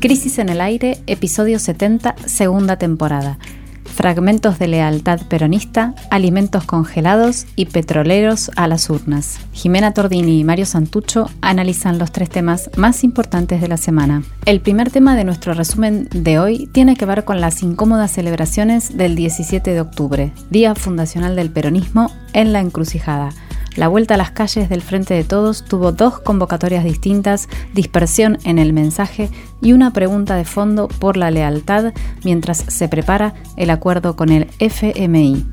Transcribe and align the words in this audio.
Crisis 0.00 0.38
en 0.38 0.50
el 0.50 0.60
aire, 0.60 0.98
episodio 1.06 1.58
70, 1.58 2.14
segunda 2.26 2.76
temporada. 2.76 3.38
Fragmentos 3.84 4.58
de 4.58 4.68
lealtad 4.68 5.20
peronista, 5.26 5.94
alimentos 6.10 6.64
congelados 6.64 7.46
y 7.56 7.64
petroleros 7.66 8.50
a 8.54 8.68
las 8.68 8.90
urnas. 8.90 9.38
Jimena 9.52 9.94
Tordini 9.94 10.38
y 10.38 10.44
Mario 10.44 10.66
Santucho 10.66 11.30
analizan 11.40 11.98
los 11.98 12.12
tres 12.12 12.28
temas 12.28 12.70
más 12.76 13.04
importantes 13.04 13.62
de 13.62 13.68
la 13.68 13.78
semana. 13.78 14.22
El 14.44 14.60
primer 14.60 14.90
tema 14.90 15.16
de 15.16 15.24
nuestro 15.24 15.54
resumen 15.54 16.08
de 16.12 16.38
hoy 16.38 16.66
tiene 16.72 16.94
que 16.94 17.06
ver 17.06 17.24
con 17.24 17.40
las 17.40 17.62
incómodas 17.62 18.12
celebraciones 18.12 18.98
del 18.98 19.16
17 19.16 19.72
de 19.72 19.80
octubre, 19.80 20.32
Día 20.50 20.74
Fundacional 20.74 21.34
del 21.34 21.50
Peronismo 21.50 22.10
en 22.34 22.52
la 22.52 22.60
encrucijada 22.60 23.30
la 23.76 23.88
vuelta 23.88 24.14
a 24.14 24.16
las 24.16 24.30
calles 24.30 24.68
del 24.68 24.82
Frente 24.82 25.14
de 25.14 25.24
Todos 25.24 25.64
tuvo 25.64 25.92
dos 25.92 26.18
convocatorias 26.18 26.84
distintas, 26.84 27.48
dispersión 27.74 28.38
en 28.44 28.58
el 28.58 28.72
mensaje 28.72 29.30
y 29.60 29.72
una 29.72 29.92
pregunta 29.92 30.34
de 30.34 30.44
fondo 30.44 30.88
por 30.88 31.16
la 31.16 31.30
lealtad 31.30 31.92
mientras 32.24 32.58
se 32.58 32.88
prepara 32.88 33.34
el 33.56 33.70
acuerdo 33.70 34.16
con 34.16 34.30
el 34.30 34.48
FMI. 34.58 35.46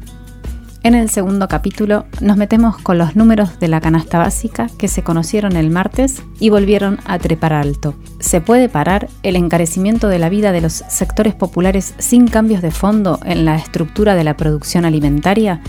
En 0.84 0.96
el 0.96 1.10
segundo 1.10 1.48
capítulo 1.48 2.06
nos 2.20 2.36
metemos 2.36 2.78
con 2.78 2.98
los 2.98 3.16
números 3.16 3.58
de 3.58 3.70
la 3.70 3.80
canasta 3.80 4.20
básica 4.20 4.68
que 4.78 4.90
se 4.90 5.02
conocieron 5.02 5.56
el 5.56 5.70
martes 5.70 6.22
y 6.42 6.50
volvieron 6.50 7.00
a 7.06 7.20
trepar 7.20 7.54
alto. 7.54 7.96
¿Se 8.20 8.42
puede 8.42 8.68
parar 8.68 9.08
el 9.24 9.38
encarecimiento 9.38 10.10
de 10.10 10.20
la 10.20 10.28
vida 10.28 10.52
de 10.52 10.60
los 10.60 10.74
sectores 10.74 11.36
populares 11.36 11.94
sin 12.00 12.28
cambios 12.28 12.62
de 12.62 12.72
fondo 12.72 13.18
en 13.24 13.46
la 13.46 13.56
estructura 13.56 14.14
de 14.16 14.26
la 14.26 14.36
producción 14.36 14.84
alimentaria? 14.84 15.62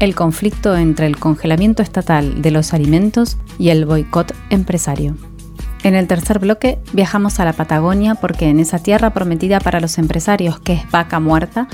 El 0.00 0.14
conflicto 0.14 0.76
entre 0.76 1.06
el 1.06 1.18
congelamiento 1.18 1.82
estatal 1.82 2.42
de 2.42 2.50
los 2.50 2.72
alimentos 2.72 3.36
y 3.58 3.70
el 3.70 3.86
boicot 3.86 4.34
empresario. 4.50 5.16
En 5.82 5.94
el 5.94 6.06
tercer 6.06 6.38
bloque 6.38 6.78
viajamos 6.92 7.40
a 7.40 7.44
la 7.44 7.52
Patagonia 7.52 8.14
porque 8.14 8.48
en 8.48 8.58
esa 8.58 8.78
tierra 8.78 9.10
prometida 9.10 9.60
para 9.60 9.80
los 9.80 9.98
empresarios 9.98 10.58
que 10.58 10.74
es 10.74 10.90
vaca 10.90 11.20
muerta, 11.20 11.68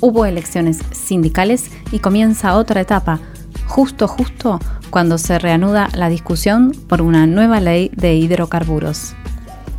hubo 0.00 0.24
elecciones 0.24 0.80
sindicales 0.92 1.70
y 1.90 1.98
comienza 1.98 2.56
otra 2.56 2.80
etapa, 2.80 3.20
justo 3.66 4.06
justo 4.08 4.60
cuando 4.90 5.18
se 5.18 5.38
reanuda 5.38 5.88
la 5.94 6.08
discusión 6.08 6.72
por 6.88 7.02
una 7.02 7.26
nueva 7.26 7.60
ley 7.60 7.90
de 7.94 8.14
hidrocarburos. 8.14 9.14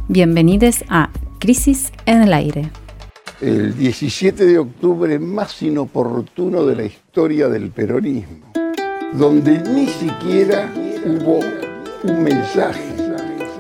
Bienvenidos 0.10 0.84
a 0.90 1.10
Crisis 1.40 1.92
en 2.06 2.22
el 2.24 2.34
Aire 2.34 2.72
el 3.42 3.78
17 3.78 4.46
de 4.46 4.58
octubre 4.58 5.20
más 5.20 5.62
inoportuno 5.62 6.66
de 6.66 6.76
la 6.76 6.84
historia 6.84 7.48
del 7.50 7.70
peronismo, 7.70 8.52
donde 9.14 9.60
ni 9.60 9.88
siquiera 9.88 10.72
hubo 11.06 11.40
un 12.04 12.24
mensaje, 12.24 12.82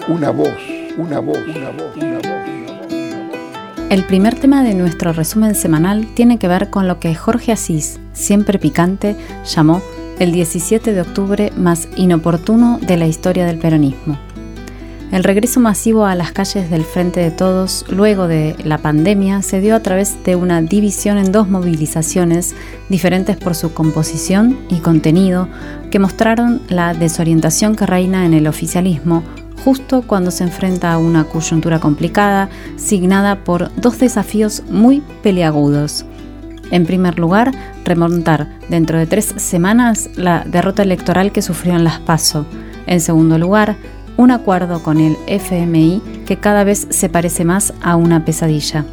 una 0.08 0.31
voz, 0.31 0.58
una 0.98 1.20
voz, 1.20 1.38
una 1.38 1.70
voz, 1.70 1.95
una 1.95 2.16
voz. 2.16 2.28
El 3.89 4.03
primer 4.03 4.36
tema 4.36 4.64
de 4.64 4.73
nuestro 4.73 5.14
resumen 5.14 5.55
semanal 5.55 6.08
tiene 6.14 6.39
que 6.39 6.48
ver 6.48 6.70
con 6.70 6.88
lo 6.88 7.00
que 7.00 7.16
Jorge 7.16 7.52
Asís, 7.52 8.00
siempre 8.14 8.59
picante, 8.59 9.16
llamó 9.45 9.81
el 10.20 10.31
17 10.31 10.94
de 10.94 11.02
octubre 11.02 11.53
más 11.55 11.88
inoportuno 11.95 12.80
de 12.81 12.98
la 12.98 13.08
historia 13.08 13.45
del 13.45 13.59
peronismo. 13.59 14.17
El 15.11 15.23
regreso 15.23 15.61
masivo 15.61 16.05
a 16.05 16.16
las 16.16 16.33
calles 16.33 16.69
del 16.69 16.83
Frente 16.83 17.22
de 17.22 17.31
Todos 17.31 17.86
luego 17.89 18.27
de 18.27 18.58
la 18.66 18.77
pandemia 18.77 19.41
se 19.41 19.61
dio 19.61 19.75
a 19.75 19.80
través 19.80 20.22
de 20.25 20.36
una 20.36 20.61
división 20.61 21.17
en 21.17 21.31
dos 21.31 21.47
movilizaciones 21.47 22.55
diferentes 22.89 23.38
por 23.38 23.55
su 23.55 23.73
composición 23.73 24.58
y 24.69 24.80
contenido 24.80 25.47
que 25.91 25.99
mostraron 25.99 26.61
la 26.67 26.94
desorientación 26.94 27.75
que 27.75 27.86
reina 27.86 28.25
en 28.25 28.33
el 28.33 28.47
oficialismo 28.47 29.23
justo 29.64 30.02
cuando 30.02 30.30
se 30.30 30.43
enfrenta 30.43 30.92
a 30.92 30.98
una 30.98 31.23
coyuntura 31.23 31.80
complicada 31.80 32.49
signada 32.76 33.43
por 33.43 33.73
dos 33.76 33.99
desafíos 33.99 34.64
muy 34.70 35.02
peliagudos. 35.23 36.05
En 36.70 36.86
primer 36.86 37.17
lugar, 37.17 37.52
remontar 37.86 38.49
dentro 38.67 38.98
de 38.98 39.08
tres 39.08 39.33
semanas 39.37 40.10
la 40.15 40.43
derrota 40.45 40.83
electoral 40.83 41.31
que 41.31 41.42
sufrió 41.42 41.76
en 41.76 41.86
Las 41.86 41.99
Paso. 41.99 42.45
En 42.86 42.99
segundo 42.99 43.37
lugar, 43.37 43.77
un 44.17 44.32
acuerdo 44.32 44.82
con 44.82 45.00
el 45.00 45.16
FMI 45.28 46.23
que 46.26 46.38
cada 46.38 46.64
vez 46.64 46.88
se 46.89 47.08
parece 47.08 47.45
más 47.45 47.73
a 47.82 47.95
una 47.95 48.26
pesadilla. 48.26 48.86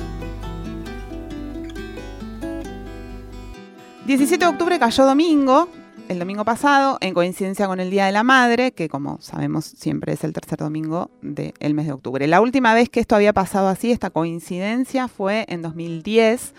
17 4.06 4.44
de 4.44 4.50
octubre 4.50 4.78
cayó 4.78 5.06
domingo, 5.06 5.68
el 6.08 6.18
domingo 6.18 6.44
pasado, 6.44 6.98
en 7.00 7.14
coincidencia 7.14 7.66
con 7.66 7.80
el 7.80 7.90
Día 7.90 8.04
de 8.04 8.12
la 8.12 8.22
Madre, 8.22 8.72
que 8.72 8.90
como 8.90 9.18
sabemos 9.22 9.64
siempre 9.64 10.12
es 10.12 10.22
el 10.24 10.34
tercer 10.34 10.58
domingo 10.58 11.10
del 11.22 11.72
mes 11.72 11.86
de 11.86 11.92
octubre. 11.92 12.26
La 12.26 12.42
última 12.42 12.74
vez 12.74 12.90
que 12.90 13.00
esto 13.00 13.16
había 13.16 13.32
pasado 13.32 13.68
así, 13.68 13.90
esta 13.90 14.10
coincidencia, 14.10 15.08
fue 15.08 15.46
en 15.48 15.62
2010 15.62 16.52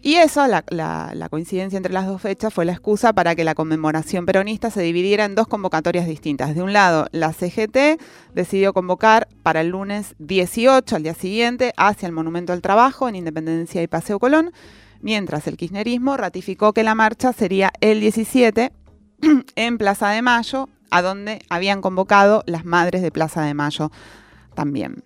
y 0.00 0.14
eso, 0.14 0.46
la, 0.46 1.28
coincidencia 1.28 1.76
entre 1.76 1.92
las 1.92 2.06
dos 2.06 2.22
fechas, 2.22 2.54
fue 2.54 2.64
la 2.64 2.72
excusa 2.72 3.12
para 3.12 3.34
que 3.34 3.44
la 3.44 3.54
conmemoración 3.54 4.26
peronista 4.26 4.70
se 4.70 4.82
dividiera 4.82 5.24
en 5.24 5.34
dos 5.34 5.48
convocatorias 5.48 6.06
distintas. 6.06 6.54
De 6.54 6.62
un 6.62 6.72
lado, 6.72 7.06
la 7.10 7.32
CGT 7.32 8.00
decidió 8.32 8.72
convocar 8.72 9.28
para 9.42 9.60
el 9.60 9.68
lunes 9.68 10.14
18, 10.18 10.94
al 10.94 11.02
día 11.02 11.14
siguiente, 11.14 11.72
hacia 11.76 12.06
el 12.06 12.12
Monumento 12.12 12.52
al 12.52 12.62
Trabajo 12.62 13.08
en 13.08 13.16
Independencia 13.16 13.82
y 13.82 13.88
Paseo 13.88 14.20
Colón, 14.20 14.52
mientras 15.00 15.46
el 15.48 15.56
kirchnerismo 15.56 16.16
ratificó 16.16 16.72
que 16.72 16.84
la 16.84 16.94
marcha 16.94 17.32
sería 17.32 17.72
el 17.80 18.00
17 18.00 18.72
en 19.56 19.78
Plaza 19.78 20.10
de 20.10 20.22
Mayo, 20.22 20.68
a 20.90 21.02
donde 21.02 21.40
habían 21.50 21.82
convocado 21.82 22.44
las 22.46 22.64
madres 22.64 23.02
de 23.02 23.10
Plaza 23.10 23.42
de 23.42 23.54
Mayo 23.54 23.90
también. 24.54 25.02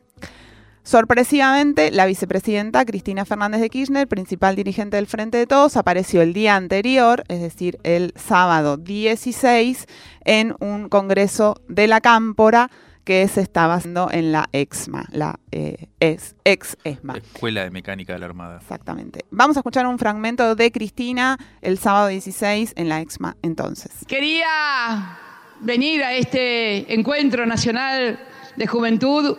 Sorpresivamente, 0.85 1.93
la 1.93 2.07
vicepresidenta 2.07 2.85
Cristina 2.85 3.25
Fernández 3.25 3.61
de 3.61 3.71
Kirchner, 3.71 4.09
principal 4.09 4.57
dirigente 4.57 4.97
del 4.97 5.07
Frente 5.07 5.39
de 5.39 5.47
Todos, 5.47 5.77
apareció 5.77 6.23
el 6.23 6.33
día 6.33 6.57
anterior, 6.57 7.23
es 7.29 7.41
decir, 7.41 7.79
el 7.85 8.13
sábado 8.17 8.77
16, 8.77 9.87
en 10.25 10.57
un 10.59 10.89
congreso 10.89 11.61
de 11.69 11.87
la 11.87 12.01
Cámpora 12.01 12.69
que 13.05 13.27
se 13.29 13.41
estaba 13.41 13.75
haciendo 13.75 14.09
en 14.11 14.33
la 14.33 14.49
EXMA, 14.53 15.07
la 15.13 15.39
eh, 15.51 15.89
ex 16.01 16.37
ESMA. 16.45 17.17
Escuela 17.17 17.65
de 17.65 17.71
Mecánica 17.71 18.13
de 18.13 18.19
la 18.19 18.27
Armada. 18.27 18.59
Exactamente. 18.61 19.25
Vamos 19.31 19.57
a 19.57 19.61
escuchar 19.61 19.87
un 19.87 19.99
fragmento 19.99 20.55
de 20.55 20.71
Cristina 20.71 21.39
el 21.63 21.79
sábado 21.79 22.09
16 22.09 22.75
en 22.77 22.89
la 22.89 23.01
EXMA 23.01 23.37
entonces. 23.43 23.93
Quería 24.07 25.19
venir 25.61 26.03
a 26.03 26.15
este 26.15 26.93
encuentro 26.93 27.47
nacional 27.47 28.21
de 28.57 28.67
juventud 28.67 29.37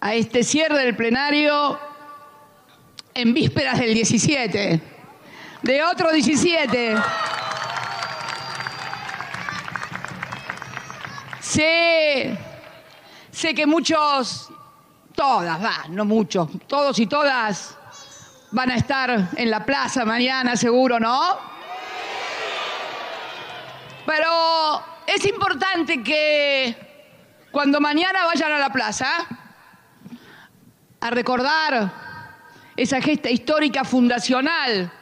a 0.00 0.14
este 0.14 0.42
cierre 0.42 0.78
del 0.78 0.96
plenario 0.96 1.78
en 3.12 3.34
vísperas 3.34 3.78
del 3.78 3.92
17, 3.92 4.80
de 5.62 5.82
otro 5.84 6.10
17. 6.10 6.96
Sé, 11.40 12.38
sé 13.30 13.54
que 13.54 13.66
muchos, 13.66 14.48
todas, 15.14 15.62
va, 15.62 15.84
no 15.90 16.04
muchos, 16.04 16.48
todos 16.66 16.98
y 16.98 17.06
todas 17.06 17.76
van 18.52 18.70
a 18.70 18.76
estar 18.76 19.30
en 19.36 19.50
la 19.50 19.64
plaza 19.66 20.04
mañana, 20.04 20.56
seguro, 20.56 20.98
¿no? 20.98 21.38
Pero 24.06 24.82
es 25.06 25.26
importante 25.26 26.02
que 26.02 26.74
cuando 27.50 27.80
mañana 27.80 28.24
vayan 28.26 28.52
a 28.52 28.58
la 28.58 28.70
plaza, 28.70 29.26
a 31.00 31.10
recordar 31.10 31.92
esa 32.76 33.00
gesta 33.00 33.30
histórica 33.30 33.84
fundacional 33.84 34.92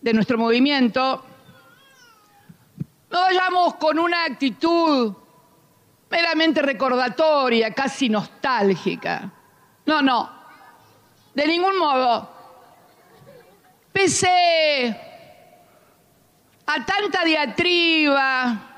de 0.00 0.12
nuestro 0.12 0.38
movimiento, 0.38 1.24
no 3.10 3.20
vayamos 3.20 3.74
con 3.74 3.98
una 3.98 4.24
actitud 4.24 5.14
meramente 6.10 6.62
recordatoria, 6.62 7.72
casi 7.72 8.08
nostálgica. 8.08 9.30
No, 9.86 10.02
no, 10.02 10.30
de 11.34 11.46
ningún 11.46 11.78
modo. 11.78 12.36
Pese 13.92 14.96
a 16.66 16.84
tanta 16.84 17.24
diatriba, 17.24 18.68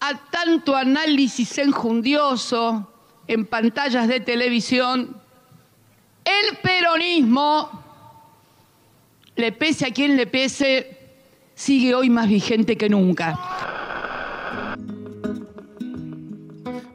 a 0.00 0.14
tanto 0.30 0.74
análisis 0.74 1.58
enjundioso, 1.58 2.95
en 3.28 3.46
pantallas 3.46 4.08
de 4.08 4.20
televisión, 4.20 5.16
el 6.24 6.56
peronismo, 6.58 7.84
le 9.36 9.52
pese 9.52 9.86
a 9.86 9.90
quien 9.90 10.16
le 10.16 10.26
pese, 10.26 10.98
sigue 11.54 11.94
hoy 11.94 12.10
más 12.10 12.28
vigente 12.28 12.76
que 12.76 12.88
nunca. 12.88 13.38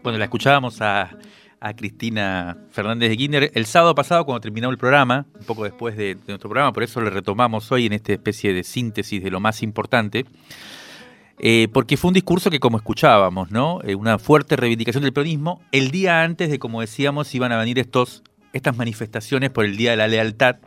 Bueno, 0.04 0.18
la 0.18 0.26
escuchábamos 0.26 0.82
a, 0.82 1.18
Cristina 1.78 2.58
Fernández 2.72 3.10
de 3.10 3.18
Kinder 3.18 3.52
el 3.54 3.68
sábado 3.68 3.94
pasado 3.94 4.26
cuando 4.26 4.42
terminó 4.42 4.72
el 4.72 4.80
programa, 4.80 5.28
un 5.40 5.46
poco 5.46 5.64
después 5.64 5.96
de, 5.96 6.16
de 6.16 6.22
nuestro 6.28 6.50
programa, 6.50 6.74
por 6.74 6.82
eso 6.82 7.00
le 7.02 7.12
retomamos 7.12 7.72
hoy 7.72 7.86
en 7.86 7.94
esta 7.94 8.14
especie 8.14 8.52
de 8.52 8.64
síntesis 8.64 9.24
de 9.24 9.30
lo 9.30 9.40
más 9.40 9.62
importante. 9.62 10.26
Eh, 11.44 11.70
porque 11.74 11.98
fue 11.98 12.10
un 12.10 12.14
discurso 12.14 12.52
que, 12.52 12.60
como 12.60 12.78
escuchábamos, 12.78 13.50
¿no? 13.50 13.80
Eh, 13.84 13.96
una 13.96 14.20
fuerte 14.20 14.56
reivindicación 14.56 15.04
del 15.04 15.12
peronismo, 15.12 15.60
el 15.72 15.90
día 15.90 16.22
antes 16.22 16.52
de, 16.52 16.60
como 16.60 16.82
decíamos, 16.82 17.34
iban 17.34 17.52
a 17.52 17.58
venir 17.58 17.80
estos, 17.80 18.22
estas 18.54 18.78
manifestaciones 18.78 19.50
por 19.50 19.66
el 19.66 19.76
Día 19.76 19.90
de 19.90 19.98
la 19.98 20.08
Lealtad, 20.08 20.58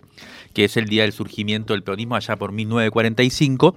que 0.53 0.65
es 0.65 0.77
el 0.77 0.87
día 0.87 1.03
del 1.03 1.13
surgimiento 1.13 1.75
del 1.75 1.85
peronismo 1.85 2.17
allá 2.17 2.35
por 2.35 2.51
1945, 2.51 3.77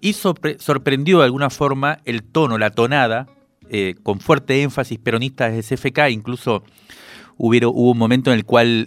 y 0.00 0.12
sorprendió 0.12 1.18
de 1.18 1.24
alguna 1.24 1.50
forma 1.50 1.98
el 2.04 2.22
tono, 2.22 2.56
la 2.56 2.70
tonada, 2.70 3.26
eh, 3.68 3.96
con 4.04 4.20
fuerte 4.20 4.62
énfasis 4.62 5.00
peronista 5.00 5.50
desde 5.50 5.74
CFK, 5.74 6.10
incluso 6.10 6.62
hubo 7.36 7.90
un 7.90 7.98
momento 7.98 8.30
en 8.30 8.36
el 8.36 8.44
cual 8.44 8.86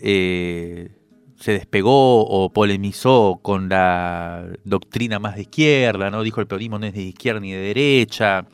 se 1.41 1.53
despegó 1.53 2.23
o 2.23 2.53
polemizó 2.53 3.39
con 3.41 3.67
la 3.67 4.45
doctrina 4.63 5.17
más 5.17 5.35
de 5.35 5.41
izquierda, 5.41 6.11
¿no? 6.11 6.21
Dijo 6.21 6.39
el 6.39 6.45
peronismo 6.45 6.77
no 6.77 6.85
es 6.85 6.93
de 6.93 7.01
izquierda 7.01 7.39
ni 7.39 7.51
de 7.51 7.57
derecha. 7.57 8.45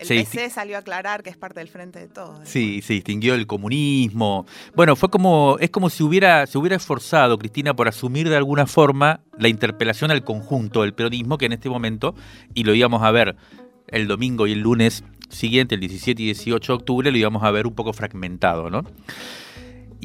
El 0.00 0.08
PC 0.08 0.50
salió 0.50 0.74
a 0.74 0.80
aclarar 0.80 1.22
que 1.22 1.30
es 1.30 1.36
parte 1.36 1.60
del 1.60 1.68
frente 1.68 2.00
de 2.00 2.08
todos. 2.08 2.40
Sí, 2.42 2.82
se 2.82 2.94
distinguió 2.94 3.34
del 3.34 3.46
comunismo. 3.46 4.46
Bueno, 4.74 4.96
fue 4.96 5.10
como, 5.10 5.56
es 5.60 5.70
como 5.70 5.88
si 5.90 6.02
hubiera, 6.02 6.46
se 6.48 6.58
hubiera 6.58 6.74
esforzado 6.74 7.38
Cristina 7.38 7.74
por 7.74 7.86
asumir 7.86 8.28
de 8.28 8.36
alguna 8.36 8.66
forma 8.66 9.20
la 9.38 9.46
interpelación 9.46 10.10
al 10.10 10.24
conjunto 10.24 10.82
del 10.82 10.92
peronismo, 10.92 11.38
que 11.38 11.46
en 11.46 11.52
este 11.52 11.70
momento, 11.70 12.16
y 12.52 12.64
lo 12.64 12.74
íbamos 12.74 13.02
a 13.02 13.12
ver 13.12 13.36
el 13.86 14.08
domingo 14.08 14.48
y 14.48 14.52
el 14.52 14.60
lunes 14.60 15.04
siguiente, 15.28 15.76
el 15.76 15.80
17 15.80 16.20
y 16.20 16.26
18 16.26 16.72
de 16.72 16.76
octubre, 16.76 17.12
lo 17.12 17.16
íbamos 17.16 17.44
a 17.44 17.52
ver 17.52 17.68
un 17.68 17.76
poco 17.76 17.92
fragmentado, 17.92 18.70
¿no? 18.70 18.82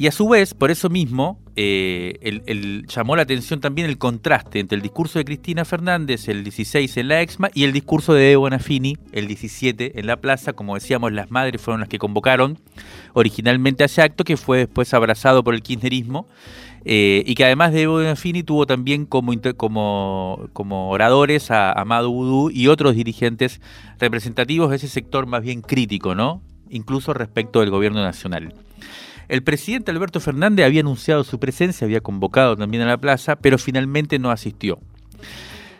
Y 0.00 0.06
a 0.06 0.12
su 0.12 0.26
vez, 0.30 0.54
por 0.54 0.70
eso 0.70 0.88
mismo, 0.88 1.38
eh, 1.56 2.82
llamó 2.88 3.16
la 3.16 3.22
atención 3.22 3.60
también 3.60 3.86
el 3.86 3.98
contraste 3.98 4.58
entre 4.58 4.76
el 4.76 4.80
discurso 4.80 5.18
de 5.18 5.26
Cristina 5.26 5.66
Fernández 5.66 6.26
el 6.28 6.42
16 6.42 6.96
en 6.96 7.08
la 7.08 7.20
EXMA 7.20 7.50
y 7.52 7.64
el 7.64 7.74
discurso 7.74 8.14
de 8.14 8.32
Evo 8.32 8.44
Bonafini 8.44 8.96
el 9.12 9.26
17 9.26 10.00
en 10.00 10.06
la 10.06 10.16
plaza. 10.16 10.54
Como 10.54 10.74
decíamos, 10.74 11.12
las 11.12 11.30
madres 11.30 11.60
fueron 11.60 11.80
las 11.80 11.90
que 11.90 11.98
convocaron 11.98 12.58
originalmente 13.12 13.82
a 13.82 13.86
ese 13.86 14.00
acto 14.00 14.24
que 14.24 14.38
fue 14.38 14.56
después 14.56 14.94
abrazado 14.94 15.44
por 15.44 15.52
el 15.52 15.60
kirchnerismo. 15.60 16.26
Eh, 16.86 17.22
y 17.26 17.34
que 17.34 17.44
además 17.44 17.74
de 17.74 17.82
Evo 17.82 17.96
Bonafini 17.96 18.42
tuvo 18.42 18.64
también 18.66 19.04
como, 19.04 19.34
como, 19.58 20.48
como 20.54 20.88
oradores 20.88 21.50
a 21.50 21.72
Amado 21.72 22.08
Udú 22.08 22.50
y 22.50 22.68
otros 22.68 22.94
dirigentes 22.94 23.60
representativos 23.98 24.70
de 24.70 24.76
ese 24.76 24.88
sector 24.88 25.26
más 25.26 25.42
bien 25.42 25.60
crítico, 25.60 26.14
¿no? 26.14 26.40
incluso 26.70 27.12
respecto 27.12 27.60
del 27.60 27.70
gobierno 27.70 28.00
nacional. 28.00 28.54
El 29.30 29.44
presidente 29.44 29.92
Alberto 29.92 30.18
Fernández 30.18 30.66
había 30.66 30.80
anunciado 30.80 31.22
su 31.22 31.38
presencia, 31.38 31.84
había 31.84 32.00
convocado 32.00 32.56
también 32.56 32.82
a 32.82 32.86
la 32.86 32.98
plaza, 32.98 33.36
pero 33.36 33.58
finalmente 33.58 34.18
no 34.18 34.32
asistió. 34.32 34.80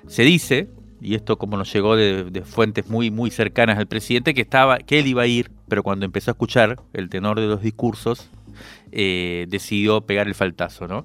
Se 0.06 0.22
dice, 0.22 0.68
y 1.00 1.16
esto 1.16 1.36
como 1.36 1.56
nos 1.56 1.72
llegó 1.72 1.96
de, 1.96 2.42
fuentes 2.44 2.88
muy, 2.88 3.10
muy 3.10 3.32
cercanas 3.32 3.76
al 3.76 3.88
presidente, 3.88 4.34
que, 4.34 4.42
estaba, 4.42 4.78
que 4.78 5.00
él 5.00 5.08
iba 5.08 5.22
a 5.22 5.26
ir, 5.26 5.50
pero 5.66 5.82
cuando 5.82 6.06
empezó 6.06 6.30
a 6.30 6.34
escuchar 6.34 6.76
el 6.92 7.08
tenor 7.08 7.40
de 7.40 7.48
los 7.48 7.60
discursos, 7.60 8.30
eh, 8.92 9.46
decidió 9.48 10.02
pegar 10.02 10.28
el 10.28 10.36
faltazo, 10.36 10.86
¿no? 10.86 11.04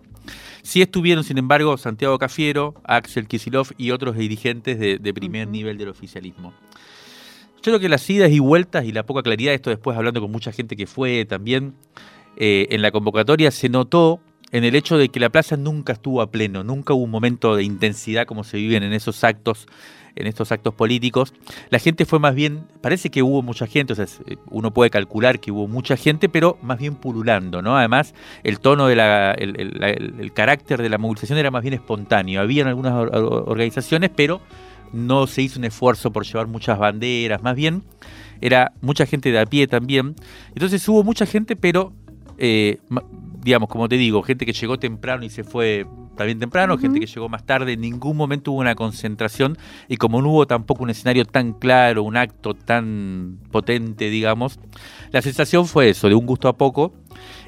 Sí 0.62 0.84
estuvieron, 0.84 1.24
sin 1.24 1.40
embargo, 1.40 1.76
Santiago 1.78 2.20
Cafiero, 2.20 2.76
Axel 2.84 3.28
Kisilov 3.28 3.70
y 3.76 3.90
otros 3.90 4.18
dirigentes 4.18 4.78
de, 4.78 5.14
primer 5.16 5.48
nivel 5.48 5.80
del 5.80 5.90
oficialismo. 5.90 6.54
Yo 7.56 7.72
creo 7.72 7.80
que 7.80 7.90
las 7.90 8.08
idas 8.08 8.30
y 8.30 8.38
vueltas 8.38 8.86
y 8.86 8.92
la 8.92 9.04
poca 9.04 9.24
claridad, 9.24 9.56
esto 9.56 9.72
después 9.72 9.98
hablando 9.98 10.22
con 10.22 10.32
mucha 10.32 10.52
gente 10.52 10.76
que 10.76 10.86
fue 10.86 11.26
también, 11.26 11.74
eh, 12.38 12.68
en 12.70 12.82
la 12.82 12.92
convocatoria 12.92 13.52
se 13.52 13.70
notó 13.70 14.20
en 14.52 14.64
el 14.64 14.76
hecho 14.76 14.98
de 14.98 15.10
que 15.10 15.20
la 15.20 15.30
plaza 15.30 15.58
nunca 15.58 15.94
estuvo 15.94 16.22
a 16.22 16.32
pleno, 16.32 16.64
nunca 16.64 16.94
hubo 16.94 17.04
un 17.04 17.12
momento 17.12 17.56
de 17.56 17.64
intensidad 17.64 18.26
como 18.26 18.44
se 18.44 18.58
viven 18.58 18.84
en 18.84 18.94
esos 18.94 19.24
actos, 19.24 19.68
en 20.16 20.28
estos 20.28 20.52
actos 20.52 20.74
políticos. 20.74 21.34
La 21.70 21.80
gente 21.80 22.06
fue 22.06 22.20
más 22.20 22.36
bien, 22.36 22.66
parece 22.82 23.10
que 23.10 23.22
hubo 23.22 23.42
mucha 23.42 23.68
gente, 23.68 23.94
o 23.94 23.96
sea, 23.96 24.06
uno 24.50 24.72
puede 24.72 24.90
calcular 24.90 25.40
que 25.40 25.52
hubo 25.52 25.68
mucha 25.68 25.98
gente, 25.98 26.30
pero 26.30 26.58
más 26.62 26.80
bien 26.80 26.96
pululando, 26.96 27.62
¿no? 27.62 27.78
Además, 27.78 28.14
el 28.44 28.60
tono 28.60 28.88
de 28.88 28.96
la, 28.96 29.32
el, 29.34 30.32
carácter 30.34 30.82
de 30.82 30.90
la 30.90 30.98
movilización 30.98 31.38
era 31.38 31.52
más 31.52 31.64
bien 31.64 31.74
espontáneo. 31.74 32.40
Habían 32.40 32.68
algunas 32.68 32.94
organizaciones, 32.94 34.12
pero 34.16 34.42
no 34.94 35.28
se 35.28 35.42
hizo 35.42 35.60
un 35.60 35.66
esfuerzo 35.66 36.12
por 36.12 36.26
llevar 36.26 36.48
muchas 36.48 36.78
banderas, 36.80 37.42
más 37.42 37.56
bien 37.56 37.84
era 38.42 38.74
mucha 38.82 39.06
gente 39.06 39.32
de 39.32 39.40
a 39.40 39.46
pie 39.46 39.68
también. 39.68 40.16
Entonces 40.50 40.88
hubo 40.88 41.04
mucha 41.04 41.26
gente, 41.26 41.56
pero 41.56 41.94
eh, 42.38 42.80
digamos, 43.42 43.70
como 43.70 43.88
te 43.88 43.98
digo, 43.98 44.24
gente 44.24 44.46
que 44.46 44.54
llegó 44.54 44.78
temprano 44.80 45.24
y 45.24 45.30
se 45.30 45.44
fue 45.44 45.86
también 46.16 46.40
temprano, 46.40 46.78
gente 46.78 47.00
que 47.00 47.06
llegó 47.06 47.30
más 47.30 47.46
tarde, 47.46 47.74
en 47.74 47.82
ningún 47.82 48.18
momento 48.18 48.52
hubo 48.52 48.62
una 48.62 48.76
concentración 48.76 49.58
y 49.88 49.98
como 49.98 50.22
no 50.22 50.30
hubo 50.30 50.48
tampoco 50.48 50.84
un 50.84 50.90
escenario 50.90 51.26
tan 51.26 51.54
claro, 51.54 52.04
un 52.04 52.18
acto 52.18 52.54
tan 52.54 53.38
potente, 53.52 54.10
digamos, 54.10 54.60
la 55.12 55.22
sensación 55.22 55.68
fue 55.68 55.90
eso, 55.90 56.10
de 56.10 56.16
un 56.16 56.26
gusto 56.26 56.48
a 56.48 56.58
poco. 56.58 56.94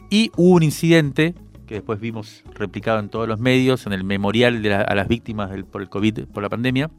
Y 0.09 0.31
hubo 0.37 0.55
un 0.55 0.63
incidente 0.63 1.35
que 1.65 1.75
después 1.75 1.99
vimos 1.99 2.43
replicado 2.53 2.99
en 2.99 3.09
todos 3.09 3.27
los 3.27 3.39
medios, 3.39 3.85
en 3.85 3.93
el 3.93 4.03
memorial 4.03 4.61
de 4.61 4.73
a 4.73 4.95
las 4.95 5.07
víctimas 5.07 5.51
del, 5.51 5.65
por 5.65 5.81
el 5.81 5.89
COVID, 5.89 6.25
por 6.25 6.41
la 6.41 6.49
pandemia, 6.49 6.89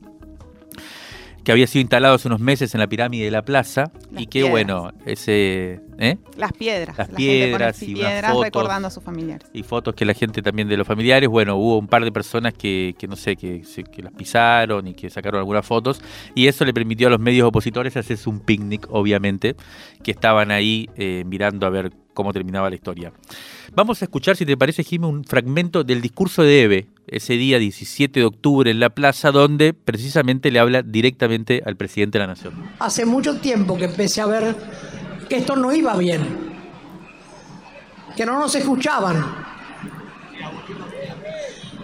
que 1.48 1.52
había 1.52 1.66
sido 1.66 1.80
instalado 1.80 2.16
hace 2.16 2.28
unos 2.28 2.40
meses 2.40 2.74
en 2.74 2.80
la 2.80 2.86
pirámide 2.86 3.24
de 3.24 3.30
la 3.30 3.40
plaza 3.40 3.90
y 4.14 4.26
que 4.26 4.42
bueno, 4.42 4.92
ese... 5.06 5.80
¿eh? 5.98 6.18
Las 6.36 6.52
piedras. 6.52 6.98
Las 6.98 7.08
piedras 7.08 7.82
y 7.82 7.94
piedras 7.94 8.36
recordando 8.38 8.88
a 8.88 8.90
sus 8.90 9.02
familiares. 9.02 9.48
Y 9.54 9.62
fotos 9.62 9.94
que 9.94 10.04
la 10.04 10.12
gente 10.12 10.42
también 10.42 10.68
de 10.68 10.76
los 10.76 10.86
familiares, 10.86 11.26
bueno, 11.26 11.56
hubo 11.56 11.78
un 11.78 11.88
par 11.88 12.04
de 12.04 12.12
personas 12.12 12.52
que, 12.52 12.94
que 12.98 13.08
no 13.08 13.16
sé, 13.16 13.36
que, 13.36 13.62
que 13.90 14.02
las 14.02 14.12
pisaron 14.12 14.88
y 14.88 14.92
que 14.92 15.08
sacaron 15.08 15.38
algunas 15.38 15.64
fotos 15.64 16.02
y 16.34 16.48
eso 16.48 16.66
le 16.66 16.74
permitió 16.74 17.06
a 17.06 17.10
los 17.12 17.18
medios 17.18 17.48
opositores 17.48 17.96
hacerse 17.96 18.28
un 18.28 18.40
picnic, 18.40 18.86
obviamente, 18.90 19.56
que 20.02 20.10
estaban 20.10 20.50
ahí 20.50 20.90
eh, 20.96 21.24
mirando 21.24 21.66
a 21.66 21.70
ver 21.70 21.92
cómo 22.18 22.32
terminaba 22.32 22.68
la 22.68 22.74
historia. 22.74 23.12
Vamos 23.72 24.02
a 24.02 24.06
escuchar, 24.06 24.34
si 24.34 24.44
te 24.44 24.56
parece, 24.56 24.82
Jimmy, 24.82 25.06
un 25.06 25.22
fragmento 25.22 25.84
del 25.84 26.00
discurso 26.00 26.42
de 26.42 26.62
Eve, 26.64 26.88
ese 27.06 27.34
día 27.34 27.60
17 27.60 28.18
de 28.18 28.26
octubre 28.26 28.68
en 28.72 28.80
la 28.80 28.90
plaza, 28.90 29.30
donde 29.30 29.72
precisamente 29.72 30.50
le 30.50 30.58
habla 30.58 30.82
directamente 30.82 31.62
al 31.64 31.76
presidente 31.76 32.18
de 32.18 32.24
la 32.24 32.26
Nación. 32.26 32.54
Hace 32.80 33.06
mucho 33.06 33.38
tiempo 33.38 33.76
que 33.76 33.84
empecé 33.84 34.20
a 34.20 34.26
ver 34.26 34.56
que 35.28 35.36
esto 35.36 35.54
no 35.54 35.72
iba 35.72 35.96
bien, 35.96 36.26
que 38.16 38.26
no 38.26 38.36
nos 38.36 38.52
escuchaban, 38.56 39.24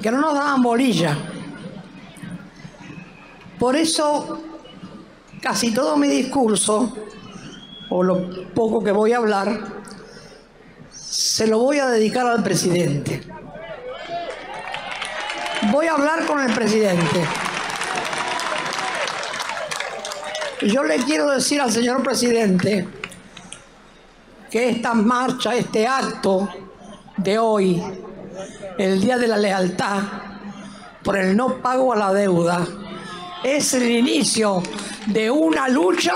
que 0.02 0.10
no 0.10 0.20
nos 0.20 0.34
daban 0.34 0.60
bolilla. 0.62 1.16
Por 3.56 3.76
eso, 3.76 4.42
casi 5.40 5.72
todo 5.72 5.96
mi 5.96 6.08
discurso, 6.08 6.92
o 7.88 8.02
lo 8.02 8.50
poco 8.52 8.82
que 8.82 8.90
voy 8.90 9.12
a 9.12 9.18
hablar, 9.18 9.83
se 11.14 11.46
lo 11.46 11.60
voy 11.60 11.78
a 11.78 11.86
dedicar 11.86 12.26
al 12.26 12.42
presidente. 12.42 13.22
Voy 15.70 15.86
a 15.86 15.92
hablar 15.92 16.26
con 16.26 16.40
el 16.40 16.52
presidente. 16.52 17.24
Yo 20.62 20.82
le 20.82 20.96
quiero 20.96 21.30
decir 21.30 21.60
al 21.60 21.70
señor 21.70 22.02
presidente 22.02 22.88
que 24.50 24.70
esta 24.70 24.92
marcha, 24.94 25.54
este 25.54 25.86
acto 25.86 26.48
de 27.16 27.38
hoy, 27.38 27.80
el 28.76 29.00
Día 29.00 29.16
de 29.16 29.28
la 29.28 29.36
Lealtad, 29.36 30.02
por 31.04 31.16
el 31.16 31.36
no 31.36 31.58
pago 31.62 31.92
a 31.92 31.96
la 31.96 32.12
deuda, 32.12 32.66
es 33.44 33.72
el 33.74 33.88
inicio 33.88 34.64
de 35.06 35.30
una 35.30 35.68
lucha 35.68 36.14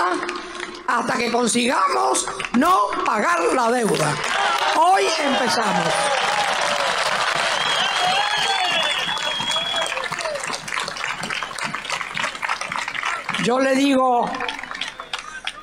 hasta 0.89 1.17
que 1.17 1.31
consigamos 1.31 2.25
no 2.57 2.89
pagar 3.05 3.39
la 3.53 3.71
deuda. 3.71 4.15
Hoy 4.75 5.03
empezamos. 5.23 5.93
Yo 13.43 13.59
le 13.59 13.75
digo 13.75 14.29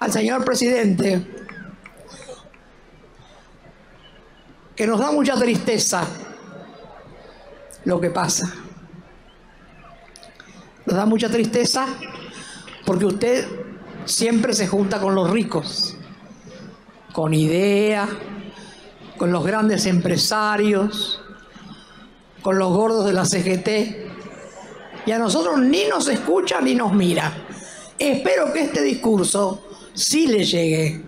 al 0.00 0.12
señor 0.12 0.44
presidente 0.44 1.26
que 4.76 4.86
nos 4.86 5.00
da 5.00 5.10
mucha 5.10 5.34
tristeza 5.34 6.06
lo 7.84 8.00
que 8.00 8.10
pasa. 8.10 8.52
Nos 10.84 10.96
da 10.96 11.04
mucha 11.04 11.28
tristeza 11.28 11.86
porque 12.84 13.06
usted 13.06 13.65
siempre 14.06 14.54
se 14.54 14.66
junta 14.66 15.00
con 15.00 15.14
los 15.14 15.30
ricos, 15.30 15.96
con 17.12 17.34
ideas, 17.34 18.08
con 19.18 19.32
los 19.32 19.44
grandes 19.44 19.86
empresarios, 19.86 21.20
con 22.42 22.58
los 22.58 22.72
gordos 22.72 23.04
de 23.04 23.12
la 23.12 23.24
CGT, 23.24 23.68
y 25.06 25.12
a 25.12 25.18
nosotros 25.18 25.58
ni 25.58 25.84
nos 25.86 26.08
escucha 26.08 26.60
ni 26.60 26.74
nos 26.74 26.92
mira. 26.92 27.32
Espero 27.98 28.52
que 28.52 28.62
este 28.62 28.82
discurso 28.82 29.64
sí 29.94 30.26
le 30.26 30.44
llegue. 30.44 31.04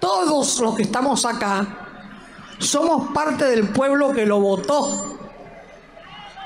Todos 0.00 0.60
los 0.60 0.74
que 0.74 0.82
estamos 0.82 1.24
acá 1.24 1.78
somos 2.58 3.12
parte 3.12 3.44
del 3.44 3.68
pueblo 3.68 4.12
que 4.12 4.26
lo 4.26 4.40
votó 4.40 5.18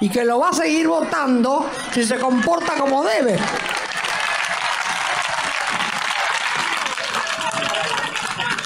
y 0.00 0.08
que 0.08 0.24
lo 0.24 0.38
va 0.38 0.50
a 0.50 0.52
seguir 0.52 0.88
votando 0.88 1.66
si 1.92 2.04
se 2.04 2.18
comporta 2.18 2.74
como 2.74 3.04
debe. 3.04 3.38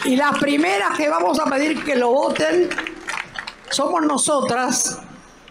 Y 0.04 0.16
las 0.16 0.38
primeras 0.38 0.96
que 0.96 1.08
vamos 1.08 1.38
a 1.38 1.44
pedir 1.44 1.84
que 1.84 1.94
lo 1.94 2.10
voten 2.10 2.70
somos 3.70 4.02
nosotras, 4.02 4.98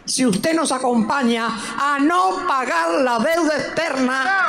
si 0.06 0.26
usted 0.26 0.56
nos 0.56 0.72
acompaña 0.72 1.48
a 1.48 2.00
no 2.00 2.48
pagar 2.48 3.02
la 3.02 3.20
deuda 3.20 3.58
externa. 3.58 4.48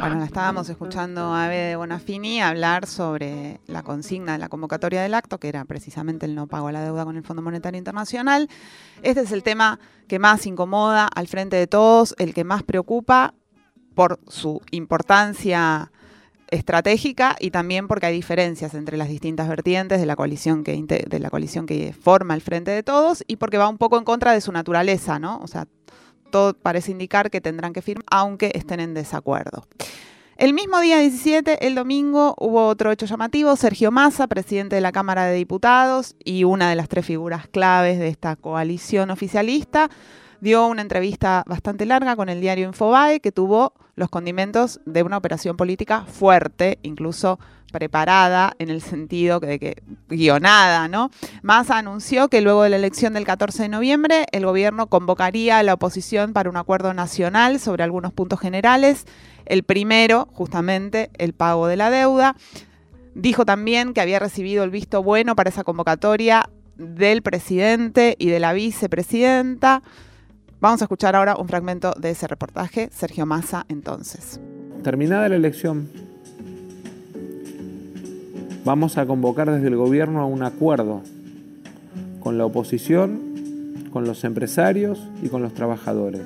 Bueno, 0.00 0.24
estábamos 0.24 0.66
escuchando 0.70 1.34
a 1.34 1.46
Eve 1.46 1.56
de 1.56 1.76
Bonafini 1.76 2.40
hablar 2.40 2.86
sobre 2.86 3.60
la 3.66 3.82
consigna 3.82 4.32
de 4.32 4.38
la 4.38 4.48
convocatoria 4.48 5.02
del 5.02 5.12
acto, 5.12 5.38
que 5.38 5.48
era 5.48 5.66
precisamente 5.66 6.24
el 6.24 6.34
no 6.34 6.46
pago 6.46 6.68
a 6.68 6.72
la 6.72 6.82
deuda 6.82 7.04
con 7.04 7.18
el 7.18 7.22
Fondo 7.22 7.42
Monetario 7.42 7.76
Internacional. 7.76 8.48
Este 9.02 9.20
es 9.20 9.32
el 9.32 9.42
tema 9.42 9.78
que 10.08 10.18
más 10.18 10.46
incomoda 10.46 11.06
al 11.06 11.28
frente 11.28 11.56
de 11.56 11.66
todos, 11.66 12.14
el 12.18 12.32
que 12.32 12.44
más 12.44 12.62
preocupa 12.62 13.34
por 13.94 14.20
su 14.26 14.62
importancia 14.70 15.92
estratégica 16.50 17.36
y 17.38 17.50
también 17.50 17.88
porque 17.88 18.06
hay 18.06 18.14
diferencias 18.14 18.74
entre 18.74 18.96
las 18.96 19.08
distintas 19.08 19.48
vertientes 19.48 20.00
de 20.00 20.06
la 20.06 20.16
coalición 20.16 20.64
que 20.64 20.80
de 21.08 21.18
la 21.18 21.30
coalición 21.30 21.66
que 21.66 21.92
forma 21.92 22.34
el 22.34 22.40
frente 22.40 22.70
de 22.70 22.82
todos 22.82 23.24
y 23.26 23.36
porque 23.36 23.58
va 23.58 23.68
un 23.68 23.78
poco 23.78 23.98
en 23.98 24.04
contra 24.04 24.32
de 24.32 24.40
su 24.40 24.52
naturaleza, 24.52 25.18
¿no? 25.18 25.40
O 25.42 25.46
sea, 25.46 25.66
todo 26.30 26.54
parece 26.54 26.92
indicar 26.92 27.30
que 27.30 27.40
tendrán 27.40 27.72
que 27.72 27.82
firmar 27.82 28.04
aunque 28.10 28.52
estén 28.54 28.80
en 28.80 28.94
desacuerdo. 28.94 29.66
El 30.40 30.54
mismo 30.54 30.80
día 30.80 30.98
17, 30.98 31.66
el 31.66 31.74
domingo, 31.74 32.34
hubo 32.38 32.66
otro 32.66 32.90
hecho 32.90 33.04
llamativo. 33.04 33.54
Sergio 33.56 33.90
Massa, 33.90 34.26
presidente 34.26 34.74
de 34.74 34.80
la 34.80 34.90
Cámara 34.90 35.26
de 35.26 35.34
Diputados 35.34 36.16
y 36.24 36.44
una 36.44 36.70
de 36.70 36.76
las 36.76 36.88
tres 36.88 37.04
figuras 37.04 37.46
claves 37.46 37.98
de 37.98 38.08
esta 38.08 38.36
coalición 38.36 39.10
oficialista, 39.10 39.90
dio 40.40 40.66
una 40.66 40.82
entrevista 40.82 41.44
bastante 41.46 41.86
larga 41.86 42.16
con 42.16 42.28
el 42.28 42.40
diario 42.40 42.66
Infobae 42.66 43.20
que 43.20 43.32
tuvo 43.32 43.74
los 43.94 44.08
condimentos 44.08 44.80
de 44.86 45.02
una 45.02 45.18
operación 45.18 45.56
política 45.56 46.04
fuerte, 46.06 46.78
incluso 46.82 47.38
preparada 47.70 48.54
en 48.58 48.68
el 48.68 48.80
sentido 48.80 49.40
de 49.40 49.58
que 49.58 49.82
guionada, 50.08 50.88
¿no? 50.88 51.10
Massa 51.42 51.78
anunció 51.78 52.28
que 52.28 52.40
luego 52.40 52.62
de 52.62 52.70
la 52.70 52.76
elección 52.76 53.12
del 53.12 53.24
14 53.24 53.64
de 53.64 53.68
noviembre 53.68 54.26
el 54.32 54.44
gobierno 54.44 54.88
convocaría 54.88 55.58
a 55.58 55.62
la 55.62 55.74
oposición 55.74 56.32
para 56.32 56.50
un 56.50 56.56
acuerdo 56.56 56.94
nacional 56.94 57.60
sobre 57.60 57.84
algunos 57.84 58.12
puntos 58.12 58.40
generales. 58.40 59.06
El 59.46 59.62
primero, 59.62 60.28
justamente, 60.32 61.10
el 61.18 61.32
pago 61.32 61.66
de 61.66 61.76
la 61.76 61.90
deuda. 61.90 62.36
Dijo 63.14 63.44
también 63.44 63.92
que 63.92 64.00
había 64.00 64.18
recibido 64.18 64.64
el 64.64 64.70
visto 64.70 65.02
bueno 65.02 65.36
para 65.36 65.50
esa 65.50 65.64
convocatoria 65.64 66.48
del 66.76 67.22
presidente 67.22 68.16
y 68.18 68.28
de 68.28 68.40
la 68.40 68.52
vicepresidenta. 68.52 69.82
Vamos 70.60 70.82
a 70.82 70.84
escuchar 70.84 71.16
ahora 71.16 71.36
un 71.36 71.48
fragmento 71.48 71.94
de 71.98 72.10
ese 72.10 72.26
reportaje. 72.26 72.90
Sergio 72.92 73.24
Massa, 73.24 73.64
entonces. 73.70 74.40
Terminada 74.82 75.26
la 75.30 75.36
elección, 75.36 75.88
vamos 78.62 78.98
a 78.98 79.06
convocar 79.06 79.50
desde 79.50 79.68
el 79.68 79.76
gobierno 79.76 80.20
a 80.20 80.26
un 80.26 80.42
acuerdo 80.42 81.00
con 82.20 82.36
la 82.36 82.44
oposición, 82.44 83.88
con 83.90 84.04
los 84.04 84.22
empresarios 84.24 85.08
y 85.22 85.28
con 85.28 85.40
los 85.40 85.54
trabajadores, 85.54 86.22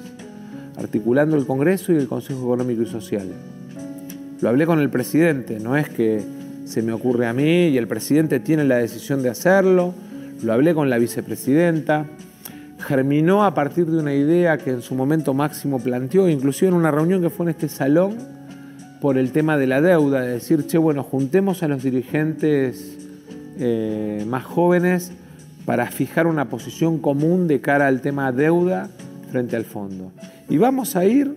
articulando 0.77 1.37
el 1.37 1.47
Congreso 1.47 1.93
y 1.93 1.97
el 1.97 2.09
Consejo 2.09 2.41
Económico 2.41 2.83
y 2.83 2.87
Social. 2.87 3.29
Lo 4.41 4.49
hablé 4.49 4.67
con 4.67 4.81
el 4.81 4.91
presidente, 4.91 5.61
no 5.61 5.77
es 5.77 5.89
que 5.89 6.25
se 6.65 6.83
me 6.83 6.93
ocurre 6.93 7.29
a 7.29 7.33
mí 7.33 7.69
y 7.69 7.79
el 7.79 7.87
presidente 7.87 8.41
tiene 8.41 8.65
la 8.65 8.79
decisión 8.79 9.23
de 9.23 9.31
hacerlo, 9.31 9.95
lo 10.43 10.53
hablé 10.53 10.75
con 10.75 10.91
la 10.91 10.99
vicepresidenta, 10.99 12.07
germinó 12.85 13.45
a 13.45 13.55
partir 13.55 13.87
de 13.87 13.99
una 13.99 14.15
idea 14.15 14.59
que 14.59 14.71
en 14.71 14.83
su 14.83 14.95
momento 14.95 15.35
Máximo 15.35 15.79
planteó, 15.81 16.29
inclusive 16.29 16.69
en 16.69 16.75
una 16.75 16.91
reunión 16.91 17.23
que 17.23 17.31
fue 17.31 17.47
en 17.47 17.51
este 17.51 17.69
salón, 17.69 18.17
por 19.01 19.19
el 19.19 19.33
tema 19.33 19.57
de 19.57 19.67
la 19.67 19.81
deuda, 19.81 20.21
de 20.21 20.33
decir, 20.33 20.67
che, 20.67 20.79
bueno, 20.79 21.03
juntemos 21.03 21.63
a 21.63 21.69
los 21.69 21.83
dirigentes 21.83 22.97
eh, 23.59 24.25
más 24.27 24.45
jóvenes 24.45 25.13
para 25.65 25.87
fijar 25.91 26.27
una 26.27 26.49
posición 26.49 26.99
común 26.99 27.49
de 27.49 27.61
cara 27.61 27.87
al 27.87 28.01
tema 28.01 28.33
deuda 28.33 28.89
frente 29.31 29.57
al 29.57 29.65
fondo. 29.65 30.13
Y 30.49 30.59
vamos 30.59 30.97
a 30.97 31.05
ir 31.05 31.35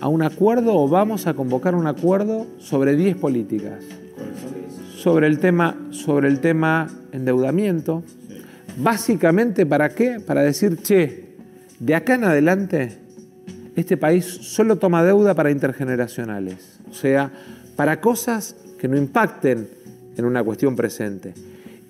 a 0.00 0.08
un 0.08 0.22
acuerdo 0.22 0.74
o 0.76 0.88
vamos 0.88 1.26
a 1.26 1.34
convocar 1.34 1.74
un 1.74 1.86
acuerdo 1.86 2.46
sobre 2.58 2.96
10 2.96 3.16
políticas. 3.16 3.84
Sobre 4.96 5.26
el 5.26 5.38
tema, 5.38 5.76
sobre 5.90 6.28
el 6.28 6.40
tema 6.40 6.88
endeudamiento, 7.12 8.02
Básicamente, 8.76 9.66
¿para 9.66 9.90
qué? 9.90 10.20
Para 10.20 10.42
decir, 10.42 10.78
che, 10.82 11.36
de 11.78 11.94
acá 11.94 12.14
en 12.14 12.24
adelante, 12.24 12.98
este 13.76 13.96
país 13.96 14.24
solo 14.24 14.76
toma 14.76 15.04
deuda 15.04 15.34
para 15.34 15.50
intergeneracionales. 15.50 16.80
O 16.90 16.94
sea, 16.94 17.30
para 17.76 18.00
cosas 18.00 18.56
que 18.78 18.88
no 18.88 18.96
impacten 18.96 19.68
en 20.16 20.24
una 20.24 20.42
cuestión 20.42 20.76
presente. 20.76 21.34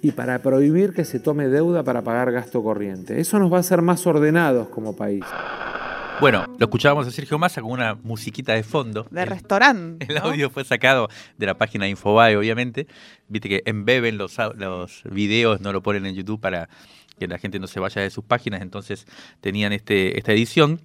Y 0.00 0.12
para 0.12 0.40
prohibir 0.40 0.92
que 0.92 1.04
se 1.04 1.20
tome 1.20 1.48
deuda 1.48 1.84
para 1.84 2.02
pagar 2.02 2.32
gasto 2.32 2.62
corriente. 2.62 3.20
Eso 3.20 3.38
nos 3.38 3.52
va 3.52 3.58
a 3.58 3.60
hacer 3.60 3.82
más 3.82 4.06
ordenados 4.06 4.68
como 4.68 4.96
país. 4.96 5.24
Bueno, 6.22 6.46
lo 6.56 6.66
escuchábamos 6.66 7.08
a 7.08 7.10
Sergio 7.10 7.36
Massa 7.36 7.60
con 7.62 7.72
una 7.72 7.96
musiquita 7.96 8.52
de 8.54 8.62
fondo. 8.62 9.08
De 9.10 9.24
restaurante. 9.24 10.06
El 10.08 10.18
audio 10.18 10.50
fue 10.50 10.62
sacado 10.62 11.08
de 11.36 11.46
la 11.46 11.58
página 11.58 11.88
Infobae, 11.88 12.36
obviamente. 12.36 12.86
Viste 13.26 13.48
que 13.48 13.62
embeben 13.66 14.18
los, 14.18 14.36
los 14.54 15.02
videos, 15.02 15.60
no 15.60 15.72
lo 15.72 15.82
ponen 15.82 16.06
en 16.06 16.14
YouTube 16.14 16.40
para 16.40 16.68
que 17.18 17.26
la 17.26 17.38
gente 17.38 17.58
no 17.58 17.66
se 17.66 17.80
vaya 17.80 18.02
de 18.02 18.10
sus 18.10 18.22
páginas, 18.22 18.62
entonces 18.62 19.04
tenían 19.40 19.72
este, 19.72 20.16
esta 20.16 20.30
edición. 20.30 20.80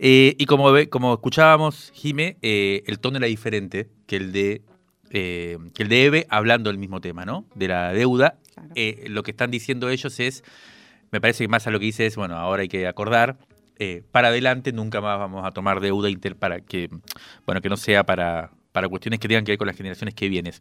Eh, 0.00 0.34
y 0.38 0.46
como, 0.46 0.72
como 0.90 1.14
escuchábamos, 1.14 1.92
Jime, 1.94 2.36
eh, 2.42 2.82
el 2.88 2.98
tono 2.98 3.18
era 3.18 3.28
diferente 3.28 3.88
que 4.08 4.16
el 4.16 4.32
de 4.32 4.62
eh, 5.10 5.56
que 5.72 5.84
el 5.84 5.88
de 5.88 6.04
Eve 6.04 6.26
hablando 6.30 6.68
del 6.68 6.78
mismo 6.78 7.00
tema, 7.00 7.24
¿no? 7.24 7.44
De 7.54 7.68
la 7.68 7.92
deuda. 7.92 8.40
lo 9.06 9.22
que 9.22 9.30
están 9.30 9.52
diciendo 9.52 9.88
ellos 9.88 10.18
es, 10.18 10.42
me 11.12 11.20
parece 11.20 11.44
que 11.44 11.48
más 11.48 11.68
a 11.68 11.70
lo 11.70 11.78
que 11.78 11.86
dice 11.86 12.06
es, 12.06 12.16
bueno, 12.16 12.36
ahora 12.36 12.62
hay 12.62 12.68
que 12.68 12.88
acordar 12.88 13.38
eh, 13.82 14.02
para 14.12 14.28
adelante 14.28 14.72
nunca 14.72 15.00
más 15.00 15.18
vamos 15.18 15.42
a 15.42 15.52
tomar 15.52 15.80
deuda 15.80 16.10
inter 16.10 16.36
para 16.36 16.60
que, 16.60 16.90
bueno, 17.46 17.62
que 17.62 17.70
no 17.70 17.78
sea 17.78 18.04
para, 18.04 18.50
para 18.72 18.90
cuestiones 18.90 19.20
que 19.20 19.26
tengan 19.26 19.42
que 19.42 19.52
ver 19.52 19.58
con 19.58 19.68
las 19.68 19.76
generaciones 19.76 20.14
que 20.14 20.28
vienen. 20.28 20.52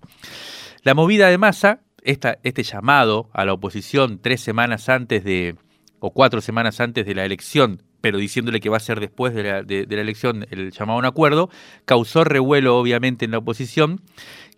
La 0.83 0.93
movida 0.93 1.27
de 1.27 1.38
masa, 1.38 1.81
este 2.01 2.63
llamado 2.63 3.29
a 3.33 3.43
la 3.43 3.51
oposición 3.51 4.19
tres 4.21 4.39
semanas 4.39 4.88
antes 4.88 5.25
de, 5.25 5.57
o 5.99 6.11
cuatro 6.11 6.39
semanas 6.39 6.79
antes 6.79 7.05
de 7.05 7.13
la 7.13 7.25
elección, 7.25 7.83
pero 7.99 8.19
diciéndole 8.19 8.61
que 8.61 8.69
va 8.69 8.77
a 8.77 8.79
ser 8.79 9.01
después 9.01 9.33
de 9.33 9.43
la, 9.43 9.63
de 9.63 9.85
la 9.89 10.01
elección 10.01 10.47
el 10.49 10.71
llamado 10.71 10.95
a 10.95 10.99
un 10.99 11.05
acuerdo, 11.05 11.49
causó 11.83 12.23
revuelo 12.23 12.77
obviamente 12.77 13.25
en 13.25 13.31
la 13.31 13.39
oposición, 13.39 13.99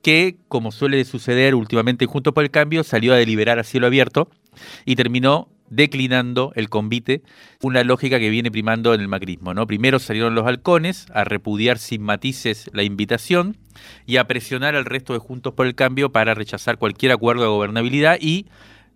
que, 0.03 0.37
como 0.47 0.71
suele 0.71 1.03
suceder 1.03 1.55
últimamente 1.55 2.05
junto 2.05 2.31
por 2.35 2.43
el 2.43 2.51
cambio, 2.51 2.83
salió 2.83 3.13
a 3.13 3.17
deliberar 3.17 3.57
a 3.57 3.63
cielo 3.63 3.87
abierto 3.87 4.29
y 4.85 4.95
terminó 4.95 5.49
declinando 5.71 6.51
el 6.55 6.69
convite, 6.69 7.23
una 7.63 7.83
lógica 7.83 8.19
que 8.19 8.29
viene 8.29 8.51
primando 8.51 8.93
en 8.93 9.01
el 9.01 9.07
macrismo. 9.07 9.53
¿no? 9.55 9.65
Primero 9.65 9.97
salieron 9.97 10.35
los 10.35 10.45
halcones 10.45 11.07
a 11.13 11.23
repudiar 11.23 11.79
sin 11.79 12.03
matices 12.03 12.69
la 12.73 12.83
invitación 12.83 13.57
y 14.05 14.17
a 14.17 14.27
presionar 14.27 14.75
al 14.75 14.85
resto 14.85 15.13
de 15.13 15.19
Juntos 15.19 15.53
por 15.53 15.65
el 15.65 15.73
Cambio 15.73 16.11
para 16.11 16.33
rechazar 16.33 16.77
cualquier 16.77 17.13
acuerdo 17.13 17.43
de 17.43 17.47
gobernabilidad 17.47 18.17
y 18.19 18.47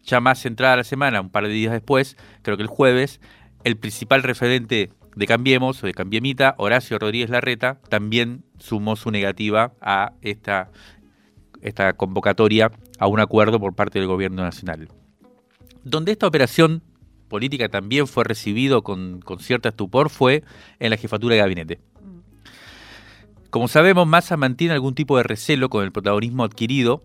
ya 0.04 0.20
más 0.20 0.42
centrada 0.42 0.76
la 0.76 0.84
semana, 0.84 1.22
un 1.22 1.30
par 1.30 1.48
de 1.48 1.54
días 1.54 1.72
después, 1.72 2.18
creo 2.44 2.58
que 2.58 2.64
el 2.64 2.70
jueves, 2.70 3.22
el 3.64 3.78
principal 3.78 4.22
referente 4.22 4.92
de 5.16 5.28
Cambiemos 5.28 5.82
o 5.82 5.88
de 5.88 5.94
Cambiemita, 5.94 6.56
Horacio 6.58 7.00
Rodríguez 7.00 7.30
Larreta, 7.30 7.80
también 7.90 8.44
sumó 8.60 8.98
su 8.98 9.10
negativa 9.10 9.74
a 9.82 10.12
esta, 10.22 10.70
esta 11.62 11.94
convocatoria 11.94 12.72
a 13.00 13.08
un 13.08 13.22
acuerdo 13.22 13.60
por 13.60 13.74
parte 13.74 13.98
del 13.98 14.10
gobierno 14.10 14.44
nacional 14.44 14.90
donde 15.86 16.12
esta 16.12 16.28
operación 16.28 16.82
política 17.30 17.70
también 17.70 18.08
fue 18.08 18.24
recibido 18.26 18.84
con, 18.84 19.24
cierto 19.40 19.70
estupor 19.70 20.10
fue 20.10 20.44
en 20.80 20.90
la 20.90 20.98
jefatura 20.98 21.36
de 21.36 21.42
gabinete. 21.42 21.80
Como 23.50 23.70
sabemos, 23.70 24.06
Massa 24.06 24.36
mantiene 24.36 24.74
algún 24.74 24.96
tipo 24.96 25.16
de 25.16 25.24
recelo 25.24 25.70
con 25.70 25.86
el 25.86 25.94
protagonismo 25.94 26.44
adquirido 26.44 27.04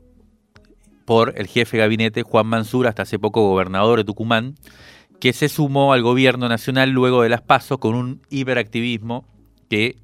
por 1.05 1.35
el 1.37 1.47
jefe 1.47 1.77
de 1.77 1.83
gabinete 1.83 2.23
Juan 2.23 2.47
Mansur, 2.47 2.89
hasta 2.89 3.03
hace 3.03 3.19
poco 3.19 3.49
gobernador 3.49 3.99
de 3.99 4.05
Tucumán, 4.05 4.57
que 5.21 5.33
se 5.33 5.49
sumó 5.49 5.93
al 5.93 6.03
gobierno 6.03 6.49
nacional 6.49 6.91
luego 6.91 7.23
de 7.23 7.29
las 7.29 7.43
pasos 7.43 7.79
con 7.79 7.95
un 7.95 8.23
hiperactivismo 8.31 9.27
que 9.69 9.97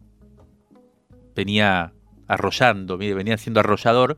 venía 1.35 1.93
arrollando, 2.29 2.99
venía 2.99 3.39
siendo 3.39 3.61
arrollador. 3.61 4.17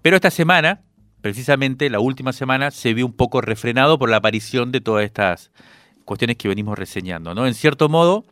Pero 0.00 0.16
esta 0.16 0.30
semana, 0.30 0.82
precisamente 1.28 1.90
la 1.90 2.00
última 2.00 2.32
semana 2.32 2.70
se 2.70 2.94
vio 2.94 3.04
un 3.04 3.12
poco 3.12 3.42
refrenado 3.42 3.98
por 3.98 4.08
la 4.08 4.16
aparición 4.16 4.72
de 4.72 4.80
todas 4.80 5.04
estas 5.04 5.50
cuestiones 6.06 6.38
que 6.38 6.48
venimos 6.48 6.78
reseñando. 6.78 7.34
¿no? 7.34 7.46
En 7.46 7.52
cierto 7.52 7.90
modo, 7.90 8.24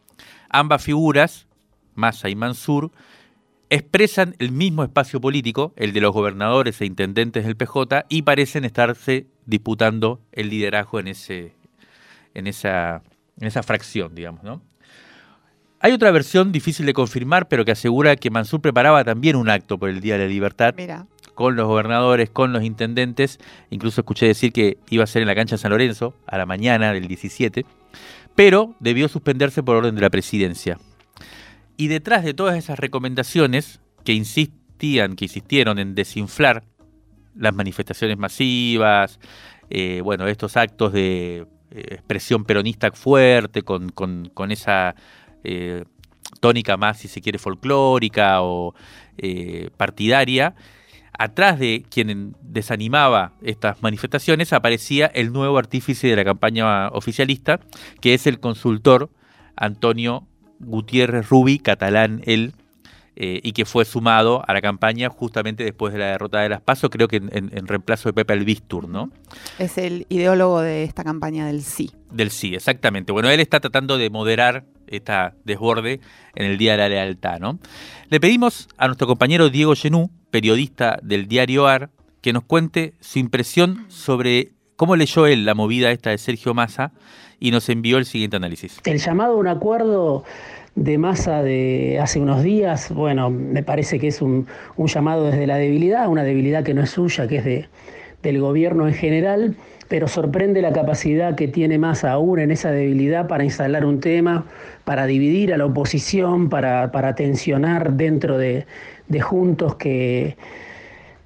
ambas 0.49 0.83
figuras, 0.83 1.47
Massa 1.95 2.31
y 2.31 2.35
Mansur, 2.35 2.91
expresan 3.69 4.35
el 4.39 4.51
mismo 4.51 4.83
espacio 4.83 5.21
político, 5.21 5.75
el 5.77 5.93
de 5.93 6.01
los 6.01 6.15
gobernadores 6.15 6.81
e 6.81 6.87
intendentes 6.87 7.45
del 7.45 7.55
PJ, 7.55 8.07
y 8.09 8.23
parecen 8.23 8.65
estarse 8.65 9.27
disputando 9.45 10.23
el 10.33 10.49
liderazgo 10.49 10.99
en, 10.99 11.09
ese, 11.09 11.53
en, 12.33 12.47
esa, 12.47 13.03
en 13.39 13.47
esa 13.47 13.63
fracción, 13.63 14.15
digamos. 14.15 14.43
¿no? 14.43 14.63
Hay 15.81 15.93
otra 15.93 16.11
versión 16.13 16.51
difícil 16.51 16.87
de 16.87 16.95
confirmar, 16.95 17.47
pero 17.47 17.67
que 17.67 17.73
asegura 17.73 18.17
que 18.17 18.31
Mansur 18.31 18.63
preparaba 18.63 19.05
también 19.05 19.37
un 19.37 19.51
acto 19.51 19.77
por 19.77 19.91
el 19.91 20.01
Día 20.01 20.17
de 20.17 20.25
la 20.25 20.31
Libertad. 20.31 20.73
Mira 20.79 21.07
con 21.37 21.55
los 21.55 21.69
gobernadores, 21.69 22.31
con 22.31 22.53
los 22.53 22.65
intendentes. 22.65 23.39
Incluso 23.71 24.01
escuché 24.01 24.27
decir 24.27 24.53
que 24.53 24.79
iba 24.91 25.05
a 25.05 25.07
ser 25.07 25.23
en 25.23 25.29
la 25.29 25.37
cancha 25.37 25.55
de 25.55 25.63
San 25.63 25.71
Lorenzo 25.71 26.15
a 26.27 26.37
la 26.37 26.47
mañana 26.47 26.93
del 26.93 27.07
17, 27.07 27.65
pero 28.35 28.75
debió 28.81 29.07
suspenderse 29.07 29.63
por 29.63 29.77
orden 29.77 29.95
de 29.95 30.01
la 30.01 30.11
presidencia. 30.11 30.79
Y 31.77 31.87
detrás 31.87 32.25
de 32.25 32.35
todas 32.35 32.57
esas 32.57 32.79
recomendaciones 32.79 33.81
que 34.03 34.15
insistían, 34.15 35.15
que 35.15 35.27
insistieron 35.27 35.79
en 35.79 35.95
desinflar 35.95 36.65
las 37.37 37.55
manifestaciones 37.55 38.17
masivas, 38.17 39.21
eh, 39.69 40.01
bueno, 40.03 40.27
estos 40.27 40.57
actos 40.57 40.93
de 40.93 41.47
eh, 41.71 41.85
expresión 41.91 42.45
peronista 42.45 42.91
fuerte, 42.93 43.63
con, 43.63 44.33
esa 44.51 44.95
eh, 45.45 45.85
tónica 46.41 46.79
más, 46.79 46.99
si 46.99 47.09
se 47.09 47.21
quiere, 47.21 47.39
folclórica 47.39 48.43
o 48.43 48.75
partidaria, 49.77 50.55
atrás 51.19 51.59
de 51.59 51.85
quien 51.89 52.37
desanimaba 52.43 53.33
estas 53.43 53.83
manifestaciones 53.83 54.53
aparecía 54.53 55.07
el 55.07 55.33
nuevo 55.33 55.59
artífice 55.59 56.09
de 56.09 56.17
la 56.17 56.25
campaña 56.25 56.89
oficialista, 56.89 57.61
que 58.01 58.15
es 58.15 58.27
el 58.27 58.41
consultor 58.41 59.11
Antonio 59.57 60.27
Gutiérrez 60.61 61.29
Rubi, 61.29 61.59
catalán 61.59 62.23
él, 62.25 62.55
eh, 63.19 63.41
y 63.43 63.53
que 63.53 63.65
fue 63.65 63.87
sumado 63.87 64.43
a 64.47 64.53
la 64.53 64.61
campaña 64.61 65.09
justamente 65.09 65.65
después 65.65 65.95
de 65.95 65.99
la 65.99 66.07
derrota 66.09 66.41
de 66.41 66.51
las 66.51 66.61
PASO, 66.61 66.91
creo 66.91 67.09
que 67.09 67.17
en, 67.17 67.67
reemplazo 67.67 68.11
de 68.11 68.13
Pepe 68.13 68.35
Albistur, 68.35 68.89
¿no? 68.91 69.11
Es 69.59 69.79
el 69.79 70.05
ideólogo 70.11 70.61
de 70.61 70.85
esta 70.85 71.03
campaña 71.03 71.47
del 71.47 71.63
sí. 71.63 71.91
Del 72.13 72.31
sí, 72.31 72.55
exactamente. 72.55 73.13
Bueno, 73.13 73.31
él 73.31 73.41
está 73.41 73.59
tratando 73.59 73.97
de 73.97 74.11
moderar 74.11 74.65
esta 74.87 75.35
desborde 75.45 76.01
en 76.35 76.45
el 76.45 76.59
Día 76.59 76.73
de 76.73 76.79
la 76.79 76.89
Lealtad, 76.91 77.41
¿no? 77.41 77.59
Le 78.11 78.21
pedimos 78.21 78.69
a 78.77 78.87
nuestro 78.87 79.07
compañero 79.07 79.49
Diego 79.49 79.75
Genú, 79.75 80.11
periodista 80.31 80.99
del 81.03 81.27
diario 81.27 81.67
AR, 81.67 81.89
que 82.21 82.35
nos 82.35 82.45
cuente 82.45 82.93
su 83.01 83.19
impresión 83.19 83.87
sobre 83.89 84.53
cómo 84.77 84.95
leyó 84.95 85.27
él 85.27 85.47
la 85.47 85.55
movida 85.55 85.91
esta 85.91 86.11
de 86.11 86.19
Sergio 86.19 86.53
Massa 86.53 86.93
y 87.41 87.51
nos 87.51 87.69
envió 87.71 87.99
el 87.99 88.05
siguiente 88.05 88.37
análisis. 88.37 88.81
El 88.85 88.99
llamado 88.99 89.35
a 89.35 89.37
un 89.37 89.49
acuerdo 89.49 90.25
de 90.77 90.99
masa 90.99 91.43
de 91.43 91.99
hace 92.01 92.21
unos 92.21 92.43
días, 92.43 92.93
bueno, 92.93 93.31
me 93.31 93.63
parece 93.63 93.99
que 93.99 94.09
es 94.09 94.21
un, 94.21 94.47
llamado 94.77 95.25
desde 95.25 95.47
la 95.47 95.57
debilidad, 95.57 96.07
una 96.09 96.23
debilidad 96.23 96.63
que 96.63 96.75
no 96.75 96.83
es 96.83 96.91
suya, 96.91 97.27
que 97.27 97.39
es 97.39 97.45
de, 97.45 97.69
del 98.23 98.41
gobierno 98.41 98.87
en 98.87 98.93
general, 98.93 99.57
pero 99.89 100.07
sorprende 100.07 100.61
la 100.61 100.73
capacidad 100.73 101.35
que 101.35 101.49
tiene 101.49 101.79
Massa 101.79 102.13
aún 102.13 102.41
en 102.41 102.51
esa 102.51 102.71
debilidad 102.71 103.27
para 103.27 103.45
instalar 103.45 103.87
un 103.87 104.01
tema, 104.01 104.45
para 104.85 105.07
dividir 105.07 105.55
a 105.55 105.57
la 105.57 105.65
oposición, 105.65 106.51
para, 106.51 106.93
para 106.93 107.15
tensionar 107.15 107.95
dentro 107.95 108.37
de, 108.37 108.67
de 109.09 109.21
Juntos 109.21 109.77
que, 109.77 110.37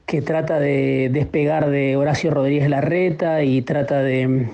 que 0.07 0.23
trata 0.23 0.61
de 0.61 1.11
despegar 1.13 1.71
de 1.71 1.97
Horacio 1.97 2.31
Rodríguez 2.31 2.69
Larreta 2.69 3.43
y 3.43 3.63
trata 3.63 4.01
de 4.01 4.47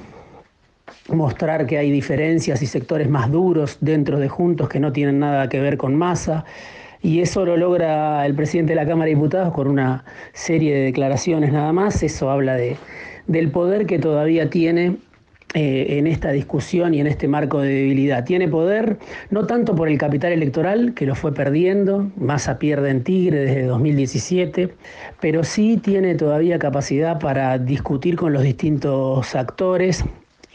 mostrar 1.09 1.67
que 1.67 1.79
hay 1.79 1.91
diferencias 1.91 2.63
y 2.63 2.67
sectores 2.67 3.09
más 3.09 3.31
duros 3.31 3.79
dentro 3.81 4.19
de 4.19 4.29
Juntos 4.29 4.69
que 4.69 4.81
no 4.81 4.93
tienen 4.93 5.19
nada 5.19 5.49
que 5.49 5.61
ver 5.61 5.77
con 5.77 5.95
masa. 5.95 6.45
Y 7.03 7.21
eso 7.21 7.45
lo 7.45 7.57
logra 7.57 8.25
el 8.27 8.35
presidente 8.35 8.73
de 8.73 8.77
la 8.77 8.87
Cámara 8.87 9.07
de 9.07 9.15
Diputados 9.15 9.53
con 9.53 9.69
una 9.69 10.05
serie 10.33 10.75
de 10.75 10.81
declaraciones 10.83 11.53
nada 11.53 11.73
más. 11.73 12.03
Eso 12.03 12.31
habla 12.31 12.55
de, 12.55 12.77
del 13.27 13.51
poder 13.51 13.87
que 13.87 13.99
todavía 13.99 14.51
tiene 14.51 14.97
eh, 15.55 15.99
en 15.99 16.07
esta 16.07 16.33
discusión 16.33 16.93
y 16.95 17.01
en 17.01 17.07
este 17.07 17.29
marco 17.29 17.61
de 17.61 17.69
debilidad. 17.69 18.25
Tiene 18.25 18.49
poder 18.49 18.99
no 19.31 19.47
tanto 19.47 19.75
por 19.75 19.89
el 19.89 19.99
capital 19.99 20.33
electoral, 20.33 20.95
que 20.95 21.07
lo 21.07 21.15
fue 21.15 21.33
perdiendo, 21.33 22.11
Massa 22.17 22.59
pierde 22.59 22.91
en 22.91 23.05
Tigre 23.05 23.39
desde 23.39 23.63
2017, 23.65 24.75
pero 25.21 25.45
sí 25.45 25.79
tiene 25.83 26.15
todavía 26.17 26.59
capacidad 26.59 27.21
para 27.21 27.59
discutir 27.59 28.17
con 28.17 28.33
los 28.33 28.43
distintos 28.43 29.35
actores 29.35 30.05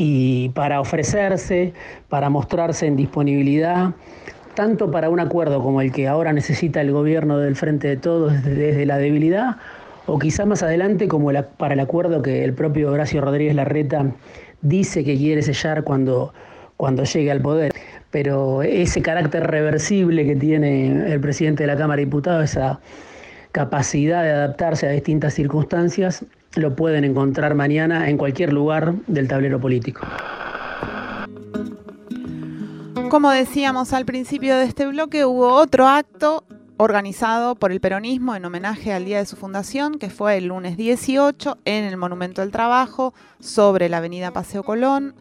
y 0.04 0.50
para 0.50 0.82
ofrecerse, 0.82 1.74
para 2.10 2.32
mostrarse 2.32 2.88
en 2.88 2.96
disponibilidad, 2.96 3.92
tanto 4.56 4.90
para 4.90 5.12
un 5.12 5.20
acuerdo 5.20 5.62
como 5.62 5.80
el 5.80 5.92
que 5.92 6.08
ahora 6.08 6.34
necesita 6.34 6.82
el 6.82 6.92
gobierno 6.92 7.38
del 7.38 7.56
Frente 7.56 7.88
de 7.88 7.98
Todos 7.98 8.34
desde, 8.44 8.84
la 8.88 8.98
debilidad, 8.98 9.58
o 10.08 10.18
quizá 10.18 10.44
más 10.48 10.64
adelante 10.64 11.08
como 11.08 11.32
para 11.58 11.76
el 11.76 11.80
acuerdo 11.80 12.24
que 12.24 12.44
el 12.44 12.54
propio 12.54 12.92
Horacio 12.92 13.22
Rodríguez 13.22 13.54
Larreta 13.54 14.08
dice 14.64 15.04
que 15.04 15.16
quiere 15.18 15.44
sellar 15.44 15.84
cuando, 15.84 16.34
cuando 16.78 17.04
llegue 17.04 17.30
al 17.30 17.42
poder. 17.42 17.72
Pero 18.10 18.64
ese 18.64 19.04
carácter 19.04 19.46
reversible 19.46 20.26
que 20.26 20.36
tiene 20.36 21.14
el 21.14 21.22
presidente 21.22 21.62
de 21.62 21.68
la 21.68 21.78
Cámara 21.78 22.00
de 22.00 22.06
Diputados, 22.06 22.46
esa 22.46 22.80
capacidad 23.52 24.24
de 24.24 24.32
adaptarse 24.32 24.88
a 24.88 24.90
distintas 24.90 25.36
circunstancias, 25.36 26.26
lo 26.56 26.76
pueden 26.76 27.04
encontrar 27.04 27.56
mañana 27.56 28.10
en 28.10 28.18
cualquier 28.18 28.54
lugar 28.54 28.96
del 29.08 29.28
tablero 29.28 29.60
político. 29.60 30.02
Como 33.10 33.30
decíamos 33.30 33.94
al 33.94 34.06
principio 34.06 34.56
de 34.56 34.66
este 34.66 34.88
bloque, 34.88 35.26
hubo 35.26 35.54
otro 35.54 35.88
acto 35.88 36.46
organizado 36.78 37.56
por 37.56 37.72
el 37.72 37.80
peronismo 37.80 38.36
en 38.36 38.46
homenaje 38.46 38.94
al 38.94 39.06
día 39.06 39.20
de 39.20 39.26
su 39.26 39.36
fundación, 39.36 40.00
que 40.00 40.10
fue 40.10 40.38
el 40.38 40.46
lunes 40.48 40.78
18 40.78 41.60
en 41.66 41.84
el 41.84 41.98
Monumento 41.98 42.42
del 42.42 42.52
Trabajo, 42.52 43.14
sobre 43.40 43.90
la 43.90 43.98
avenida 43.98 44.32
Paseo 44.32 44.64
Colón, 44.64 45.14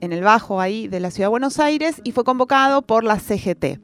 en 0.00 0.12
el 0.12 0.22
bajo 0.22 0.60
ahí 0.60 0.88
de 0.88 1.00
la 1.00 1.10
Ciudad 1.10 1.26
de 1.26 1.30
Buenos 1.30 1.58
Aires, 1.58 2.00
y 2.04 2.12
fue 2.12 2.24
convocado 2.24 2.82
por 2.82 3.04
la 3.04 3.18
CGT. 3.18 3.78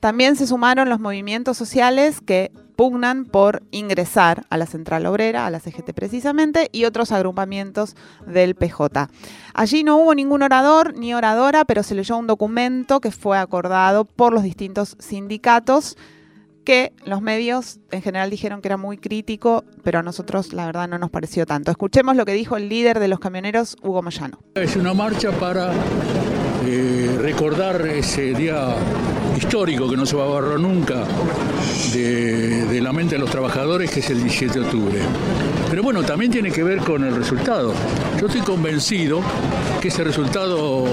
También 0.00 0.36
se 0.36 0.46
sumaron 0.46 0.88
los 0.88 1.00
movimientos 1.00 1.56
sociales 1.56 2.20
que 2.20 2.52
pugnan 2.76 3.24
por 3.24 3.62
ingresar 3.70 4.46
a 4.50 4.56
la 4.56 4.66
Central 4.66 5.06
Obrera, 5.06 5.46
a 5.46 5.50
la 5.50 5.60
CGT 5.60 5.92
precisamente, 5.94 6.68
y 6.72 6.84
otros 6.84 7.12
agrupamientos 7.12 7.96
del 8.26 8.54
PJ. 8.54 9.08
Allí 9.54 9.84
no 9.84 9.96
hubo 9.96 10.14
ningún 10.14 10.42
orador 10.42 10.96
ni 10.96 11.14
oradora, 11.14 11.64
pero 11.64 11.82
se 11.82 11.94
leyó 11.94 12.16
un 12.16 12.26
documento 12.26 13.00
que 13.00 13.10
fue 13.10 13.38
acordado 13.38 14.04
por 14.04 14.32
los 14.32 14.42
distintos 14.42 14.96
sindicatos 14.98 15.96
que 16.64 16.92
los 17.04 17.20
medios 17.20 17.78
en 17.90 18.02
general 18.02 18.30
dijeron 18.30 18.60
que 18.62 18.68
era 18.68 18.76
muy 18.76 18.96
crítico, 18.96 19.64
pero 19.82 19.98
a 19.98 20.02
nosotros 20.02 20.52
la 20.52 20.66
verdad 20.66 20.88
no 20.88 20.98
nos 20.98 21.10
pareció 21.10 21.46
tanto. 21.46 21.70
Escuchemos 21.70 22.16
lo 22.16 22.24
que 22.24 22.32
dijo 22.32 22.56
el 22.56 22.68
líder 22.68 22.98
de 22.98 23.08
los 23.08 23.20
camioneros, 23.20 23.76
Hugo 23.82 24.02
Moyano. 24.02 24.38
Es 24.54 24.74
una 24.74 24.94
marcha 24.94 25.30
para 25.32 25.72
eh, 26.64 27.16
recordar 27.20 27.86
ese 27.86 28.32
día 28.32 28.74
histórico 29.36 29.88
que 29.88 29.96
no 29.96 30.06
se 30.06 30.16
va 30.16 30.24
a 30.24 30.26
borrar 30.26 30.60
nunca 30.60 31.04
de, 31.92 32.80
la 32.80 32.92
mente 32.92 33.14
de 33.14 33.20
los 33.20 33.30
trabajadores, 33.30 33.90
que 33.90 34.00
es 34.00 34.10
el 34.10 34.22
17 34.22 34.58
de 34.58 34.64
octubre. 34.64 35.00
Pero 35.70 35.82
bueno, 35.82 36.02
también 36.02 36.30
tiene 36.30 36.50
que 36.50 36.62
ver 36.62 36.78
con 36.78 37.04
el 37.04 37.14
resultado. 37.14 37.72
Yo 38.20 38.26
estoy 38.26 38.42
convencido 38.42 39.20
que 39.80 39.88
ese 39.88 40.04
resultado 40.04 40.84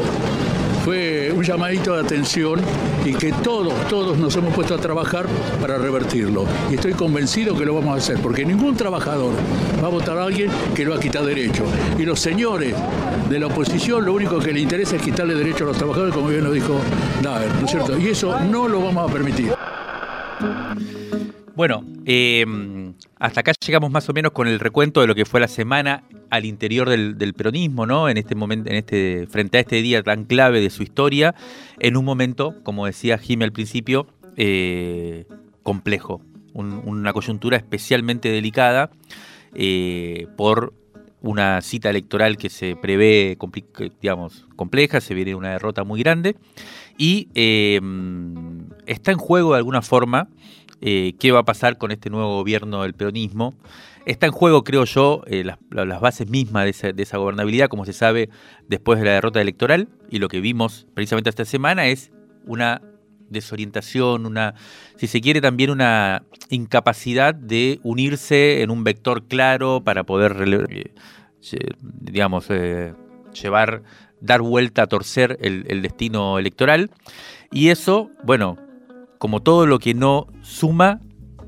fue 0.83 1.31
un 1.31 1.43
llamadito 1.43 1.95
de 1.95 2.01
atención 2.01 2.59
y 3.05 3.13
que 3.13 3.31
todos, 3.31 3.73
todos 3.87 4.17
nos 4.17 4.35
hemos 4.35 4.53
puesto 4.53 4.75
a 4.75 4.77
trabajar 4.77 5.27
para 5.59 5.77
revertirlo. 5.77 6.45
Y 6.69 6.75
estoy 6.75 6.93
convencido 6.93 7.57
que 7.57 7.65
lo 7.65 7.75
vamos 7.75 7.95
a 7.95 7.97
hacer, 7.97 8.19
porque 8.21 8.45
ningún 8.45 8.75
trabajador 8.75 9.33
va 9.81 9.87
a 9.87 9.91
votar 9.91 10.17
a 10.17 10.23
alguien 10.23 10.49
que 10.75 10.85
lo 10.85 10.95
ha 10.95 10.99
quitado 10.99 11.25
derecho. 11.25 11.63
Y 11.97 12.03
los 12.03 12.19
señores 12.19 12.75
de 13.29 13.39
la 13.39 13.47
oposición 13.47 14.05
lo 14.05 14.13
único 14.13 14.39
que 14.39 14.53
le 14.53 14.59
interesa 14.59 14.95
es 14.95 15.01
quitarle 15.01 15.35
derecho 15.35 15.63
a 15.63 15.67
los 15.67 15.77
trabajadores, 15.77 16.13
como 16.13 16.29
bien 16.29 16.43
lo 16.43 16.51
dijo 16.51 16.79
Daver, 17.21 17.53
¿no 17.55 17.65
es 17.65 17.71
cierto? 17.71 17.97
Y 17.97 18.09
eso 18.09 18.39
no 18.39 18.67
lo 18.67 18.81
vamos 18.81 19.09
a 19.09 19.13
permitir. 19.13 19.53
Bueno, 21.55 21.83
eh, 22.05 22.45
hasta 23.21 23.41
acá 23.41 23.53
llegamos 23.63 23.91
más 23.91 24.09
o 24.09 24.13
menos 24.13 24.31
con 24.31 24.47
el 24.47 24.59
recuento 24.59 24.99
de 24.99 25.05
lo 25.05 25.13
que 25.13 25.25
fue 25.25 25.39
la 25.39 25.47
semana 25.47 26.03
al 26.31 26.43
interior 26.43 26.89
del, 26.89 27.33
peronismo, 27.35 27.85
¿no? 27.85 28.09
En 28.09 28.17
este 28.17 28.33
momento, 28.33 28.71
en 28.71 28.77
este, 28.77 29.27
frente 29.29 29.59
a 29.59 29.61
este 29.61 29.83
día 29.83 30.01
tan 30.01 30.25
clave 30.25 30.59
de 30.59 30.71
su 30.71 30.81
historia, 30.81 31.35
en 31.79 31.97
un 31.97 32.03
momento, 32.03 32.55
como 32.63 32.87
decía 32.87 33.19
Jimmy 33.19 33.43
al 33.43 33.51
principio, 33.51 34.07
eh, 34.37 35.25
complejo, 35.61 36.21
una 36.55 37.13
coyuntura 37.13 37.57
especialmente 37.57 38.29
delicada 38.29 38.89
eh, 39.53 40.25
por 40.35 40.73
una 41.21 41.61
cita 41.61 41.91
electoral 41.91 42.37
que 42.37 42.49
se 42.49 42.75
prevé, 42.75 43.37
digamos, 44.01 44.47
compleja, 44.55 44.99
se 44.99 45.13
viene 45.13 45.35
una 45.35 45.51
derrota 45.51 45.83
muy 45.83 45.99
grande 46.01 46.35
y 46.97 47.27
está 48.87 49.11
en 49.11 49.17
juego 49.19 49.51
de 49.51 49.57
alguna 49.57 49.83
forma 49.83 50.27
eh, 50.81 51.13
qué 51.19 51.31
va 51.31 51.39
a 51.39 51.45
pasar 51.45 51.77
con 51.77 51.91
este 51.91 52.09
nuevo 52.09 52.37
gobierno 52.37 52.81
del 52.81 52.95
peronismo. 52.95 53.53
Está 54.07 54.25
en 54.25 54.31
juego, 54.31 54.63
creo 54.63 54.85
yo, 54.85 55.21
eh, 55.27 55.43
las, 55.43 56.01
bases 56.01 56.27
mismas 56.27 56.65
de 56.81 57.03
esa, 57.03 57.17
gobernabilidad, 57.17 57.67
como 57.67 57.85
se 57.85 57.93
sabe, 57.93 58.29
después 58.67 58.97
de 58.99 59.05
la 59.05 59.11
derrota 59.11 59.39
electoral. 59.39 59.89
Y 60.09 60.17
lo 60.17 60.27
que 60.27 60.41
vimos 60.41 60.87
precisamente 60.95 61.29
esta 61.29 61.45
semana 61.45 61.85
es 61.85 62.11
una 62.47 62.81
desorientación, 63.29 64.25
una, 64.25 64.55
si 64.95 65.05
se 65.05 65.21
quiere, 65.21 65.39
también 65.39 65.69
una 65.69 66.23
incapacidad 66.49 67.35
de 67.35 67.79
unirse 67.83 68.63
en 68.63 68.71
un 68.71 68.83
vector 68.83 69.27
claro 69.27 69.83
para 69.83 70.03
poder, 70.03 70.65
eh, 70.71 70.93
digamos, 71.81 72.47
llevar, 73.39 73.83
dar 74.19 74.41
vuelta 74.41 74.81
a 74.81 74.87
torcer 74.87 75.37
el 75.41 75.81
destino 75.83 76.39
electoral. 76.39 76.89
Y 77.51 77.69
eso, 77.69 78.09
bueno, 78.23 78.57
como 79.21 79.43
todo 79.43 79.67
lo 79.67 79.77
que 79.77 79.93
no 79.93 80.25
suma, 80.41 80.99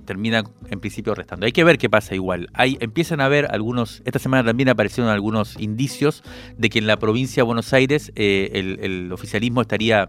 termina 0.06 0.44
en 0.70 0.80
principio 0.80 1.16
restando. 1.16 1.48
Hay 1.48 1.54
que 1.54 1.64
ver 1.64 1.80
qué 1.80 1.90
pasa 1.90 2.14
igual. 2.14 2.48
Hay, 2.54 2.78
empiezan 2.82 3.20
a 3.20 3.26
haber 3.26 3.52
algunos, 3.52 4.04
esta 4.06 4.20
semana 4.20 4.44
también 4.44 4.70
aparecieron 4.70 5.12
algunos 5.12 5.60
indicios 5.60 6.22
de 6.56 6.70
que 6.70 6.78
en 6.78 6.86
la 6.86 6.98
provincia 6.98 7.42
de 7.42 7.46
Buenos 7.46 7.74
Aires 7.74 8.12
eh, 8.16 8.78
el, 8.80 9.12
oficialismo 9.12 9.60
estaría 9.60 10.08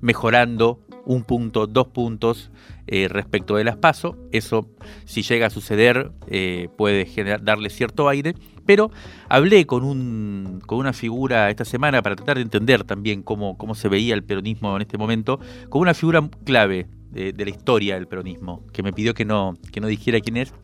mejorando 0.00 0.78
un 1.04 1.24
punto, 1.24 1.66
dos 1.66 1.88
puntos 1.88 2.52
eh, 2.86 3.08
respecto 3.08 3.56
de 3.56 3.64
las 3.64 3.74
PASO. 3.74 4.16
Eso, 4.30 4.68
si 5.04 5.22
llega 5.22 5.48
a 5.48 5.50
suceder, 5.50 6.12
eh, 6.28 6.68
puede 6.78 7.08
darle 7.42 7.70
cierto 7.70 8.08
aire. 8.08 8.36
Pero 8.66 8.92
hablé 9.28 9.66
con, 9.66 9.82
un, 9.82 10.62
con 10.64 10.78
una 10.78 10.92
figura 10.92 11.50
esta 11.50 11.64
semana 11.64 12.02
para 12.02 12.14
tratar 12.14 12.36
de 12.36 12.42
entender 12.42 12.84
también 12.84 13.24
cómo 13.24 13.74
se 13.74 13.88
veía 13.88 14.14
el 14.14 14.22
peronismo 14.22 14.76
en 14.76 14.82
este 14.82 14.96
momento, 14.96 15.40
con 15.70 15.80
una 15.82 15.92
figura 15.92 16.30
clave 16.44 16.86
de, 17.10 17.32
la 17.36 17.50
historia 17.50 17.94
del 17.94 18.06
peronismo, 18.06 18.64
que 18.72 18.82
me 18.82 18.92
pidió 18.92 19.14
que 19.14 19.24
no, 19.24 19.56
que 19.72 19.80
no 19.80 19.86
dijera 19.86 20.20
quién 20.20 20.36
es, 20.36 20.54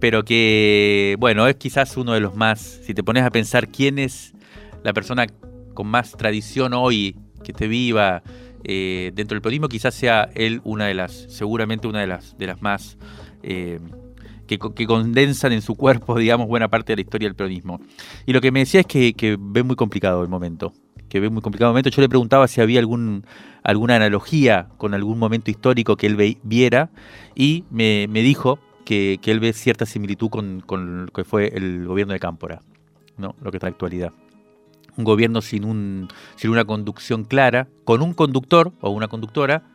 pero 0.00 0.24
que, 0.24 1.16
bueno, 1.18 1.46
es 1.46 1.56
quizás 1.56 1.96
uno 1.96 2.12
de 2.12 2.20
los 2.20 2.34
más, 2.34 2.60
si 2.60 2.94
te 2.94 3.02
pones 3.02 3.24
a 3.24 3.30
pensar 3.30 3.68
quién 3.68 3.98
es 3.98 4.34
la 4.82 4.92
persona 4.92 5.26
con 5.74 5.86
más 5.86 6.12
tradición 6.12 6.72
hoy 6.72 7.16
que 7.42 7.52
esté 7.52 7.68
viva 7.68 8.22
eh, 8.64 9.12
dentro 9.14 9.34
del 9.34 9.42
peronismo, 9.42 9.68
quizás 9.68 9.94
sea 9.94 10.30
él 10.34 10.60
una 10.64 10.86
de 10.86 10.94
las, 10.94 11.12
seguramente 11.12 11.86
una 11.86 12.00
de 12.00 12.06
las, 12.06 12.36
de 12.38 12.46
las 12.46 12.62
más... 12.62 12.96
Eh, 13.42 13.78
que, 14.46 14.58
condensan 14.86 15.52
en 15.52 15.62
su 15.62 15.74
cuerpo, 15.74 16.18
digamos, 16.18 16.48
buena 16.48 16.68
parte 16.68 16.92
de 16.92 16.96
la 16.96 17.02
historia 17.02 17.28
del 17.28 17.34
peronismo. 17.34 17.80
Y 18.26 18.32
lo 18.32 18.40
que 18.40 18.52
me 18.52 18.60
decía 18.60 18.80
es 18.80 18.86
que, 18.86 19.14
que 19.14 19.36
ve 19.38 19.62
muy 19.62 19.76
complicado 19.76 20.22
el 20.22 20.28
momento, 20.28 20.72
que 21.08 21.20
ve 21.20 21.30
muy 21.30 21.42
complicado 21.42 21.70
el 21.70 21.72
momento. 21.72 21.90
Yo 21.90 22.02
le 22.02 22.08
preguntaba 22.08 22.46
si 22.48 22.60
había 22.60 22.80
algún, 22.80 23.24
alguna 23.64 23.96
analogía 23.96 24.68
con 24.76 24.94
algún 24.94 25.18
momento 25.18 25.50
histórico 25.50 25.96
que 25.96 26.06
él 26.06 26.38
viera 26.42 26.90
y 27.34 27.64
me, 27.70 28.06
dijo 28.06 28.60
que, 28.84 29.18
él 29.24 29.40
ve 29.40 29.52
cierta 29.52 29.86
similitud 29.86 30.28
con, 30.28 30.60
con, 30.60 31.06
lo 31.06 31.12
que 31.12 31.24
fue 31.24 31.48
el 31.48 31.86
gobierno 31.86 32.12
de 32.12 32.20
Cámpora, 32.20 32.60
¿no? 33.16 33.34
lo 33.42 33.50
que 33.50 33.56
está 33.56 33.66
en 33.66 33.72
la 33.72 33.74
actualidad. 33.74 34.12
Un 34.96 35.04
gobierno 35.04 35.40
sin, 35.40 35.64
un, 35.64 36.08
sin 36.36 36.50
una 36.50 36.64
conducción 36.64 37.24
clara, 37.24 37.66
con 37.84 38.00
un 38.02 38.12
conductor 38.12 38.72
o 38.80 38.90
una 38.90 39.08
conductora 39.08 39.73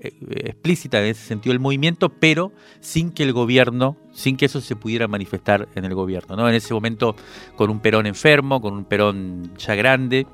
explícita 0.00 1.00
en 1.00 1.06
ese 1.06 1.26
sentido 1.26 1.52
del 1.52 1.60
movimiento, 1.60 2.08
pero 2.08 2.52
sin 2.80 3.10
que 3.10 3.22
el 3.22 3.32
gobierno, 3.32 3.96
sin 4.12 4.36
que 4.36 4.46
eso 4.46 4.60
se 4.60 4.76
pudiera 4.76 5.08
manifestar 5.08 5.68
en 5.74 5.84
el 5.84 5.94
gobierno. 5.94 6.36
¿no? 6.36 6.48
En 6.48 6.54
ese 6.54 6.72
momento, 6.74 7.16
con 7.56 7.70
un 7.70 7.80
Perón 7.80 8.06
enfermo, 8.06 8.60
con 8.60 8.74
un 8.74 8.84
Perón 8.84 9.52
ya 9.58 9.74
grande, 9.74 10.26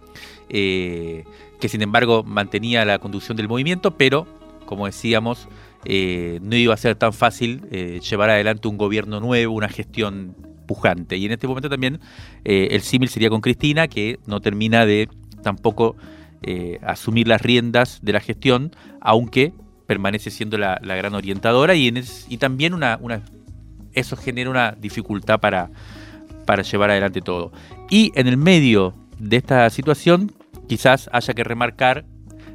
eh, 0.48 1.24
que 1.60 1.68
sin 1.68 1.82
embargo 1.82 2.22
mantenía 2.22 2.84
la 2.84 2.98
conducción 2.98 3.36
del 3.36 3.48
movimiento, 3.48 3.92
pero, 3.92 4.26
como 4.66 4.86
decíamos, 4.86 5.48
eh, 5.84 6.38
no 6.42 6.56
iba 6.56 6.74
a 6.74 6.76
ser 6.76 6.96
tan 6.96 7.12
fácil 7.12 7.62
llevar 7.70 8.30
adelante 8.30 8.68
un 8.68 8.76
gobierno 8.76 9.20
nuevo, 9.20 9.54
una 9.54 9.68
gestión 9.68 10.36
pujante. 10.66 11.16
Y 11.16 11.26
en 11.26 11.32
este 11.32 11.46
momento 11.46 11.68
también 11.68 12.00
el 12.44 12.80
símil 12.82 13.08
sería 13.08 13.30
con 13.30 13.40
Cristina, 13.40 13.86
que 13.86 14.18
no 14.26 14.40
termina 14.40 14.84
de 14.84 15.08
tampoco 15.42 15.96
eh, 16.42 16.78
asumir 16.82 17.28
las 17.28 17.40
riendas 17.40 18.00
de 18.02 18.12
la 18.12 18.20
gestión, 18.20 18.72
aunque 19.00 19.52
permanece 19.86 20.30
siendo 20.30 20.58
la, 20.58 20.78
gran 20.80 21.14
orientadora 21.14 21.74
y, 21.74 21.90
también 22.38 22.74
eso 23.92 24.16
genera 24.16 24.50
una 24.50 24.72
dificultad 24.72 25.40
para, 25.40 25.70
para 26.44 26.62
llevar 26.62 26.90
adelante 26.90 27.20
todo. 27.20 27.52
Y 27.88 28.12
en 28.14 28.26
el 28.26 28.36
medio 28.36 28.94
de 29.18 29.36
esta 29.36 29.68
situación, 29.70 30.32
quizás 30.68 31.08
haya 31.12 31.34
que 31.34 31.44
remarcar, 31.44 32.04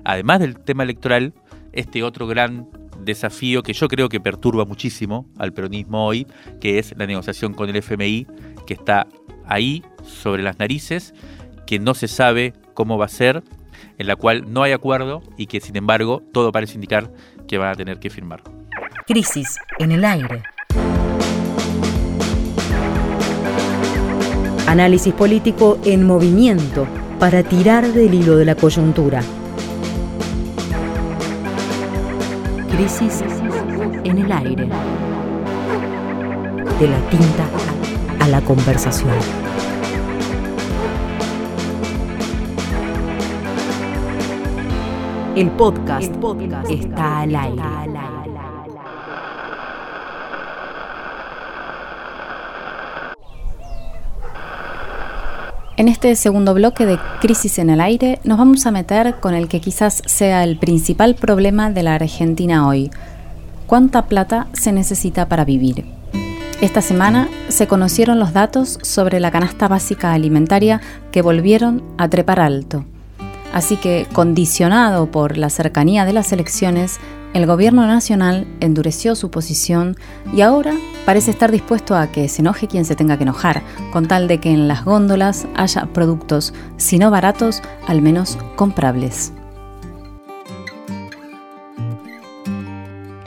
además 0.04 0.40
del 0.40 0.60
tema 0.60 0.84
electoral, 0.84 1.34
este 1.74 2.04
otro 2.04 2.28
gran 2.28 2.68
desafío 3.04 3.64
que 3.64 3.74
yo 3.74 3.88
creo 3.88 4.10
que 4.10 4.20
perturba 4.20 4.66
muchísimo 4.66 5.26
al 5.38 5.54
peronismo 5.54 6.06
hoy, 6.06 6.28
que 6.60 6.80
es 6.80 6.94
la 6.98 7.08
negociación 7.08 7.54
con 7.54 7.70
el 7.70 7.78
FMI, 7.78 8.28
que 8.68 8.74
está 8.74 9.08
ahí 9.46 9.84
sobre 10.04 10.44
las 10.44 10.60
narices, 10.60 11.14
que 11.66 11.80
no 11.80 11.94
se 11.94 12.08
sabe 12.08 12.54
cómo 12.74 12.98
va 12.98 13.06
a 13.06 13.10
ser 13.10 13.44
en 14.02 14.08
la 14.08 14.16
cual 14.16 14.52
no 14.52 14.64
hay 14.64 14.72
acuerdo 14.72 15.22
y 15.38 15.46
que 15.46 15.62
sin 15.62 15.76
embargo 15.78 16.24
todo 16.34 16.52
parece 16.52 16.74
indicar 16.74 17.14
que 17.48 17.60
van 17.60 17.70
a 17.70 17.76
tener 17.76 18.00
que 18.00 18.10
firmar. 18.10 18.42
Crisis 19.06 19.60
en 19.78 19.92
el 19.92 20.04
aire. 20.04 20.42
Análisis 24.68 25.14
político 25.14 25.80
en 25.86 26.06
movimiento 26.08 26.88
para 27.20 27.44
tirar 27.44 27.88
del 27.94 28.12
hilo 28.12 28.38
de 28.38 28.46
la 28.46 28.56
coyuntura. 28.56 29.22
Crisis 32.72 33.24
en 34.04 34.18
el 34.18 34.32
aire. 34.32 34.68
De 36.80 36.88
la 36.88 37.10
tinta 37.10 37.48
a 38.20 38.28
la 38.28 38.42
conversación. 38.42 39.14
El 45.34 45.50
podcast, 45.52 46.14
está 46.70 47.22
al 47.22 47.34
aire. 47.34 47.62
En 55.78 55.88
este 55.88 56.16
segundo 56.18 56.54
bloque 56.54 56.86
de 56.86 57.00
Crisis 57.22 57.60
en 57.60 57.70
el 57.70 57.80
Aire 57.80 58.20
nos 58.26 58.38
vamos 58.38 58.66
a 58.66 58.72
meter 58.72 59.22
con 59.22 59.34
el 59.34 59.48
que 59.48 59.62
quizás 59.62 60.02
sea 60.06 60.44
el 60.44 60.60
principal 60.60 61.16
problema 61.16 61.72
de 61.72 61.84
la 61.84 61.96
Argentina 61.96 62.68
hoy. 62.68 62.92
¿Cuánta 63.68 64.08
plata 64.08 64.48
se 64.52 64.74
necesita 64.74 65.30
para 65.30 65.46
vivir? 65.46 65.86
Esta 66.60 66.82
semana 66.82 67.30
se 67.48 67.68
conocieron 67.68 68.20
los 68.20 68.34
datos 68.34 68.80
sobre 68.82 69.22
la 69.22 69.32
canasta 69.32 69.70
básica 69.70 70.12
alimentaria 70.12 70.82
que 71.14 71.22
volvieron 71.22 71.84
a 71.98 72.10
trepar 72.10 72.42
alto. 72.42 72.86
Así 73.54 73.78
que, 73.78 74.08
condicionado 74.14 75.12
por 75.12 75.38
la 75.38 75.50
cercanía 75.50 76.06
de 76.06 76.14
las 76.14 76.32
elecciones, 76.32 77.00
el 77.34 77.46
gobierno 77.46 77.88
nacional 77.88 78.46
endureció 78.60 79.16
su 79.16 79.32
posición 79.32 79.96
y 80.34 80.42
ahora 80.42 80.74
parece 81.06 81.32
estar 81.32 81.52
dispuesto 81.52 81.96
a 81.96 82.08
que 82.08 82.28
se 82.28 82.42
enoje 82.42 82.68
quien 82.68 82.86
se 82.86 82.96
tenga 82.96 83.18
que 83.18 83.24
enojar, 83.24 83.62
con 83.92 84.08
tal 84.08 84.28
de 84.28 84.40
que 84.40 84.52
en 84.52 84.68
las 84.68 84.84
góndolas 84.84 85.48
haya 85.56 85.86
productos, 85.88 86.54
si 86.78 87.00
no 87.00 87.10
baratos, 87.10 87.62
al 87.88 88.02
menos 88.02 88.38
comprables. 88.56 89.34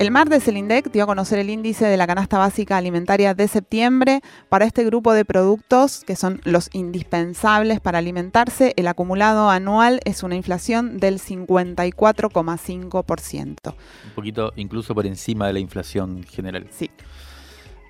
El 0.05 0.11
martes 0.11 0.47
el 0.49 0.59
INDEC 0.59 0.93
dio 0.93 1.05
a 1.05 1.07
conocer 1.07 1.38
el 1.38 1.49
índice 1.49 1.87
de 1.87 1.97
la 1.97 2.07
canasta 2.07 2.37
básica 2.37 2.77
alimentaria 2.77 3.33
de 3.33 3.49
septiembre. 3.49 4.21
Para 4.51 4.67
este 4.67 4.85
grupo 4.85 5.14
de 5.14 5.25
productos, 5.25 6.05
que 6.05 6.14
son 6.14 6.43
los 6.45 6.69
indispensables 6.75 7.81
para 7.81 8.01
alimentarse, 8.01 8.75
el 8.77 8.87
acumulado 8.87 9.49
anual 9.49 10.03
es 10.05 10.23
una 10.23 10.37
inflación 10.37 10.99
del 10.99 11.21
54,5%. 11.21 13.75
Un 14.05 14.11
poquito 14.14 14.53
incluso 14.57 14.95
por 14.95 15.07
encima 15.07 15.47
de 15.47 15.55
la 15.55 15.61
inflación 15.61 16.23
general. 16.25 16.67
Sí. 16.71 16.90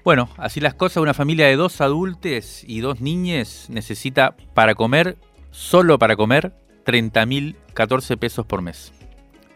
Bueno, 0.04 0.28
así 0.36 0.60
las 0.60 0.74
cosas, 0.74 0.98
una 0.98 1.14
familia 1.14 1.48
de 1.48 1.56
dos 1.56 1.80
adultos 1.80 2.62
y 2.62 2.78
dos 2.78 3.00
niñas 3.00 3.66
necesita 3.70 4.36
para 4.54 4.76
comer, 4.76 5.16
solo 5.50 5.98
para 5.98 6.14
comer, 6.14 6.52
30.014 6.86 8.16
pesos 8.18 8.46
por 8.46 8.62
mes. 8.62 8.92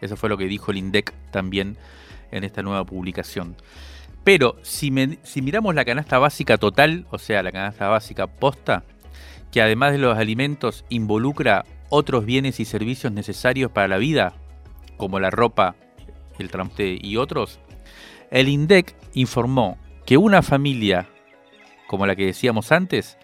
Eso 0.01 0.17
fue 0.17 0.27
lo 0.27 0.37
que 0.37 0.43
dijo 0.43 0.71
el 0.71 0.77
INDEC 0.77 1.13
también 1.31 1.77
en 2.31 2.43
esta 2.43 2.61
nueva 2.61 2.85
publicación. 2.85 3.55
Pero 4.23 4.57
si, 4.61 4.91
miramos 4.91 5.75
la 5.75 5.85
canasta 5.85 6.19
básica 6.19 6.57
total, 6.57 7.05
o 7.09 7.17
sea, 7.17 7.43
la 7.43 7.51
canasta 7.51 7.87
básica 7.87 8.27
posta, 8.27 8.83
que 9.51 9.61
además 9.61 9.93
de 9.93 9.97
los 9.97 10.17
alimentos 10.17 10.85
involucra 10.89 11.65
otros 11.89 12.25
bienes 12.25 12.59
y 12.59 12.65
servicios 12.65 13.11
necesarios 13.11 13.71
para 13.71 13.87
la 13.87 13.97
vida, 13.97 14.33
como 14.97 15.19
la 15.19 15.31
ropa, 15.31 15.75
el 16.37 16.51
transporte 16.51 16.97
y 17.01 17.17
otros, 17.17 17.59
el 18.29 18.47
INDEC 18.47 18.95
informó 19.13 19.77
que 20.05 20.17
una 20.17 20.41
familia 20.41 21.07
como 21.89 22.05
la 22.05 22.15
que 22.15 22.27
decíamos 22.27 22.71
antes, 22.71 23.17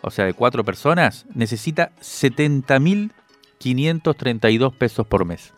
o 0.00 0.12
sea, 0.12 0.24
de 0.24 0.32
cuatro 0.32 0.64
personas, 0.64 1.26
necesita 1.34 1.90
70.532 2.00 4.72
pesos 4.74 5.08
por 5.08 5.24
mes. 5.24 5.52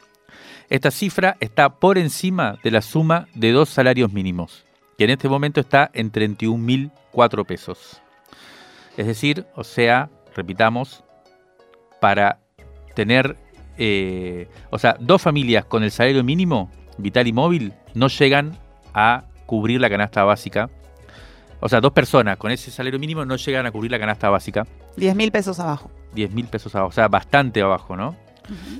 Esta 0.70 0.90
cifra 0.90 1.36
está 1.40 1.68
por 1.76 1.98
encima 1.98 2.58
de 2.62 2.70
la 2.70 2.82
suma 2.82 3.28
de 3.34 3.52
dos 3.52 3.68
salarios 3.68 4.12
mínimos, 4.12 4.64
que 4.96 5.04
en 5.04 5.10
este 5.10 5.28
momento 5.28 5.60
está 5.60 5.90
en 5.94 6.12
31.004 6.12 7.46
pesos. 7.46 8.00
Es 8.96 9.06
decir, 9.06 9.46
o 9.54 9.64
sea, 9.64 10.10
repitamos, 10.34 11.04
para 12.00 12.40
tener, 12.94 13.36
eh, 13.78 14.48
o 14.70 14.78
sea, 14.78 14.96
dos 14.98 15.22
familias 15.22 15.64
con 15.64 15.82
el 15.82 15.90
salario 15.90 16.24
mínimo, 16.24 16.70
vital 16.98 17.26
y 17.28 17.32
móvil, 17.32 17.74
no 17.94 18.08
llegan 18.08 18.58
a 18.92 19.24
cubrir 19.46 19.80
la 19.80 19.88
canasta 19.88 20.24
básica. 20.24 20.68
O 21.60 21.68
sea, 21.68 21.80
dos 21.80 21.92
personas 21.92 22.38
con 22.38 22.50
ese 22.50 22.70
salario 22.72 22.98
mínimo 22.98 23.24
no 23.24 23.36
llegan 23.36 23.66
a 23.66 23.70
cubrir 23.70 23.92
la 23.92 24.00
canasta 24.00 24.28
básica. 24.28 24.66
10 24.96 25.14
mil 25.14 25.30
pesos 25.30 25.60
abajo. 25.60 25.90
10 26.14 26.32
mil 26.32 26.46
pesos 26.48 26.74
abajo, 26.74 26.88
o 26.88 26.92
sea, 26.92 27.08
bastante 27.08 27.62
abajo, 27.62 27.96
¿no? 27.96 28.16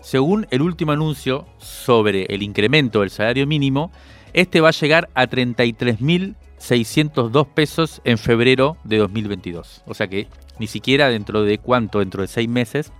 Según 0.02 0.46
el 0.50 0.62
último 0.62 0.92
anuncio 0.92 1.46
sobre 1.58 2.24
el 2.26 2.42
incremento 2.42 3.00
del 3.00 3.10
salario 3.10 3.46
mínimo, 3.46 3.90
Este 4.34 4.62
va 4.62 4.68
a 4.68 4.72
llegar 4.72 5.10
a 5.14 5.26
33.602 5.26 7.46
pesos 7.48 8.00
en 8.04 8.16
febrero 8.16 8.78
de 8.82 8.96
2022. 8.96 9.82
O 9.86 9.92
sea 9.92 10.08
que 10.08 10.26
ni 10.58 10.66
siquiera 10.66 11.10
dentro 11.10 11.42
de 11.42 11.58
cuánto, 11.58 11.98
dentro 11.98 12.22
de 12.22 12.28
seis 12.28 12.48
meses, 12.48 12.92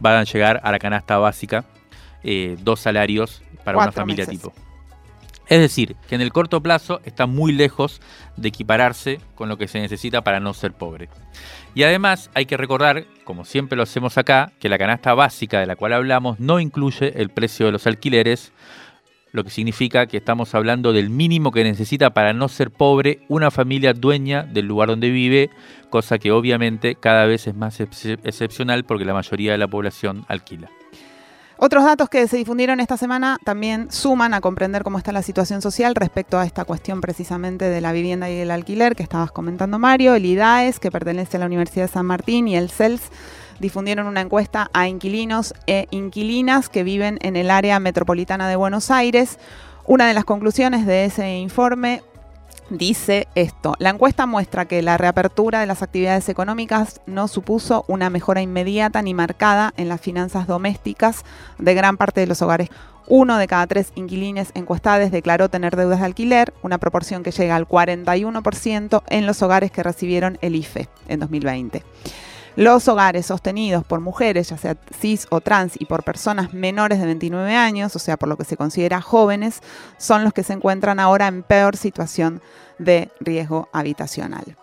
van 0.00 0.16
a 0.16 0.24
llegar 0.24 0.60
a 0.64 0.72
la 0.72 0.80
canasta 0.80 1.16
básica 1.18 1.64
eh, 2.24 2.56
dos 2.62 2.80
salarios 2.80 3.40
para 3.64 3.78
una 3.78 3.92
familia 3.92 4.26
tipo. 4.26 4.52
Es 5.48 5.60
decir, 5.60 5.96
que 6.08 6.14
en 6.14 6.20
el 6.20 6.32
corto 6.32 6.62
plazo 6.62 7.00
está 7.04 7.26
muy 7.26 7.52
lejos 7.52 8.00
de 8.36 8.48
equipararse 8.48 9.20
con 9.34 9.48
lo 9.48 9.58
que 9.58 9.68
se 9.68 9.80
necesita 9.80 10.22
para 10.24 10.40
no 10.40 10.54
ser 10.54 10.72
pobre. 10.72 11.08
Y 11.74 11.82
además 11.82 12.30
hay 12.34 12.46
que 12.46 12.56
recordar, 12.56 13.04
como 13.24 13.44
siempre 13.44 13.76
lo 13.76 13.82
hacemos 13.82 14.16
acá, 14.16 14.52
que 14.58 14.68
la 14.68 14.78
canasta 14.78 15.12
básica 15.12 15.60
de 15.60 15.66
la 15.66 15.76
cual 15.76 15.92
hablamos 15.92 16.40
no 16.40 16.60
incluye 16.60 17.20
el 17.20 17.30
precio 17.30 17.66
de 17.66 17.72
los 17.72 17.86
alquileres, 17.86 18.52
lo 19.32 19.42
que 19.42 19.50
significa 19.50 20.06
que 20.06 20.18
estamos 20.18 20.54
hablando 20.54 20.92
del 20.92 21.10
mínimo 21.10 21.50
que 21.50 21.64
necesita 21.64 22.14
para 22.14 22.32
no 22.32 22.48
ser 22.48 22.70
pobre 22.70 23.22
una 23.28 23.50
familia 23.50 23.92
dueña 23.92 24.44
del 24.44 24.66
lugar 24.66 24.90
donde 24.90 25.10
vive, 25.10 25.50
cosa 25.90 26.18
que 26.18 26.30
obviamente 26.30 26.94
cada 26.94 27.26
vez 27.26 27.48
es 27.48 27.54
más 27.56 27.80
excepcional 27.80 28.84
porque 28.84 29.04
la 29.04 29.12
mayoría 29.12 29.50
de 29.50 29.58
la 29.58 29.66
población 29.66 30.24
alquila. 30.28 30.70
Otros 31.56 31.84
datos 31.84 32.08
que 32.08 32.26
se 32.26 32.36
difundieron 32.36 32.80
esta 32.80 32.96
semana 32.96 33.38
también 33.44 33.90
suman 33.90 34.34
a 34.34 34.40
comprender 34.40 34.82
cómo 34.82 34.98
está 34.98 35.12
la 35.12 35.22
situación 35.22 35.62
social 35.62 35.94
respecto 35.94 36.38
a 36.38 36.44
esta 36.44 36.64
cuestión 36.64 37.00
precisamente 37.00 37.66
de 37.66 37.80
la 37.80 37.92
vivienda 37.92 38.28
y 38.28 38.38
el 38.38 38.50
alquiler 38.50 38.96
que 38.96 39.04
estabas 39.04 39.30
comentando 39.30 39.78
Mario. 39.78 40.16
El 40.16 40.26
IDAES, 40.26 40.80
que 40.80 40.90
pertenece 40.90 41.36
a 41.36 41.40
la 41.40 41.46
Universidad 41.46 41.84
de 41.86 41.92
San 41.92 42.06
Martín, 42.06 42.48
y 42.48 42.56
el 42.56 42.70
CELS 42.70 43.02
difundieron 43.60 44.08
una 44.08 44.20
encuesta 44.20 44.68
a 44.72 44.88
inquilinos 44.88 45.54
e 45.68 45.86
inquilinas 45.92 46.68
que 46.68 46.82
viven 46.82 47.18
en 47.22 47.36
el 47.36 47.50
área 47.50 47.78
metropolitana 47.78 48.48
de 48.48 48.56
Buenos 48.56 48.90
Aires. 48.90 49.38
Una 49.86 50.08
de 50.08 50.14
las 50.14 50.24
conclusiones 50.24 50.86
de 50.86 51.04
ese 51.04 51.36
informe 51.36 52.02
dice 52.70 53.28
esto. 53.34 53.74
La 53.78 53.90
encuesta 53.90 54.26
muestra 54.26 54.66
que 54.66 54.82
la 54.82 54.96
reapertura 54.96 55.60
de 55.60 55.66
las 55.66 55.82
actividades 55.82 56.28
económicas 56.28 57.00
no 57.06 57.28
supuso 57.28 57.84
una 57.88 58.10
mejora 58.10 58.42
inmediata 58.42 59.02
ni 59.02 59.14
marcada 59.14 59.72
en 59.76 59.88
las 59.88 60.00
finanzas 60.00 60.46
domésticas 60.46 61.24
de 61.58 61.74
gran 61.74 61.96
parte 61.96 62.20
de 62.20 62.26
los 62.26 62.42
hogares. 62.42 62.68
Uno 63.06 63.36
de 63.36 63.46
cada 63.46 63.66
tres 63.66 63.92
inquilines 63.96 64.50
encuestados 64.54 65.10
declaró 65.10 65.50
tener 65.50 65.76
deudas 65.76 66.00
de 66.00 66.06
alquiler, 66.06 66.54
una 66.62 66.78
proporción 66.78 67.22
que 67.22 67.32
llega 67.32 67.54
al 67.54 67.68
41% 67.68 69.02
en 69.08 69.26
los 69.26 69.42
hogares 69.42 69.70
que 69.70 69.82
recibieron 69.82 70.38
el 70.40 70.56
IFE 70.56 70.88
en 71.08 71.20
2020. 71.20 71.82
Los 72.56 72.86
hogares 72.86 73.26
sostenidos 73.26 73.84
por 73.84 73.98
mujeres, 74.00 74.50
ya 74.50 74.56
sea 74.56 74.76
cis 75.00 75.26
o 75.30 75.40
trans, 75.40 75.74
y 75.78 75.86
por 75.86 76.04
personas 76.04 76.54
menores 76.54 77.00
de 77.00 77.06
29 77.06 77.56
años, 77.56 77.96
o 77.96 77.98
sea, 77.98 78.16
por 78.16 78.28
lo 78.28 78.36
que 78.36 78.44
se 78.44 78.56
considera 78.56 79.00
jóvenes, 79.00 79.60
son 79.98 80.22
los 80.22 80.32
que 80.32 80.44
se 80.44 80.52
encuentran 80.52 81.00
ahora 81.00 81.26
en 81.26 81.42
peor 81.42 81.76
situación 81.76 82.40
de 82.78 83.10
riesgo 83.18 83.68
habitacional. 83.72 84.56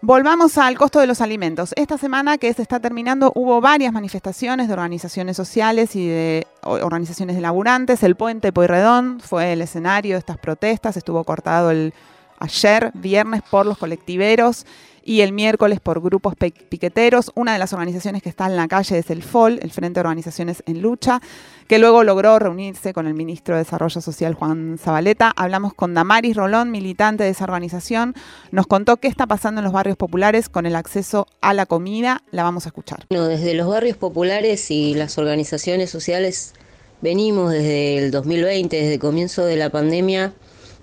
Volvamos 0.00 0.58
al 0.58 0.76
costo 0.78 0.98
de 1.00 1.06
los 1.06 1.20
alimentos. 1.20 1.72
Esta 1.76 1.96
semana 1.96 2.38
que 2.38 2.52
se 2.52 2.62
está 2.62 2.80
terminando 2.80 3.30
hubo 3.36 3.60
varias 3.60 3.92
manifestaciones 3.92 4.66
de 4.66 4.72
organizaciones 4.72 5.36
sociales 5.36 5.94
y 5.94 6.08
de 6.08 6.46
organizaciones 6.62 7.36
de 7.36 7.42
laburantes. 7.42 8.02
El 8.02 8.16
puente 8.16 8.52
Poirredón 8.52 9.20
fue 9.20 9.52
el 9.52 9.62
escenario 9.62 10.14
de 10.14 10.18
estas 10.18 10.38
protestas. 10.38 10.96
Estuvo 10.96 11.22
cortado 11.22 11.70
el 11.70 11.94
ayer, 12.40 12.90
viernes, 12.94 13.42
por 13.48 13.64
los 13.64 13.78
colectiveros 13.78 14.66
y 15.04 15.20
el 15.20 15.32
miércoles 15.32 15.80
por 15.80 16.00
grupos 16.00 16.34
piqueteros. 16.36 17.32
Una 17.34 17.52
de 17.52 17.58
las 17.58 17.72
organizaciones 17.72 18.22
que 18.22 18.28
está 18.28 18.46
en 18.46 18.56
la 18.56 18.68
calle 18.68 18.98
es 18.98 19.10
el 19.10 19.22
FOL, 19.22 19.58
el 19.62 19.70
Frente 19.70 19.94
de 19.94 20.00
Organizaciones 20.00 20.62
en 20.66 20.82
Lucha, 20.82 21.20
que 21.68 21.78
luego 21.78 22.04
logró 22.04 22.38
reunirse 22.38 22.92
con 22.92 23.06
el 23.06 23.14
ministro 23.14 23.54
de 23.54 23.62
Desarrollo 23.64 24.00
Social, 24.00 24.34
Juan 24.34 24.78
Zabaleta. 24.78 25.32
Hablamos 25.36 25.74
con 25.74 25.94
Damaris 25.94 26.36
Rolón, 26.36 26.70
militante 26.70 27.24
de 27.24 27.30
esa 27.30 27.44
organización. 27.44 28.14
Nos 28.50 28.66
contó 28.66 28.98
qué 28.98 29.08
está 29.08 29.26
pasando 29.26 29.60
en 29.60 29.64
los 29.64 29.72
barrios 29.72 29.96
populares 29.96 30.48
con 30.48 30.66
el 30.66 30.76
acceso 30.76 31.26
a 31.40 31.54
la 31.54 31.66
comida. 31.66 32.22
La 32.30 32.42
vamos 32.42 32.66
a 32.66 32.68
escuchar. 32.68 33.06
desde 33.08 33.54
los 33.54 33.68
barrios 33.68 33.96
populares 33.96 34.70
y 34.70 34.94
las 34.94 35.18
organizaciones 35.18 35.90
sociales 35.90 36.54
venimos 37.02 37.50
desde 37.50 37.98
el 37.98 38.10
2020, 38.10 38.76
desde 38.76 38.94
el 38.94 39.00
comienzo 39.00 39.44
de 39.44 39.56
la 39.56 39.70
pandemia, 39.70 40.32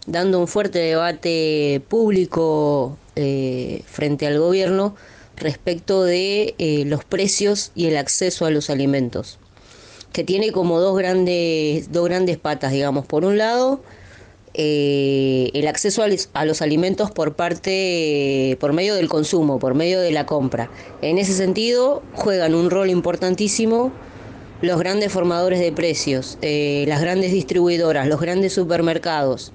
dando 0.05 0.39
un 0.39 0.47
fuerte 0.47 0.79
debate 0.79 1.81
público 1.87 2.97
eh, 3.15 3.83
frente 3.85 4.27
al 4.27 4.39
gobierno 4.39 4.95
respecto 5.35 6.03
de 6.03 6.55
eh, 6.57 6.83
los 6.85 7.03
precios 7.03 7.71
y 7.75 7.87
el 7.87 7.97
acceso 7.97 8.45
a 8.45 8.49
los 8.49 8.69
alimentos, 8.69 9.39
que 10.11 10.23
tiene 10.23 10.51
como 10.51 10.79
dos 10.79 10.97
grandes, 10.97 11.91
dos 11.91 12.05
grandes 12.05 12.37
patas, 12.37 12.71
digamos. 12.71 13.05
Por 13.05 13.23
un 13.23 13.37
lado, 13.37 13.81
eh, 14.53 15.51
el 15.53 15.67
acceso 15.67 16.03
a 16.33 16.45
los 16.45 16.61
alimentos 16.61 17.11
por 17.11 17.35
parte, 17.35 18.57
por 18.59 18.73
medio 18.73 18.95
del 18.95 19.07
consumo, 19.07 19.59
por 19.59 19.75
medio 19.75 20.01
de 20.01 20.11
la 20.11 20.25
compra. 20.25 20.69
En 21.01 21.17
ese 21.17 21.33
sentido, 21.33 22.03
juegan 22.13 22.55
un 22.55 22.69
rol 22.69 22.89
importantísimo 22.89 23.91
los 24.61 24.77
grandes 24.77 25.13
formadores 25.13 25.61
de 25.61 25.71
precios, 25.71 26.37
las 26.41 26.99
grandes 26.99 27.31
distribuidoras, 27.31 28.07
los 28.09 28.19
grandes 28.19 28.51
supermercados 28.51 29.53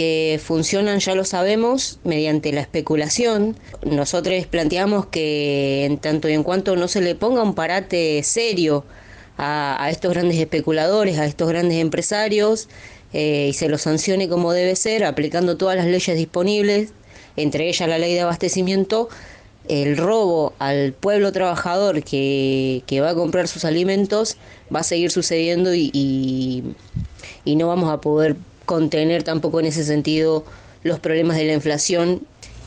que 0.00 0.40
funcionan, 0.42 0.98
ya 0.98 1.14
lo 1.14 1.26
sabemos, 1.26 1.98
mediante 2.04 2.54
la 2.54 2.62
especulación. 2.62 3.58
Nosotros 3.84 4.46
planteamos 4.46 5.04
que 5.04 5.84
en 5.84 5.98
tanto 5.98 6.26
y 6.30 6.32
en 6.32 6.42
cuanto 6.42 6.74
no 6.74 6.88
se 6.88 7.02
le 7.02 7.14
ponga 7.14 7.42
un 7.42 7.54
parate 7.54 8.22
serio 8.22 8.86
a, 9.36 9.88
estos 9.90 10.14
grandes 10.14 10.38
especuladores, 10.38 11.18
a 11.18 11.26
estos 11.26 11.50
grandes 11.50 11.76
empresarios, 11.76 12.70
eh, 13.12 13.48
y 13.50 13.52
se 13.52 13.68
los 13.68 13.82
sancione 13.82 14.26
como 14.26 14.54
debe 14.54 14.74
ser, 14.74 15.04
aplicando 15.04 15.58
todas 15.58 15.76
las 15.76 15.84
leyes 15.84 16.16
disponibles, 16.16 16.94
entre 17.36 17.68
ellas 17.68 17.86
la 17.86 17.98
ley 17.98 18.14
de 18.14 18.22
abastecimiento, 18.22 19.10
el 19.68 19.98
robo 19.98 20.54
al 20.58 20.94
pueblo 20.94 21.30
trabajador 21.30 22.02
que, 22.02 23.00
va 23.02 23.10
a 23.10 23.14
comprar 23.14 23.48
sus 23.48 23.66
alimentos 23.66 24.38
va 24.74 24.80
a 24.80 24.82
seguir 24.82 25.10
sucediendo 25.10 25.74
y, 25.74 26.74
y 27.44 27.56
no 27.56 27.68
vamos 27.68 27.92
a 27.92 28.00
poder 28.00 28.36
contener 28.70 29.24
tampoco 29.24 29.58
en 29.58 29.66
ese 29.66 29.82
sentido 29.82 30.44
los 30.84 31.00
problemas 31.00 31.36
de 31.36 31.42
la 31.42 31.54
inflación. 31.54 32.22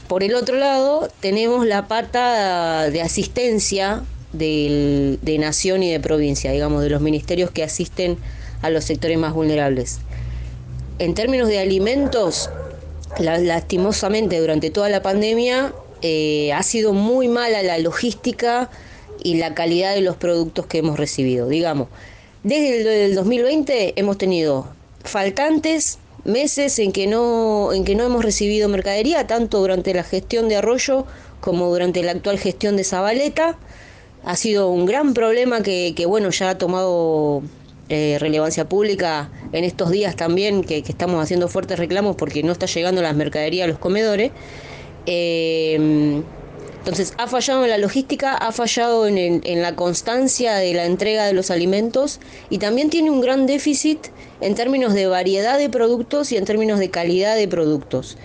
Por 0.09 0.21
el 0.21 0.35
otro 0.35 0.57
lado, 0.57 1.07
tenemos 1.21 1.65
la 1.65 1.87
pata 1.87 2.89
de 2.89 3.01
asistencia 3.01 4.03
de 4.33 5.37
nación 5.39 5.81
y 5.81 5.89
de 5.93 6.01
provincia, 6.01 6.51
digamos, 6.51 6.83
de 6.83 6.89
los 6.89 6.99
ministerios 6.99 7.51
que 7.51 7.63
asisten 7.63 8.17
a 8.61 8.69
los 8.69 8.83
sectores 8.83 9.17
más 9.17 9.33
vulnerables. 9.33 9.99
En 10.99 11.13
términos 11.13 11.47
de 11.47 11.59
alimentos, 11.59 12.49
lastimosamente 13.17 14.41
durante 14.41 14.71
toda 14.71 14.89
la 14.89 15.01
pandemia 15.01 15.73
eh, 16.01 16.51
ha 16.51 16.63
sido 16.63 16.91
muy 16.91 17.29
mala 17.29 17.63
la 17.63 17.77
logística 17.77 18.69
y 19.23 19.35
la 19.35 19.53
calidad 19.53 19.95
de 19.95 20.01
los 20.01 20.17
productos 20.17 20.65
que 20.65 20.79
hemos 20.79 20.99
recibido. 20.99 21.47
Digamos, 21.47 21.87
desde 22.43 23.05
el 23.05 23.15
2020 23.15 23.93
hemos 23.97 24.17
tenido 24.17 24.67
faltantes 25.03 25.99
meses 26.23 26.79
en 26.79 26.91
que 26.91 27.07
no 27.07 27.73
en 27.73 27.83
que 27.83 27.95
no 27.95 28.05
hemos 28.05 28.23
recibido 28.23 28.69
mercadería 28.69 29.27
tanto 29.27 29.59
durante 29.59 29.93
la 29.93 30.03
gestión 30.03 30.47
de 30.47 30.55
Arroyo 30.55 31.05
como 31.41 31.67
durante 31.67 32.01
la 32.03 32.11
actual 32.11 32.39
gestión 32.39 32.77
de 32.77 32.83
Zabaleta. 32.83 33.57
Ha 34.23 34.37
sido 34.37 34.69
un 34.69 34.85
gran 34.85 35.13
problema 35.13 35.61
que, 35.61 35.93
bueno 36.07 36.29
ya 36.29 36.51
ha 36.51 36.57
tomado 36.57 37.43
eh, 37.89 38.17
relevancia 38.19 38.69
pública 38.69 39.29
en 39.51 39.65
estos 39.65 39.91
días 39.91 40.15
también 40.15 40.63
que, 40.63 40.77
estamos 40.77 41.21
haciendo 41.21 41.49
fuertes 41.49 41.77
reclamos 41.77 42.15
porque 42.15 42.41
no 42.41 42.53
está 42.53 42.65
llegando 42.65 43.01
las 43.01 43.15
mercaderías 43.15 43.65
a 43.65 43.67
los 43.67 43.79
comedores. 43.79 44.31
Eh, 45.05 46.23
entonces, 46.83 47.13
ha 47.17 47.27
fallado 47.27 47.63
en 47.63 47.69
la 47.69 47.77
logística, 47.77 48.33
ha 48.33 48.51
fallado 48.51 49.07
en, 49.07 49.61
la 49.61 49.73
constancia 49.73 50.55
de 50.55 50.73
la 50.73 50.85
entrega 50.85 51.25
de 51.25 51.31
los 51.31 51.49
alimentos 51.49 52.19
y 52.49 52.57
también 52.57 52.89
tiene 52.89 53.09
un 53.09 53.21
gran 53.21 53.45
déficit 53.45 54.07
en 54.41 54.53
términos 54.53 54.93
de 54.93 55.07
variedad 55.07 55.57
de 55.57 55.69
productos 55.69 56.33
y 56.33 56.35
en 56.35 56.43
términos 56.43 56.79
de 56.79 56.89
calidad 56.89 57.37
de 57.37 57.47
productos. 57.47 58.17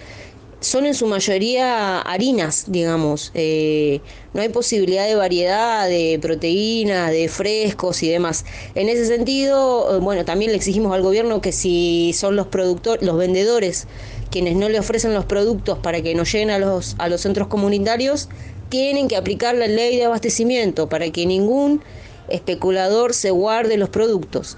Son 0.58 0.86
en 0.86 0.94
su 0.94 1.06
mayoría 1.06 2.00
harinas, 2.00 2.64
digamos. 2.66 3.30
Eh, 3.34 4.00
no 4.34 4.42
hay 4.42 4.48
posibilidad 4.48 5.06
de 5.06 5.14
variedad 5.14 5.88
de 5.88 6.18
proteínas, 6.20 7.12
de 7.12 7.28
frescos 7.28 8.02
y 8.02 8.08
demás. 8.08 8.44
En 8.74 8.88
ese 8.88 9.06
sentido, 9.06 9.94
eh, 9.94 10.00
bueno, 10.00 10.24
también 10.24 10.50
le 10.50 10.56
exigimos 10.56 10.92
al 10.92 11.02
gobierno 11.02 11.40
que 11.40 11.52
si 11.52 12.12
son 12.12 12.34
los 12.34 12.48
productores, 12.48 13.06
los 13.06 13.16
vendedores 13.16 13.86
quienes 14.30 14.56
no 14.56 14.68
le 14.68 14.78
ofrecen 14.78 15.14
los 15.14 15.24
productos 15.24 15.78
para 15.78 16.02
que 16.02 16.14
nos 16.14 16.32
lleguen 16.32 16.50
a 16.50 16.58
los, 16.58 16.96
a 16.98 17.08
los 17.08 17.20
centros 17.20 17.48
comunitarios, 17.48 18.28
tienen 18.68 19.08
que 19.08 19.16
aplicar 19.16 19.54
la 19.54 19.66
ley 19.66 19.96
de 19.96 20.04
abastecimiento 20.04 20.88
para 20.88 21.10
que 21.10 21.26
ningún 21.26 21.82
especulador 22.28 23.14
se 23.14 23.30
guarde 23.30 23.76
los 23.76 23.88
productos. 23.88 24.56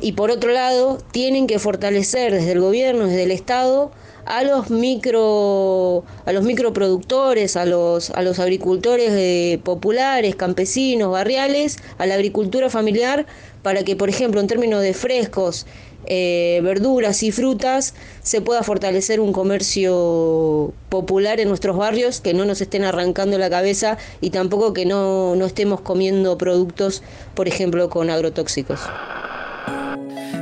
Y 0.00 0.12
por 0.12 0.30
otro 0.30 0.50
lado, 0.52 0.98
tienen 1.12 1.46
que 1.46 1.58
fortalecer 1.58 2.32
desde 2.32 2.52
el 2.52 2.60
gobierno, 2.60 3.06
desde 3.06 3.24
el 3.24 3.30
Estado, 3.32 3.90
a 4.24 4.42
los 4.44 4.70
micro 4.70 6.04
a 6.24 6.32
los 6.32 6.44
microproductores, 6.44 7.56
a 7.56 7.64
los 7.66 8.10
a 8.10 8.22
los 8.22 8.38
agricultores 8.38 9.10
eh, 9.12 9.60
populares, 9.64 10.36
campesinos, 10.36 11.10
barriales, 11.10 11.78
a 11.98 12.06
la 12.06 12.14
agricultura 12.14 12.70
familiar 12.70 13.26
para 13.62 13.82
que, 13.82 13.96
por 13.96 14.08
ejemplo, 14.08 14.40
en 14.40 14.46
términos 14.46 14.82
de 14.82 14.94
frescos, 14.94 15.66
eh, 16.06 16.60
verduras 16.62 17.22
y 17.22 17.32
frutas, 17.32 17.94
se 18.22 18.40
pueda 18.40 18.62
fortalecer 18.62 19.20
un 19.20 19.32
comercio 19.32 20.72
popular 20.88 21.40
en 21.40 21.48
nuestros 21.48 21.76
barrios, 21.76 22.20
que 22.20 22.34
no 22.34 22.44
nos 22.44 22.60
estén 22.60 22.84
arrancando 22.84 23.38
la 23.38 23.50
cabeza 23.50 23.98
y 24.20 24.30
tampoco 24.30 24.72
que 24.72 24.86
no, 24.86 25.36
no 25.36 25.46
estemos 25.46 25.80
comiendo 25.80 26.36
productos, 26.38 27.02
por 27.34 27.48
ejemplo, 27.48 27.90
con 27.90 28.10
agrotóxicos. 28.10 28.80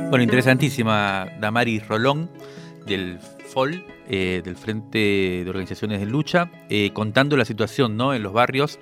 Bueno, 0.09 0.23
interesantísima 0.23 1.27
Damari 1.39 1.79
Rolón 1.79 2.29
del 2.87 3.19
FOL, 3.19 3.85
eh, 4.09 4.41
del 4.43 4.55
Frente 4.55 4.97
de 5.43 5.45
Organizaciones 5.47 5.99
de 5.99 6.07
Lucha, 6.07 6.49
eh, 6.69 6.91
contando 6.93 7.37
la 7.37 7.45
situación 7.45 7.95
¿no? 7.95 8.15
en 8.15 8.23
los 8.23 8.33
barrios 8.33 8.79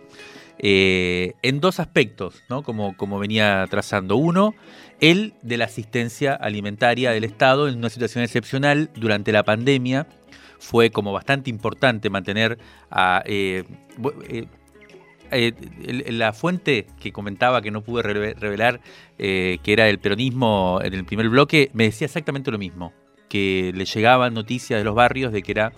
eh, 0.60 1.34
en 1.42 1.60
dos 1.60 1.80
aspectos, 1.80 2.44
¿no? 2.50 2.64
como, 2.64 2.96
como 2.98 3.20
venía 3.20 3.66
trazando. 3.70 4.16
Uno, 4.16 4.56
el 5.00 5.34
de 5.42 5.58
la 5.58 5.66
asistencia 5.66 6.34
alimentaria 6.34 7.12
del 7.12 7.24
Estado 7.24 7.68
en 7.68 7.78
una 7.78 7.90
situación 7.90 8.24
excepcional 8.24 8.90
durante 8.96 9.32
la 9.32 9.44
pandemia. 9.44 10.08
Fue 10.60 10.90
como 10.90 11.14
bastante 11.14 11.52
importante 11.52 12.10
mantener 12.10 12.58
a... 12.90 13.24
la 15.30 16.34
fuente 16.34 16.88
que 17.00 17.12
comentaba 17.12 17.62
que 17.62 17.70
no 17.70 17.84
pude 17.84 18.02
revelar, 18.02 18.82
que 19.18 19.60
era 19.64 19.88
el 19.88 20.00
peronismo 20.00 20.80
en 20.84 20.96
el 20.96 21.06
primer 21.06 21.30
bloque, 21.30 21.70
me 21.74 21.84
decía 21.84 22.06
exactamente 22.06 22.50
lo 22.50 22.58
mismo 22.58 22.92
que 23.28 23.72
le 23.76 23.86
llegaban 23.86 24.34
noticias 24.34 24.80
de 24.80 24.84
los 24.84 24.96
barrios 24.96 25.32
de 25.32 25.42
que 25.42 25.52
era 25.52 25.74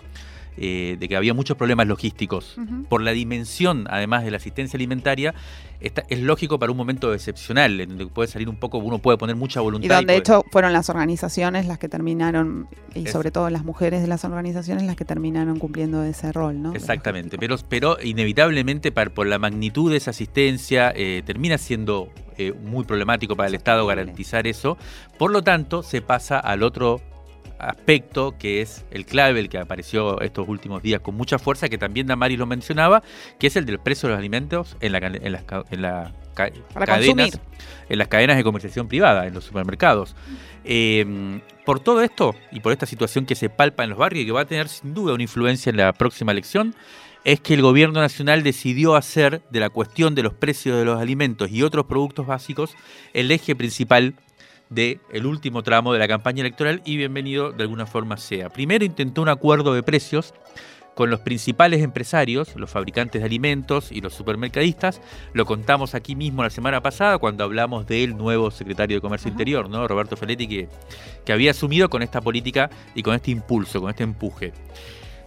eh, 0.56 0.96
de 0.98 1.08
que 1.08 1.16
había 1.16 1.34
muchos 1.34 1.56
problemas 1.56 1.86
logísticos. 1.86 2.56
Por 2.88 3.02
la 3.02 3.12
dimensión, 3.12 3.86
además 3.88 4.24
de 4.24 4.30
la 4.30 4.36
asistencia 4.38 4.76
alimentaria, 4.76 5.34
es 5.80 6.20
lógico 6.20 6.58
para 6.58 6.72
un 6.72 6.78
momento 6.78 7.14
excepcional, 7.14 7.80
en 7.80 7.88
donde 7.90 8.06
puede 8.06 8.28
salir 8.28 8.48
un 8.48 8.56
poco, 8.56 8.78
uno 8.78 8.98
puede 8.98 9.16
poner 9.16 9.36
mucha 9.36 9.60
voluntad. 9.60 9.86
Y 9.86 9.88
donde, 9.88 10.12
de 10.12 10.18
hecho, 10.18 10.44
fueron 10.50 10.72
las 10.72 10.90
organizaciones 10.90 11.66
las 11.66 11.78
que 11.78 11.88
terminaron, 11.88 12.68
y 12.94 13.06
sobre 13.06 13.30
todo 13.30 13.48
las 13.48 13.64
mujeres 13.64 14.02
de 14.02 14.08
las 14.08 14.24
organizaciones, 14.24 14.84
las 14.84 14.96
que 14.96 15.04
terminaron 15.04 15.58
cumpliendo 15.58 16.02
ese 16.02 16.32
rol, 16.32 16.60
¿no? 16.60 16.74
Exactamente, 16.74 17.38
pero, 17.38 17.56
pero 17.68 17.96
inevitablemente 18.02 18.92
por 18.92 19.26
la 19.26 19.38
magnitud 19.38 19.90
de 19.90 19.96
esa 19.96 20.10
asistencia, 20.10 20.92
eh, 20.94 21.22
termina 21.24 21.56
siendo 21.56 22.12
eh, 22.36 22.52
muy 22.52 22.84
problemático 22.84 23.36
para 23.36 23.48
el 23.48 23.54
Estado 23.54 23.86
garantizar 23.86 24.46
eso. 24.46 24.76
Por 25.18 25.30
lo 25.30 25.42
tanto, 25.42 25.82
se 25.82 26.02
pasa 26.02 26.38
al 26.38 26.62
otro 26.62 27.00
aspecto 27.60 28.34
que 28.38 28.60
es 28.60 28.84
el 28.90 29.04
clave, 29.06 29.40
el 29.40 29.48
que 29.48 29.58
apareció 29.58 30.20
estos 30.20 30.48
últimos 30.48 30.82
días 30.82 31.00
con 31.00 31.14
mucha 31.14 31.38
fuerza, 31.38 31.68
que 31.68 31.78
también 31.78 32.06
Damari 32.06 32.36
lo 32.36 32.46
mencionaba, 32.46 33.02
que 33.38 33.46
es 33.46 33.56
el 33.56 33.66
del 33.66 33.78
precio 33.78 34.08
de 34.08 34.14
los 34.14 34.18
alimentos 34.18 34.76
en, 34.80 34.92
la, 34.92 34.98
en 34.98 35.32
las, 35.32 35.44
en 35.70 35.82
cadenas, 36.74 37.40
en 37.88 37.98
las 37.98 38.08
cadenas 38.08 38.36
de 38.36 38.44
comercialización 38.44 38.88
privada, 38.88 39.26
en 39.26 39.34
los 39.34 39.44
supermercados. 39.44 40.16
Eh, 40.64 41.40
por 41.64 41.80
todo 41.80 42.02
esto 42.02 42.34
y 42.50 42.60
por 42.60 42.72
esta 42.72 42.86
situación 42.86 43.26
que 43.26 43.34
se 43.34 43.48
palpa 43.48 43.84
en 43.84 43.90
los 43.90 43.98
barrios 43.98 44.24
y 44.24 44.26
que 44.26 44.32
va 44.32 44.40
a 44.40 44.46
tener 44.46 44.68
sin 44.68 44.92
duda 44.92 45.14
una 45.14 45.22
influencia 45.22 45.70
en 45.70 45.76
la 45.76 45.92
próxima 45.92 46.32
elección, 46.32 46.74
es 47.24 47.40
que 47.40 47.54
el 47.54 47.62
gobierno 47.62 48.00
nacional 48.00 48.42
decidió 48.42 48.96
hacer 48.96 49.42
de 49.50 49.60
la 49.60 49.68
cuestión 49.68 50.14
de 50.14 50.22
los 50.22 50.34
precios 50.34 50.78
de 50.78 50.84
los 50.84 51.00
alimentos 51.00 51.50
y 51.50 51.62
otros 51.62 51.86
productos 51.86 52.26
básicos 52.26 52.74
el 53.12 53.30
eje 53.30 53.54
principal 53.54 54.14
del 54.70 55.00
el 55.12 55.26
último 55.26 55.62
tramo 55.62 55.92
de 55.92 55.98
la 55.98 56.08
campaña 56.08 56.40
electoral 56.40 56.80
y 56.84 56.96
bienvenido 56.96 57.52
de 57.52 57.64
alguna 57.64 57.86
forma 57.86 58.16
sea. 58.16 58.48
Primero 58.48 58.84
intentó 58.84 59.20
un 59.20 59.28
acuerdo 59.28 59.74
de 59.74 59.82
precios 59.82 60.32
con 60.94 61.10
los 61.10 61.20
principales 61.20 61.82
empresarios, 61.82 62.54
los 62.56 62.70
fabricantes 62.70 63.22
de 63.22 63.26
alimentos 63.26 63.90
y 63.90 64.00
los 64.00 64.14
supermercadistas. 64.14 65.00
Lo 65.32 65.46
contamos 65.46 65.94
aquí 65.94 66.14
mismo 66.14 66.42
la 66.42 66.50
semana 66.50 66.82
pasada 66.82 67.18
cuando 67.18 67.44
hablamos 67.44 67.86
del 67.86 68.16
nuevo 68.16 68.50
secretario 68.50 68.96
de 68.96 69.00
Comercio 69.00 69.30
Interior, 69.30 69.68
¿no? 69.68 69.86
Roberto 69.88 70.16
Feletti, 70.16 70.46
que, 70.46 70.68
que 71.24 71.32
había 71.32 71.52
asumido 71.52 71.88
con 71.88 72.02
esta 72.02 72.20
política 72.20 72.70
y 72.94 73.02
con 73.02 73.14
este 73.14 73.30
impulso, 73.30 73.80
con 73.80 73.90
este 73.90 74.04
empuje. 74.04 74.52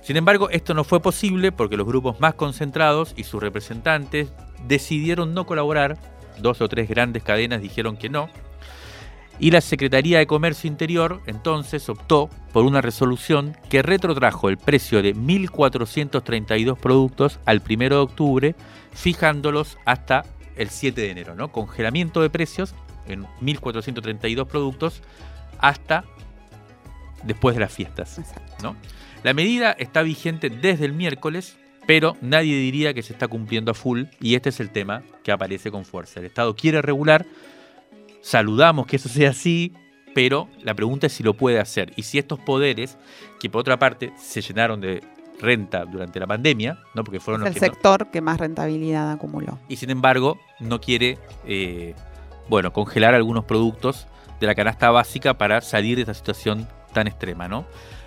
Sin 0.01 0.17
embargo, 0.17 0.49
esto 0.49 0.73
no 0.73 0.83
fue 0.83 1.01
posible 1.01 1.51
porque 1.51 1.77
los 1.77 1.87
grupos 1.87 2.19
más 2.19 2.33
concentrados 2.33 3.13
y 3.15 3.23
sus 3.23 3.41
representantes 3.41 4.31
decidieron 4.67 5.33
no 5.33 5.45
colaborar. 5.45 5.97
Dos 6.39 6.61
o 6.61 6.67
tres 6.67 6.89
grandes 6.89 7.23
cadenas 7.23 7.61
dijeron 7.61 7.95
que 7.95 8.09
no. 8.09 8.29
Y 9.39 9.51
la 9.51 9.61
Secretaría 9.61 10.19
de 10.19 10.27
Comercio 10.27 10.67
Interior 10.67 11.21
entonces 11.25 11.89
optó 11.89 12.29
por 12.51 12.65
una 12.65 12.81
resolución 12.81 13.57
que 13.69 13.81
retrotrajo 13.81 14.49
el 14.49 14.57
precio 14.57 15.01
de 15.01 15.15
1.432 15.15 16.77
productos 16.77 17.39
al 17.45 17.61
1 17.67 17.77
de 17.89 17.95
octubre, 17.95 18.55
fijándolos 18.93 19.77
hasta 19.85 20.25
el 20.55 20.69
7 20.69 21.01
de 21.01 21.09
enero, 21.09 21.35
¿no? 21.35 21.51
Congelamiento 21.51 22.21
de 22.21 22.29
precios 22.29 22.75
en 23.07 23.25
1.432 23.41 24.45
productos 24.45 25.01
hasta 25.59 26.05
después 27.23 27.55
de 27.55 27.61
las 27.61 27.73
fiestas. 27.73 28.19
¿no? 28.61 28.75
La 29.23 29.33
medida 29.33 29.71
está 29.71 30.01
vigente 30.03 30.49
desde 30.49 30.85
el 30.85 30.93
miércoles, 30.93 31.57
pero 31.87 32.17
nadie 32.21 32.57
diría 32.57 32.93
que 32.93 33.01
se 33.01 33.13
está 33.13 33.27
cumpliendo 33.27 33.71
a 33.71 33.73
full 33.73 34.03
y 34.19 34.35
este 34.35 34.49
es 34.49 34.59
el 34.59 34.69
tema 34.69 35.03
que 35.23 35.31
aparece 35.31 35.71
con 35.71 35.85
fuerza. 35.85 36.19
El 36.19 36.25
Estado 36.25 36.55
quiere 36.55 36.81
regular, 36.81 37.25
saludamos 38.23 38.87
que 38.87 38.95
eso 38.95 39.09
sea 39.09 39.29
así, 39.29 39.73
pero 40.15 40.47
la 40.63 40.73
pregunta 40.73 41.07
es 41.07 41.13
si 41.13 41.23
lo 41.23 41.35
puede 41.35 41.59
hacer 41.59 41.93
y 41.95 42.03
si 42.03 42.17
estos 42.17 42.39
poderes, 42.39 42.97
que 43.39 43.49
por 43.49 43.61
otra 43.61 43.77
parte 43.77 44.13
se 44.17 44.41
llenaron 44.41 44.81
de 44.81 45.03
renta 45.39 45.85
durante 45.85 46.19
la 46.19 46.25
pandemia, 46.25 46.79
¿no? 46.95 47.03
porque 47.03 47.19
fueron 47.19 47.45
el 47.45 47.55
sector 47.55 48.09
que 48.11 48.21
más 48.21 48.39
rentabilidad 48.39 49.11
acumuló. 49.11 49.59
Y 49.67 49.75
sin 49.75 49.89
embargo, 49.89 50.39
no 50.59 50.79
quiere 50.79 51.19
eh, 51.45 51.95
bueno, 52.47 52.71
congelar 52.71 53.13
algunos 53.13 53.43
productos 53.43 54.07
de 54.39 54.47
la 54.47 54.55
canasta 54.55 54.89
básica 54.89 55.37
para 55.37 55.61
salir 55.61 55.97
de 55.97 56.03
esta 56.03 56.13
situación 56.13 56.67
tan 56.93 57.07
extrema, 57.07 57.47
¿no? 57.47 57.65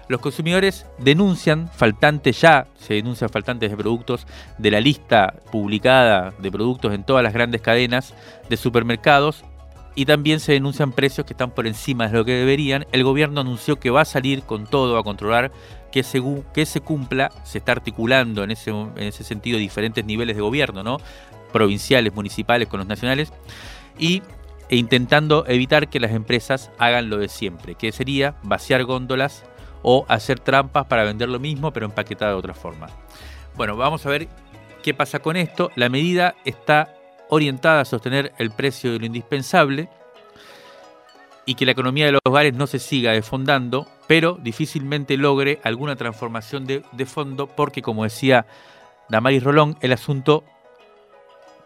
Los 0.08 0.20
consumidores 0.20 0.86
denuncian 0.98 1.68
faltantes, 1.68 2.40
ya 2.40 2.68
se 2.76 2.94
denuncian 2.94 3.28
faltantes 3.28 3.70
de 3.70 3.76
productos 3.76 4.26
de 4.56 4.70
la 4.70 4.80
lista 4.80 5.34
publicada 5.50 6.32
de 6.38 6.50
productos 6.52 6.94
en 6.94 7.02
todas 7.02 7.24
las 7.24 7.32
grandes 7.32 7.60
cadenas 7.60 8.14
de 8.48 8.56
supermercados 8.56 9.44
y 9.96 10.04
también 10.04 10.38
se 10.38 10.52
denuncian 10.52 10.92
precios 10.92 11.26
que 11.26 11.32
están 11.32 11.50
por 11.50 11.66
encima 11.66 12.06
de 12.06 12.18
lo 12.18 12.24
que 12.24 12.32
deberían. 12.32 12.86
El 12.92 13.02
gobierno 13.02 13.40
anunció 13.40 13.80
que 13.80 13.90
va 13.90 14.02
a 14.02 14.04
salir 14.04 14.42
con 14.42 14.66
todo 14.66 14.98
a 14.98 15.02
controlar 15.02 15.50
que, 15.90 16.02
según, 16.02 16.44
que 16.54 16.66
se 16.66 16.80
cumpla, 16.80 17.32
se 17.42 17.58
está 17.58 17.72
articulando 17.72 18.44
en 18.44 18.50
ese, 18.50 18.70
en 18.70 18.92
ese 18.98 19.24
sentido 19.24 19.58
diferentes 19.58 20.04
niveles 20.04 20.36
de 20.36 20.42
gobierno, 20.42 20.84
¿no? 20.84 20.98
provinciales, 21.52 22.14
municipales 22.14 22.68
con 22.68 22.78
los 22.78 22.86
nacionales, 22.86 23.32
y 23.98 24.22
e 24.68 24.76
intentando 24.76 25.46
evitar 25.46 25.88
que 25.88 26.00
las 26.00 26.10
empresas 26.10 26.70
hagan 26.78 27.08
lo 27.08 27.16
de 27.16 27.28
siempre, 27.28 27.76
que 27.76 27.92
sería 27.92 28.34
vaciar 28.42 28.84
góndolas 28.84 29.44
o 29.82 30.04
hacer 30.08 30.40
trampas 30.40 30.86
para 30.86 31.04
vender 31.04 31.28
lo 31.28 31.38
mismo 31.38 31.72
pero 31.72 31.86
empaquetado 31.86 32.32
de 32.32 32.38
otra 32.38 32.54
forma. 32.54 32.88
Bueno, 33.56 33.76
vamos 33.76 34.04
a 34.04 34.10
ver 34.10 34.28
qué 34.82 34.92
pasa 34.92 35.20
con 35.20 35.36
esto. 35.36 35.70
La 35.76 35.88
medida 35.88 36.34
está 36.44 36.95
orientada 37.28 37.80
a 37.80 37.84
sostener 37.84 38.32
el 38.38 38.50
precio 38.50 38.92
de 38.92 38.98
lo 38.98 39.06
indispensable 39.06 39.88
y 41.46 41.54
que 41.54 41.64
la 41.64 41.72
economía 41.72 42.06
de 42.06 42.12
los 42.12 42.20
hogares 42.24 42.54
no 42.54 42.66
se 42.66 42.80
siga 42.80 43.12
desfondando, 43.12 43.86
pero 44.08 44.38
difícilmente 44.42 45.16
logre 45.16 45.60
alguna 45.62 45.94
transformación 45.96 46.66
de, 46.66 46.82
fondo 47.06 47.46
porque, 47.46 47.82
como 47.82 48.04
decía 48.04 48.46
Damaris 49.08 49.44
Rolón, 49.44 49.76
el 49.80 49.92
asunto 49.92 50.44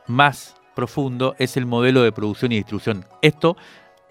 más 0.06 0.54
profundo 0.74 1.34
es 1.38 1.56
el 1.56 1.66
modelo 1.66 2.02
de 2.02 2.12
producción 2.12 2.52
y 2.52 2.56
distribución. 2.56 3.06
Esto 3.22 3.56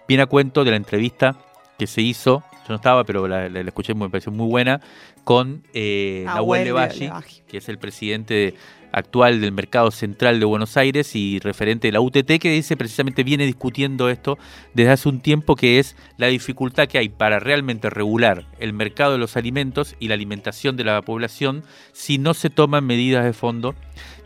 viene 0.08 0.24
a 0.24 0.26
cuento 0.26 0.64
de 0.64 0.72
la 0.72 0.78
entrevista 0.78 1.36
que 1.78 1.86
se 1.86 2.02
hizo, 2.02 2.44
yo 2.64 2.70
no 2.70 2.76
estaba, 2.76 3.04
pero 3.04 3.28
la, 3.28 3.46
escuché, 3.46 3.94
me 3.94 4.10
pareció 4.10 4.32
muy 4.32 4.50
buena, 4.50 4.82
con 5.24 5.64
eh, 5.74 6.24
Nahuel 6.26 6.66
Levalli, 6.66 7.12
que 7.48 7.58
es 7.58 7.70
el 7.70 7.78
presidente 7.78 8.34
de 8.34 8.56
actual 8.92 9.42
del 9.42 9.52
mercado 9.52 9.92
central 9.92 10.40
de 10.40 10.46
Buenos 10.46 10.78
Aires 10.78 11.16
y 11.16 11.40
referente 11.40 11.88
de 11.88 11.92
la 11.92 12.02
UTT, 12.02 12.40
que 12.40 12.52
dice 12.52 12.78
precisamente 12.78 13.24
viene 13.24 13.46
discutiendo 13.46 14.10
esto 14.10 14.38
desde 14.74 14.92
hace 14.92 15.10
un 15.10 15.20
tiempo, 15.22 15.56
que 15.56 15.80
es 15.80 15.96
la 16.18 16.28
dificultad 16.28 16.88
que 16.88 16.98
hay 16.98 17.10
para 17.10 17.40
realmente 17.40 17.90
regular 17.90 18.46
el 18.60 18.74
mercado 18.74 19.14
de 19.14 19.18
los 19.18 19.38
alimentos 19.38 19.96
y 20.00 20.08
la 20.08 20.16
alimentación 20.16 20.78
de 20.78 20.84
la 20.84 21.02
población 21.02 21.64
si 21.94 22.18
no 22.18 22.34
se 22.34 22.50
toman 22.50 22.86
medidas 22.86 23.26
de 23.26 23.34
fondo 23.34 23.76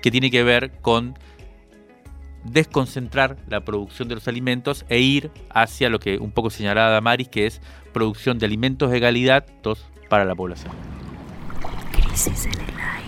que 0.01 0.11
tiene 0.11 0.31
que 0.31 0.43
ver 0.43 0.71
con 0.81 1.17
desconcentrar 2.43 3.37
la 3.47 3.61
producción 3.61 4.07
de 4.09 4.15
los 4.15 4.27
alimentos 4.27 4.85
e 4.89 4.99
ir 4.99 5.31
hacia 5.49 5.89
lo 5.89 5.99
que 5.99 6.17
un 6.17 6.31
poco 6.31 6.49
señalaba 6.49 6.89
Damaris, 6.89 7.29
que 7.29 7.45
es 7.45 7.61
producción 7.93 8.37
de 8.37 8.45
alimentos 8.45 8.91
de 8.91 8.99
calidad 8.99 9.45
para 10.09 10.25
la 10.25 10.35
población. 10.35 10.73
Crisis 11.91 12.45
en. 12.45 13.02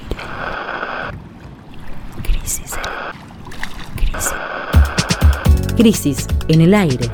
Crisis. 5.75 6.27
en 6.47 6.61
el 6.61 6.73
aire. 6.73 7.09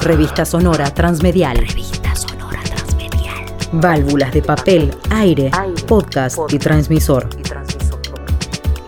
Revista 0.00 0.44
Sonora 0.44 0.94
Transmedial. 0.94 1.56
Revista 1.56 2.14
Sonora 2.14 2.60
Transmedial. 2.62 3.44
Válvulas 3.72 4.32
de 4.32 4.40
papel, 4.40 4.94
aire, 5.10 5.50
podcast, 5.88 6.38
y 6.52 6.58
transmisor. 6.58 7.28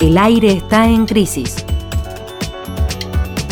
El 0.00 0.16
aire 0.16 0.52
está 0.52 0.86
en 0.86 1.06
crisis. 1.06 1.56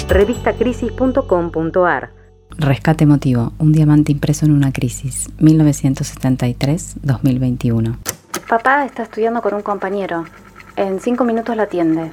Revistacrisis.com.ar 0.08 2.12
Rescate 2.50 3.02
emotivo, 3.02 3.52
un 3.58 3.72
diamante 3.72 4.12
impreso 4.12 4.46
en 4.46 4.52
una 4.52 4.70
crisis, 4.72 5.28
1973-2021. 5.40 7.96
Papá 8.48 8.84
está 8.84 9.02
estudiando 9.02 9.42
con 9.42 9.54
un 9.54 9.62
compañero. 9.62 10.24
En 10.76 11.00
cinco 11.00 11.24
minutos 11.24 11.56
la 11.56 11.64
atiende, 11.64 12.12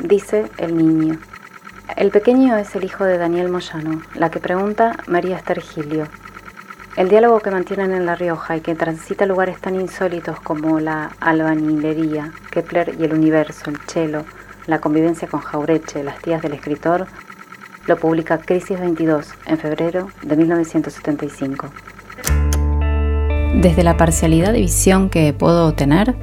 dice 0.00 0.46
el 0.56 0.74
niño. 0.76 1.18
El 1.94 2.10
pequeño 2.10 2.56
es 2.56 2.74
el 2.74 2.84
hijo 2.84 3.04
de 3.04 3.16
Daniel 3.16 3.48
Moyano, 3.48 4.02
la 4.14 4.30
que 4.30 4.40
pregunta 4.40 4.98
María 5.06 5.36
Esther 5.36 5.60
Gilio. 5.60 6.08
El 6.96 7.08
diálogo 7.08 7.40
que 7.40 7.50
mantienen 7.50 7.92
en 7.92 8.04
La 8.04 8.16
Rioja 8.16 8.56
y 8.56 8.60
que 8.60 8.74
transita 8.74 9.24
lugares 9.24 9.60
tan 9.60 9.80
insólitos 9.80 10.40
como 10.40 10.80
la 10.80 11.12
albanilería, 11.20 12.32
Kepler 12.50 12.96
y 12.98 13.04
el 13.04 13.14
universo, 13.14 13.70
el 13.70 13.78
chelo, 13.86 14.24
la 14.66 14.80
convivencia 14.80 15.28
con 15.28 15.40
Jaureche, 15.40 16.02
las 16.02 16.18
tías 16.18 16.42
del 16.42 16.54
escritor, 16.54 17.06
lo 17.86 17.96
publica 17.96 18.38
Crisis 18.38 18.80
22 18.80 19.28
en 19.46 19.58
febrero 19.58 20.08
de 20.22 20.36
1975. 20.36 21.70
Desde 23.54 23.84
la 23.84 23.96
parcialidad 23.96 24.52
de 24.52 24.60
visión 24.60 25.08
que 25.08 25.32
puedo 25.32 25.72
tener, 25.74 26.14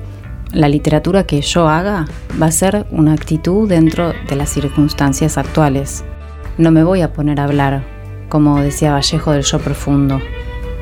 la 0.53 0.69
literatura 0.69 1.23
que 1.25 1.41
yo 1.41 1.67
haga 1.67 2.05
va 2.41 2.45
a 2.45 2.51
ser 2.51 2.85
una 2.91 3.13
actitud 3.13 3.67
dentro 3.67 4.13
de 4.29 4.35
las 4.35 4.49
circunstancias 4.49 5.37
actuales. 5.37 6.05
No 6.57 6.71
me 6.71 6.83
voy 6.83 7.01
a 7.01 7.11
poner 7.11 7.39
a 7.39 7.45
hablar, 7.45 7.83
como 8.29 8.61
decía 8.61 8.93
Vallejo 8.93 9.31
del 9.31 9.43
yo 9.43 9.59
profundo. 9.59 10.21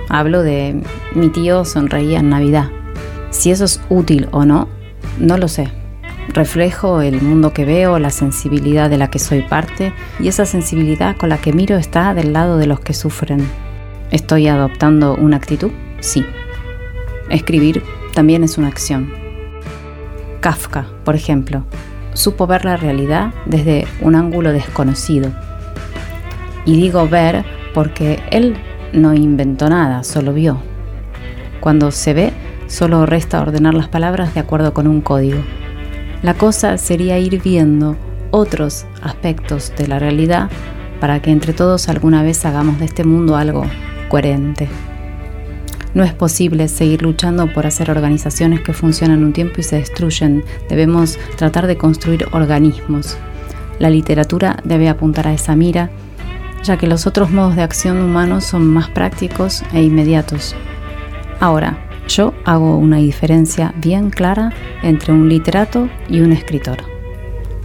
Hablo 0.10 0.44
de 0.44 0.84
mi 1.16 1.30
tío 1.30 1.64
sonreía 1.64 2.20
en 2.20 2.30
Navidad. 2.30 2.70
Si 3.30 3.50
eso 3.50 3.64
es 3.64 3.82
útil 3.90 4.28
o 4.32 4.44
no, 4.44 4.68
no 5.20 5.38
lo 5.38 5.48
sé. 5.48 5.72
Reflejo 6.34 7.02
el 7.02 7.22
mundo 7.22 7.54
que 7.54 7.66
veo, 7.66 7.98
la 7.98 8.10
sensibilidad 8.10 8.90
de 8.90 8.98
la 8.98 9.10
que 9.10 9.20
soy 9.20 9.42
parte 9.42 9.94
y 10.20 10.28
esa 10.28 10.46
sensibilidad 10.46 11.16
con 11.16 11.30
la 11.30 11.38
que 11.38 11.54
miro 11.54 11.78
está 11.78 12.14
del 12.14 12.34
lado 12.34 12.58
de 12.58 12.68
los 12.68 12.82
que 12.82 12.94
sufren. 12.94 13.48
¿Estoy 14.12 14.50
adoptando 14.50 15.16
una 15.16 15.38
actitud? 15.38 15.72
Sí. 16.02 16.26
Escribir 17.30 17.82
también 18.14 18.44
es 18.44 18.58
una 18.58 18.68
acción. 18.68 19.21
Kafka, 20.42 20.88
por 21.06 21.16
ejemplo, 21.16 21.64
supo 22.14 22.48
ver 22.48 22.66
la 22.66 22.76
realidad 22.76 23.32
desde 23.46 23.88
un 24.02 24.16
ángulo 24.16 24.52
desconocido. 24.52 25.32
Y 26.66 26.76
digo 26.76 27.08
ver 27.08 27.46
porque 27.74 28.20
él 28.32 28.58
no 28.92 29.14
inventó 29.14 29.70
nada, 29.70 30.04
solo 30.04 30.34
vio. 30.34 30.58
Cuando 31.60 31.92
se 31.92 32.14
ve, 32.14 32.34
solo 32.68 33.06
resta 33.06 33.40
ordenar 33.40 33.76
las 33.76 33.88
palabras 33.88 34.34
de 34.34 34.40
acuerdo 34.40 34.74
con 34.74 34.88
un 34.88 35.02
código. 35.02 35.40
La 36.24 36.34
cosa 36.34 36.78
sería 36.78 37.20
ir 37.20 37.40
viendo 37.42 37.96
otros 38.32 38.86
aspectos 39.04 39.72
de 39.78 39.88
la 39.88 40.00
realidad 40.00 40.50
para 41.00 41.22
que 41.22 41.32
entre 41.32 41.54
todos 41.54 41.88
alguna 41.88 42.24
vez 42.24 42.46
hagamos 42.46 42.80
de 42.80 42.86
este 42.86 43.04
mundo 43.04 43.36
algo 43.36 43.64
coherente. 44.10 44.70
No 45.94 46.04
es 46.04 46.14
posible 46.14 46.68
seguir 46.70 47.02
luchando 47.02 47.52
por 47.52 47.68
hacer 47.68 47.92
organizaciones 47.92 48.62
que 48.62 48.74
funcionan 48.74 49.24
un 49.24 49.34
tiempo 49.34 49.56
y 49.60 49.64
se 49.64 49.76
destruyen. 49.78 50.44
Debemos 50.70 51.20
tratar 51.36 51.68
de 51.68 51.78
construir 51.78 52.28
organismos. 52.32 53.18
La 53.78 53.90
literatura 53.90 54.58
debe 54.64 54.88
apuntar 54.88 55.28
a 55.28 55.34
esa 55.34 55.56
mira, 55.56 55.90
ya 56.64 56.78
que 56.78 56.88
los 56.88 57.08
otros 57.08 57.32
modos 57.32 57.56
de 57.56 57.64
acción 57.64 58.02
humanos 58.02 58.46
son 58.46 58.66
más 58.68 58.90
prácticos 58.90 59.64
e 59.74 59.82
inmediatos. 59.82 60.56
Ahora, 61.40 61.78
yo 62.08 62.34
hago 62.46 62.78
una 62.78 62.98
diferencia 62.98 63.74
bien 63.78 64.12
clara 64.12 64.54
entre 64.84 65.12
un 65.12 65.28
literato 65.28 65.90
y 66.08 66.22
un 66.22 66.32
escritor. 66.32 66.78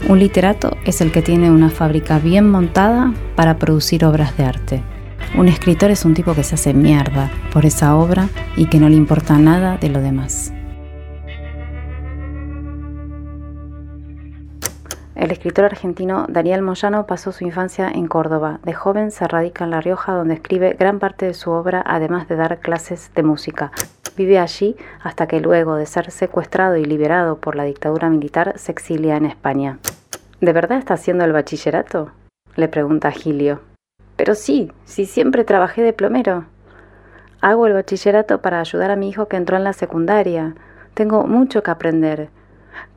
Un 0.08 0.18
literato 0.18 0.76
es 0.84 1.00
el 1.00 1.12
que 1.12 1.22
tiene 1.22 1.50
una 1.50 1.70
fábrica 1.70 2.18
bien 2.18 2.50
montada 2.50 3.12
para 3.34 3.58
producir 3.58 4.04
obras 4.04 4.36
de 4.36 4.44
arte. 4.44 4.95
Un 5.34 5.48
escritor 5.48 5.90
es 5.90 6.04
un 6.04 6.14
tipo 6.14 6.34
que 6.34 6.42
se 6.42 6.54
hace 6.54 6.72
mierda 6.72 7.30
por 7.52 7.66
esa 7.66 7.96
obra 7.96 8.28
y 8.56 8.66
que 8.66 8.78
no 8.78 8.88
le 8.88 8.96
importa 8.96 9.36
nada 9.38 9.76
de 9.76 9.88
lo 9.90 10.00
demás. 10.00 10.52
El 15.14 15.30
escritor 15.30 15.64
argentino 15.64 16.26
Daniel 16.28 16.62
Moyano 16.62 17.06
pasó 17.06 17.32
su 17.32 17.44
infancia 17.44 17.88
en 17.88 18.06
Córdoba. 18.06 18.60
De 18.62 18.74
joven 18.74 19.10
se 19.10 19.26
radica 19.26 19.64
en 19.64 19.70
La 19.70 19.80
Rioja 19.80 20.12
donde 20.12 20.34
escribe 20.34 20.76
gran 20.78 20.98
parte 20.98 21.26
de 21.26 21.34
su 21.34 21.50
obra 21.50 21.82
además 21.84 22.28
de 22.28 22.36
dar 22.36 22.60
clases 22.60 23.10
de 23.14 23.22
música. 23.22 23.72
Vive 24.16 24.38
allí 24.38 24.76
hasta 25.02 25.26
que 25.26 25.40
luego 25.40 25.74
de 25.76 25.86
ser 25.86 26.10
secuestrado 26.10 26.76
y 26.76 26.84
liberado 26.84 27.38
por 27.38 27.56
la 27.56 27.64
dictadura 27.64 28.08
militar 28.08 28.54
se 28.56 28.72
exilia 28.72 29.16
en 29.16 29.26
España. 29.26 29.78
¿De 30.40 30.52
verdad 30.52 30.78
está 30.78 30.94
haciendo 30.94 31.24
el 31.24 31.32
bachillerato? 31.32 32.12
le 32.56 32.68
pregunta 32.68 33.10
Gilio. 33.10 33.60
Pero 34.16 34.34
sí, 34.34 34.72
sí 34.84 35.06
siempre 35.06 35.44
trabajé 35.44 35.82
de 35.82 35.92
plomero. 35.92 36.46
Hago 37.40 37.66
el 37.66 37.74
bachillerato 37.74 38.40
para 38.40 38.60
ayudar 38.60 38.90
a 38.90 38.96
mi 38.96 39.08
hijo 39.08 39.28
que 39.28 39.36
entró 39.36 39.56
en 39.56 39.64
la 39.64 39.72
secundaria. 39.72 40.54
Tengo 40.94 41.26
mucho 41.26 41.62
que 41.62 41.70
aprender. 41.70 42.30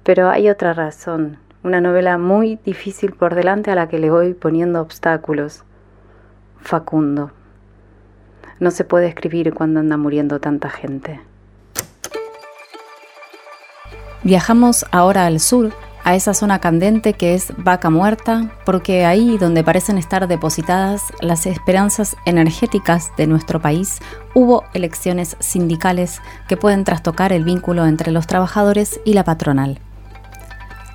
Pero 0.04 0.30
hay 0.30 0.50
otra 0.50 0.74
razón, 0.74 1.38
una 1.64 1.82
novela 1.82 2.18
muy 2.18 2.56
difícil 2.64 3.14
por 3.14 3.36
delante 3.36 3.70
a 3.72 3.76
la 3.76 3.90
que 3.90 4.00
le 4.00 4.10
voy 4.10 4.34
poniendo 4.34 4.82
obstáculos. 4.82 5.64
Facundo. 6.62 7.32
No 8.60 8.72
se 8.72 8.84
puede 8.84 9.08
escribir 9.08 9.54
cuando 9.54 9.80
anda 9.80 9.98
muriendo 9.98 10.40
tanta 10.40 10.70
gente. 10.70 11.22
Viajamos 14.24 14.86
ahora 14.92 15.26
al 15.26 15.40
sur 15.40 15.72
a 16.10 16.16
esa 16.16 16.34
zona 16.34 16.58
candente 16.58 17.14
que 17.14 17.36
es 17.36 17.54
vaca 17.58 17.92
muerta, 17.92 18.50
porque 18.66 19.06
ahí 19.06 19.38
donde 19.38 19.64
parecen 19.64 20.00
estar 20.00 20.28
depositadas 20.28 21.04
las 21.22 21.46
esperanzas 21.46 22.16
energéticas 22.26 23.12
de 23.16 23.28
nuestro 23.28 23.62
país, 23.62 24.00
hubo 24.34 24.64
elecciones 24.74 25.38
sindicales 25.40 26.20
que 26.48 26.58
pueden 26.58 26.84
trastocar 26.84 27.32
el 27.32 27.44
vínculo 27.44 27.86
entre 27.86 28.12
los 28.12 28.26
trabajadores 28.26 29.00
y 29.06 29.14
la 29.14 29.24
patronal. 29.24 29.78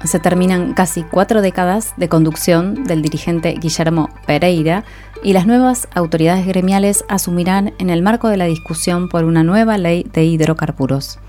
Se 0.03 0.19
terminan 0.19 0.75
casi 0.75 1.05
cuatro 1.05 1.43
décadas 1.43 1.95
de 1.97 2.09
conducción 2.09 2.83
del 2.83 3.01
dirigente 3.01 3.53
Guillermo 3.53 4.11
Pereira 4.27 4.83
y 5.23 5.33
las 5.33 5.47
nuevas 5.47 5.87
autoridades 5.95 6.45
gremiales 6.45 7.05
asumirán 7.09 7.73
en 7.79 7.89
el 7.89 8.03
marco 8.03 8.27
de 8.27 8.37
la 8.37 8.47
discusión 8.47 9.09
por 9.09 9.23
una 9.23 9.45
nueva 9.45 9.79
ley 9.79 10.05
de 10.13 10.25
hidrocarburos. 10.25 11.21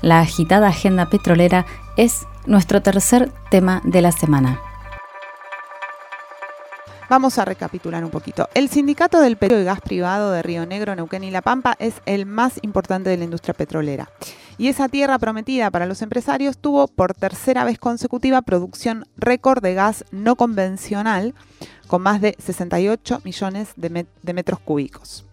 La 0.00 0.20
agitada 0.20 0.68
agenda 0.68 1.10
petrolera 1.10 1.66
es 1.96 2.26
nuestro 2.46 2.80
tercer 2.82 3.32
tema 3.50 3.82
de 3.84 4.00
la 4.00 4.12
semana. 4.12 4.60
Vamos 7.10 7.38
a 7.38 7.44
recapitular 7.44 8.04
un 8.04 8.10
poquito. 8.10 8.48
El 8.54 8.68
sindicato 8.68 9.20
del 9.20 9.36
petróleo 9.36 9.62
y 9.62 9.66
gas 9.66 9.80
privado 9.80 10.30
de 10.30 10.42
Río 10.42 10.66
Negro, 10.66 10.94
Neuquén 10.94 11.24
y 11.24 11.30
La 11.30 11.42
Pampa 11.42 11.74
es 11.80 11.94
el 12.06 12.26
más 12.26 12.60
importante 12.62 13.10
de 13.10 13.16
la 13.16 13.24
industria 13.24 13.54
petrolera. 13.54 14.08
Y 14.56 14.68
esa 14.68 14.88
tierra 14.88 15.18
prometida 15.18 15.70
para 15.70 15.86
los 15.86 16.02
empresarios 16.02 16.58
tuvo 16.58 16.86
por 16.86 17.14
tercera 17.14 17.64
vez 17.64 17.78
consecutiva 17.78 18.42
producción 18.42 19.06
récord 19.16 19.62
de 19.62 19.74
gas 19.74 20.04
no 20.12 20.36
convencional 20.36 21.34
con 21.88 22.02
más 22.02 22.20
de 22.20 22.36
68 22.38 23.22
millones 23.24 23.70
de, 23.76 24.06
de 24.22 24.34
metros 24.34 24.60
cúbicos. 24.60 25.24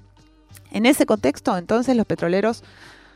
En 0.72 0.86
ese 0.86 1.06
contexto, 1.06 1.58
entonces, 1.58 1.96
los 1.96 2.06
petroleros 2.06 2.64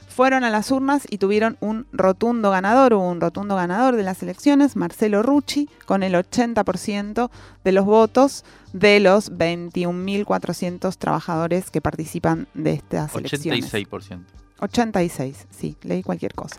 fueron 0.10 0.44
a 0.44 0.50
las 0.50 0.72
urnas 0.72 1.04
y 1.10 1.18
tuvieron 1.18 1.58
un 1.62 1.86
rotundo 1.94 2.52
ganador, 2.52 2.94
un 2.94 3.22
rotundo 3.22 3.56
ganador 3.56 3.96
de 3.96 4.04
las 4.04 4.22
elecciones, 4.22 4.76
Marcelo 4.76 5.24
Rucci, 5.24 5.70
con 5.86 6.04
el 6.04 6.14
80% 6.14 7.30
de 7.64 7.72
los 7.72 7.86
votos 7.86 8.44
de 8.74 9.00
los 9.00 9.32
21.400 9.32 10.98
trabajadores 10.98 11.72
que 11.72 11.82
participan 11.82 12.48
de 12.54 12.74
estas 12.74 13.14
86%. 13.14 13.20
elecciones. 13.20 13.74
86%. 13.74 14.40
86, 14.62 15.48
sí, 15.50 15.78
leí 15.84 16.04
cualquier 16.04 16.34
cosa. 16.34 16.58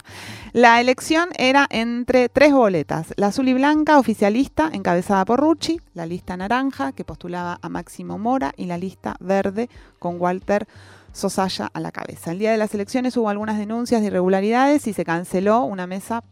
La 0.53 0.81
elección 0.81 1.29
era 1.37 1.67
entre 1.71 2.29
tres 2.29 2.53
boletas, 2.53 3.13
la 3.17 3.29
azul 3.29 3.49
y 3.49 3.55
blanca 3.55 3.99
oficialista 3.99 4.71
encabezada 4.73 5.25
por 5.25 5.41
Rucci, 5.41 5.81
la 5.95 6.07
lista 6.07 6.37
naranja 6.37 6.93
que 6.93 7.05
postulaba 7.05 7.59
a 7.61 7.69
Máximo 7.69 8.19
Mora 8.19 8.53
y 8.57 8.67
la 8.67 8.79
lista 8.79 9.17
verde 9.21 9.69
con 9.99 10.21
Walter 10.21 10.67
Sosaya 11.13 11.71
a 11.73 11.81
la 11.81 11.93
cabeza. 11.93 12.33
El 12.33 12.39
día 12.39 12.53
de 12.53 12.59
las 12.59 12.75
elecciones 12.75 13.17
hubo 13.17 13.29
algunas 13.29 13.59
denuncias 13.59 14.01
de 14.01 14.09
irregularidades 14.09 14.87
y 14.87 14.93
se 14.93 15.05
canceló 15.05 15.63
una 15.65 15.87
mesa 15.87 16.23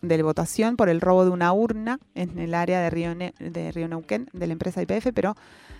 de 0.00 0.22
votación 0.22 0.76
por 0.76 0.88
el 0.88 1.00
robo 1.00 1.24
de 1.24 1.30
una 1.30 1.52
urna 1.52 1.98
en 2.14 2.38
el 2.38 2.54
área 2.54 2.80
de 2.80 2.90
Río, 2.90 3.14
de 3.14 3.72
Río 3.72 3.88
Neuquén 3.88 4.28
de 4.32 4.46
la 4.46 4.52
empresa 4.52 4.82
IPF, 4.82 5.08
pero 5.12 5.34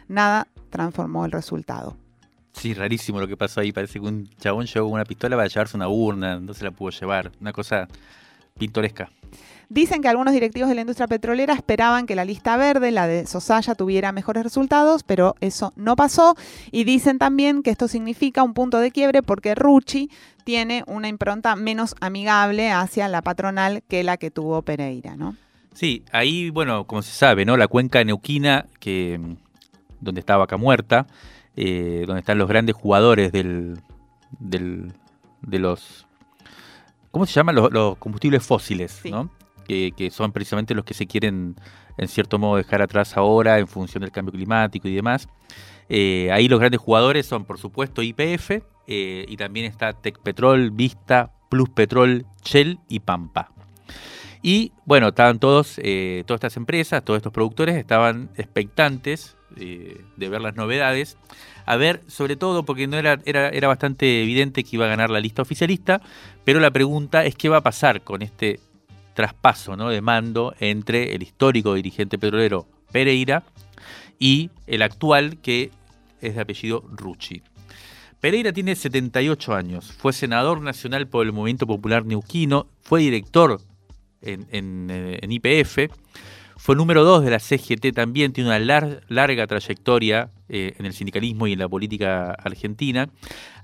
nada 0.09 0.49
transformó 0.71 1.25
el 1.25 1.33
resultado. 1.33 1.97
Sí, 2.53 2.75
rarísimo 2.75 3.21
lo 3.21 3.29
que 3.29 3.37
pasó 3.37 3.61
ahí. 3.61 3.71
Parece 3.71 4.01
que 4.01 4.07
un 4.07 4.29
chabón 4.41 4.67
llevó 4.67 4.89
una 4.89 5.05
pistola 5.05 5.37
para 5.37 5.49
llevarse 5.49 5.77
una 5.77 5.89
urna, 5.89 6.41
no 6.41 6.53
se 6.55 6.65
la 6.65 6.73
pudo 6.73 6.91
llevar. 6.91 7.31
Una 7.41 7.53
cosa 7.53 7.87
pintoresca. 8.59 9.11
Dicen 9.71 10.01
que 10.01 10.09
algunos 10.09 10.33
directivos 10.33 10.71
de 10.71 10.75
la 10.75 10.81
industria 10.81 11.07
petrolera 11.07 11.53
esperaban 11.53 12.07
que 12.07 12.15
la 12.15 12.25
lista 12.25 12.57
verde, 12.57 12.91
la 12.91 13.07
de 13.07 13.27
Sosaya, 13.27 13.75
tuviera 13.75 14.13
mejores 14.13 14.43
resultados, 14.43 15.03
pero 15.03 15.35
eso 15.41 15.75
no 15.77 15.95
pasó. 15.95 16.37
Y 16.73 16.85
dicen 16.85 17.19
también 17.19 17.63
que 17.63 17.71
esto 17.71 17.87
significa 17.87 18.43
un 18.43 18.55
punto 18.55 18.79
de 18.79 18.91
quiebre 18.91 19.23
porque 19.23 19.55
Rucci 19.55 20.11
tiene 20.45 20.85
una 20.87 21.09
impronta 21.09 21.55
menos 21.55 21.95
amigable 22.01 22.71
hacia 22.71 23.09
la 23.09 23.21
patronal 23.21 23.83
que 23.87 24.03
la 24.05 24.17
que 24.17 24.31
tuvo 24.31 24.63
Pereira, 24.63 25.17
¿no? 25.17 25.37
Sí, 25.75 26.03
ahí, 26.13 26.49
bueno, 26.49 26.87
como 26.87 27.03
se 27.03 27.13
sabe, 27.13 27.45
¿no? 27.45 27.59
La 27.59 27.69
cuenca 27.69 28.03
neuquina, 28.03 28.65
que, 28.81 29.21
donde 30.01 30.21
está 30.21 30.39
Vaca 30.39 30.57
Muerta, 30.57 31.07
eh, 31.57 32.05
donde 32.07 32.21
están 32.21 32.39
los 32.39 32.49
grandes 32.49 32.75
jugadores 32.75 33.33
del, 33.33 33.79
del, 34.39 34.93
de 35.43 35.59
los... 35.59 36.07
¿Cómo 37.11 37.27
se 37.27 37.35
llaman? 37.35 37.55
Los, 37.55 37.99
combustibles 37.99 38.43
fósiles, 38.43 39.03
¿no? 39.05 39.31
Que, 39.69 40.11
son 40.11 40.33
precisamente 40.33 40.75
los 40.75 40.85
que 40.85 40.95
se 40.95 41.07
quieren, 41.07 41.55
en 41.99 42.09
cierto 42.09 42.39
modo, 42.39 42.57
dejar 42.57 42.81
atrás 42.81 43.17
ahora 43.17 43.59
en 43.59 43.69
función 43.69 44.01
del 44.01 44.11
cambio 44.11 44.33
climático 44.33 44.89
y 44.89 44.95
demás. 44.95 45.29
Eh, 45.91 46.31
ahí 46.33 46.49
los 46.49 46.59
grandes 46.59 46.81
jugadores 46.81 47.27
son, 47.27 47.45
por 47.45 47.59
supuesto, 47.59 48.03
IPF 48.03 48.63
eh, 48.87 49.27
y 49.29 49.37
también 49.37 49.67
está 49.67 49.93
Tecpetrol, 49.93 50.71
Vista, 50.71 51.33
Plus 51.51 51.69
Petrol, 51.69 52.25
Shell 52.43 52.79
y 52.89 53.01
Pampa. 53.01 53.53
Y 54.43 54.73
bueno, 54.85 55.09
estaban 55.09 55.39
todos, 55.39 55.79
eh, 55.83 56.25
todas 56.27 56.39
estas 56.39 56.57
empresas, 56.57 57.05
todos 57.05 57.19
estos 57.19 57.33
productores 57.33 57.77
estaban 57.77 58.31
expectantes 58.37 59.37
eh, 59.57 60.01
de 60.17 60.29
ver 60.29 60.41
las 60.41 60.57
novedades. 60.57 61.19
A 61.67 61.77
ver, 61.77 62.03
sobre 62.07 62.37
todo 62.37 62.65
porque 62.65 62.87
no 62.87 62.97
era, 62.97 63.19
era, 63.25 63.49
era 63.49 63.69
bastante 63.69 64.23
evidente 64.23 64.65
que 64.65 64.77
iba 64.77 64.87
a 64.87 64.89
ganar 64.89 65.11
la 65.11 65.21
lista 65.21 65.43
oficialista, 65.43 66.01
pero 66.45 66.61
la 66.61 66.71
pregunta 66.71 67.25
es 67.25 67.35
qué 67.35 67.49
va 67.49 67.59
a 67.59 67.63
pasar 67.63 68.03
con 68.03 68.23
este 68.23 68.61
traspaso 69.19 69.77
¿no? 69.77 69.89
de 69.89 70.01
mando 70.01 70.55
entre 70.61 71.13
el 71.17 71.25
histórico 71.25 71.75
dirigente 71.75 72.19
petrolero 72.19 72.69
Pereira 72.93 73.43
y 74.17 74.51
el 74.69 74.81
actual 74.81 75.39
que 75.39 75.73
es 76.21 76.37
de 76.37 76.41
apellido 76.41 76.85
Rucci. 76.89 77.43
Pereira 78.21 78.53
tiene 78.53 78.77
78 78.77 79.57
años, 79.57 79.93
fue 79.93 80.13
senador 80.13 80.61
nacional 80.61 81.09
por 81.09 81.27
el 81.27 81.33
Movimiento 81.33 81.67
Popular 81.67 82.07
Neuquino, 82.07 82.69
fue 82.81 83.01
director 83.01 83.61
en, 84.23 84.87
eh, 84.89 85.19
IPF. 85.29 85.93
Fue 86.57 86.77
número 86.77 87.03
dos 87.03 87.25
de 87.25 87.31
la 87.31 87.41
CGT 87.41 87.93
también, 87.93 88.33
tiene 88.33 88.51
una 88.51 89.01
larga 89.09 89.47
trayectoria 89.49 90.31
eh, 90.49 90.75
en 90.79 90.87
el 90.87 90.93
sindicalismo 90.93 91.49
y 91.49 91.55
en 91.55 91.59
la 91.59 91.69
política 91.69 92.31
argentina. 92.31 93.09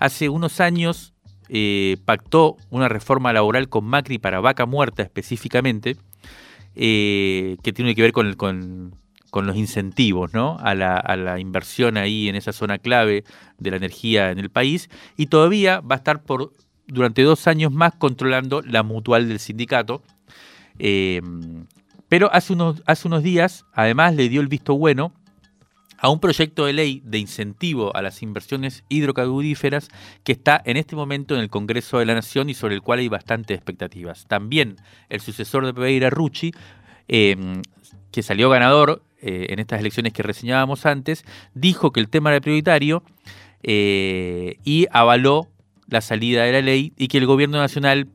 Hace 0.01 0.29
unos 0.29 0.61
años 0.61 1.14
eh, 1.49 1.97
pactó 2.05 2.57
una 2.71 2.89
reforma 2.89 3.33
laboral 3.33 3.69
con 3.69 3.85
Macri 3.85 4.19
para 4.19 4.41
vaca 4.41 4.67
muerta 4.67 5.03
específicamente, 5.03 5.97
que 6.75 7.73
tiene 7.75 7.95
que 7.95 8.03
ver 8.03 8.13
con, 8.13 8.95
los 9.33 9.57
incentivos 9.57 10.33
¿no? 10.35 10.57
a, 10.61 10.75
la, 10.75 11.39
inversión 11.39 11.97
ahí 11.97 12.29
en 12.29 12.35
esa 12.35 12.53
zona 12.53 12.79
clave 12.79 13.25
de 13.59 13.71
la 13.71 13.77
energía 13.77 14.31
en 14.31 14.39
el 14.39 14.51
país, 14.51 14.91
y 15.17 15.27
todavía 15.27 15.81
va 15.81 15.97
a 15.97 15.99
estar 15.99 16.23
por 16.23 16.53
durante 16.87 17.23
dos 17.23 17.47
años 17.47 17.73
más 17.73 17.95
controlando 17.95 18.61
la 18.63 18.83
mutual 18.83 19.29
del 19.29 19.39
sindicato 19.39 20.03
Em, 20.79 21.67
pero 22.09 22.31
hace 22.33 22.53
unos 22.53 23.23
días, 23.23 23.65
además, 23.73 24.15
le 24.15 24.29
dio 24.29 24.41
el 24.41 24.49
visto 24.49 24.77
bueno 24.77 25.13
a 25.99 26.09
un 26.09 26.21
proyecto 26.21 26.67
de 26.67 26.73
ley 26.73 27.03
de 27.05 27.19
incentivo 27.19 27.95
a 27.97 28.03
las 28.03 28.23
inversiones 28.23 28.85
hidrocarburíferas 28.89 29.89
que 30.23 30.33
está 30.33 30.61
en 30.65 30.77
este 30.77 30.97
momento 30.97 31.35
en 31.35 31.41
el 31.41 31.51
Congreso 31.51 31.99
de 31.99 32.07
la 32.07 32.15
Nación 32.15 32.51
y 32.51 32.55
sobre 32.55 32.75
el 32.75 32.83
cual 32.83 32.99
hay 32.99 33.09
bastantes 33.09 33.57
expectativas. 33.57 34.27
También 34.27 34.77
el 35.09 35.21
sucesor 35.21 35.67
de 35.67 35.75
Pereira 35.75 36.11
Rucci, 36.11 36.53
em, 37.09 37.63
que 38.11 38.23
salió 38.23 38.49
ganador 38.51 39.03
eh, 39.21 39.47
en 39.51 39.59
estas 39.59 39.81
elecciones 39.81 40.13
que 40.13 40.23
reseñábamos 40.23 40.87
antes, 40.87 41.25
dijo 41.55 41.93
que 41.93 42.01
el 42.01 42.09
tema 42.09 42.31
era 42.31 42.41
prioritario 42.41 43.03
eh, 43.63 44.59
y 44.65 44.87
avaló 44.91 45.49
la 45.89 46.01
salida 46.01 46.45
de 46.45 46.53
la 46.53 46.61
ley 46.61 46.93
y 46.97 47.09
que 47.09 47.19
el 47.19 47.27
gobierno 47.27 47.59
nacional 47.59 48.09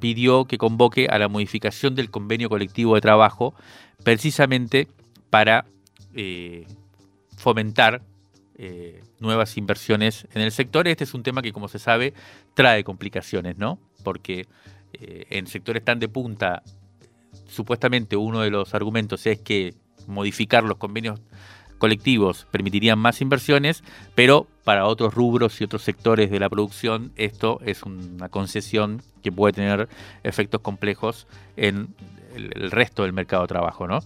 pidió 0.00 0.46
que 0.46 0.58
convoque 0.58 1.06
a 1.06 1.18
la 1.18 1.28
modificación 1.28 1.94
del 1.94 2.10
convenio 2.10 2.48
colectivo 2.48 2.94
de 2.94 3.00
trabajo 3.00 3.54
precisamente 4.02 4.88
para 5.30 5.66
eh, 6.14 6.66
fomentar 7.44 8.00
eh, 8.56 9.02
nuevas 9.20 9.58
inversiones 9.58 10.26
en 10.32 10.40
el 10.40 10.50
sector. 10.50 10.88
Este 10.88 11.04
es 11.04 11.12
un 11.12 11.22
tema 11.22 11.42
que, 11.42 11.52
como 11.52 11.68
se 11.68 11.78
sabe, 11.78 12.14
trae 12.54 12.84
complicaciones, 12.84 13.58
¿no? 13.58 13.78
Porque 14.02 14.46
eh, 14.94 15.26
en 15.28 15.46
sectores 15.46 15.84
tan 15.84 15.98
de 15.98 16.08
punta, 16.08 16.62
supuestamente 17.46 18.16
uno 18.16 18.40
de 18.40 18.48
los 18.48 18.72
argumentos 18.72 19.26
es 19.26 19.40
que 19.40 19.74
modificar 20.06 20.64
los 20.64 20.78
convenios 20.78 21.20
colectivos 21.76 22.46
permitirían 22.50 22.98
más 22.98 23.20
inversiones, 23.20 23.84
pero 24.14 24.46
para 24.64 24.86
otros 24.86 25.12
rubros 25.12 25.60
y 25.60 25.64
otros 25.64 25.82
sectores 25.82 26.30
de 26.30 26.40
la 26.40 26.48
producción 26.48 27.12
esto 27.16 27.60
es 27.62 27.82
una 27.82 28.30
concesión 28.30 29.02
que 29.22 29.30
puede 29.30 29.52
tener 29.52 29.90
efectos 30.22 30.62
complejos 30.62 31.26
en 31.58 31.94
el, 32.34 32.70
resto 32.70 33.02
del 33.02 33.12
mercado 33.12 33.42
de 33.42 33.48
trabajo, 33.48 33.86
¿no? 33.86 33.98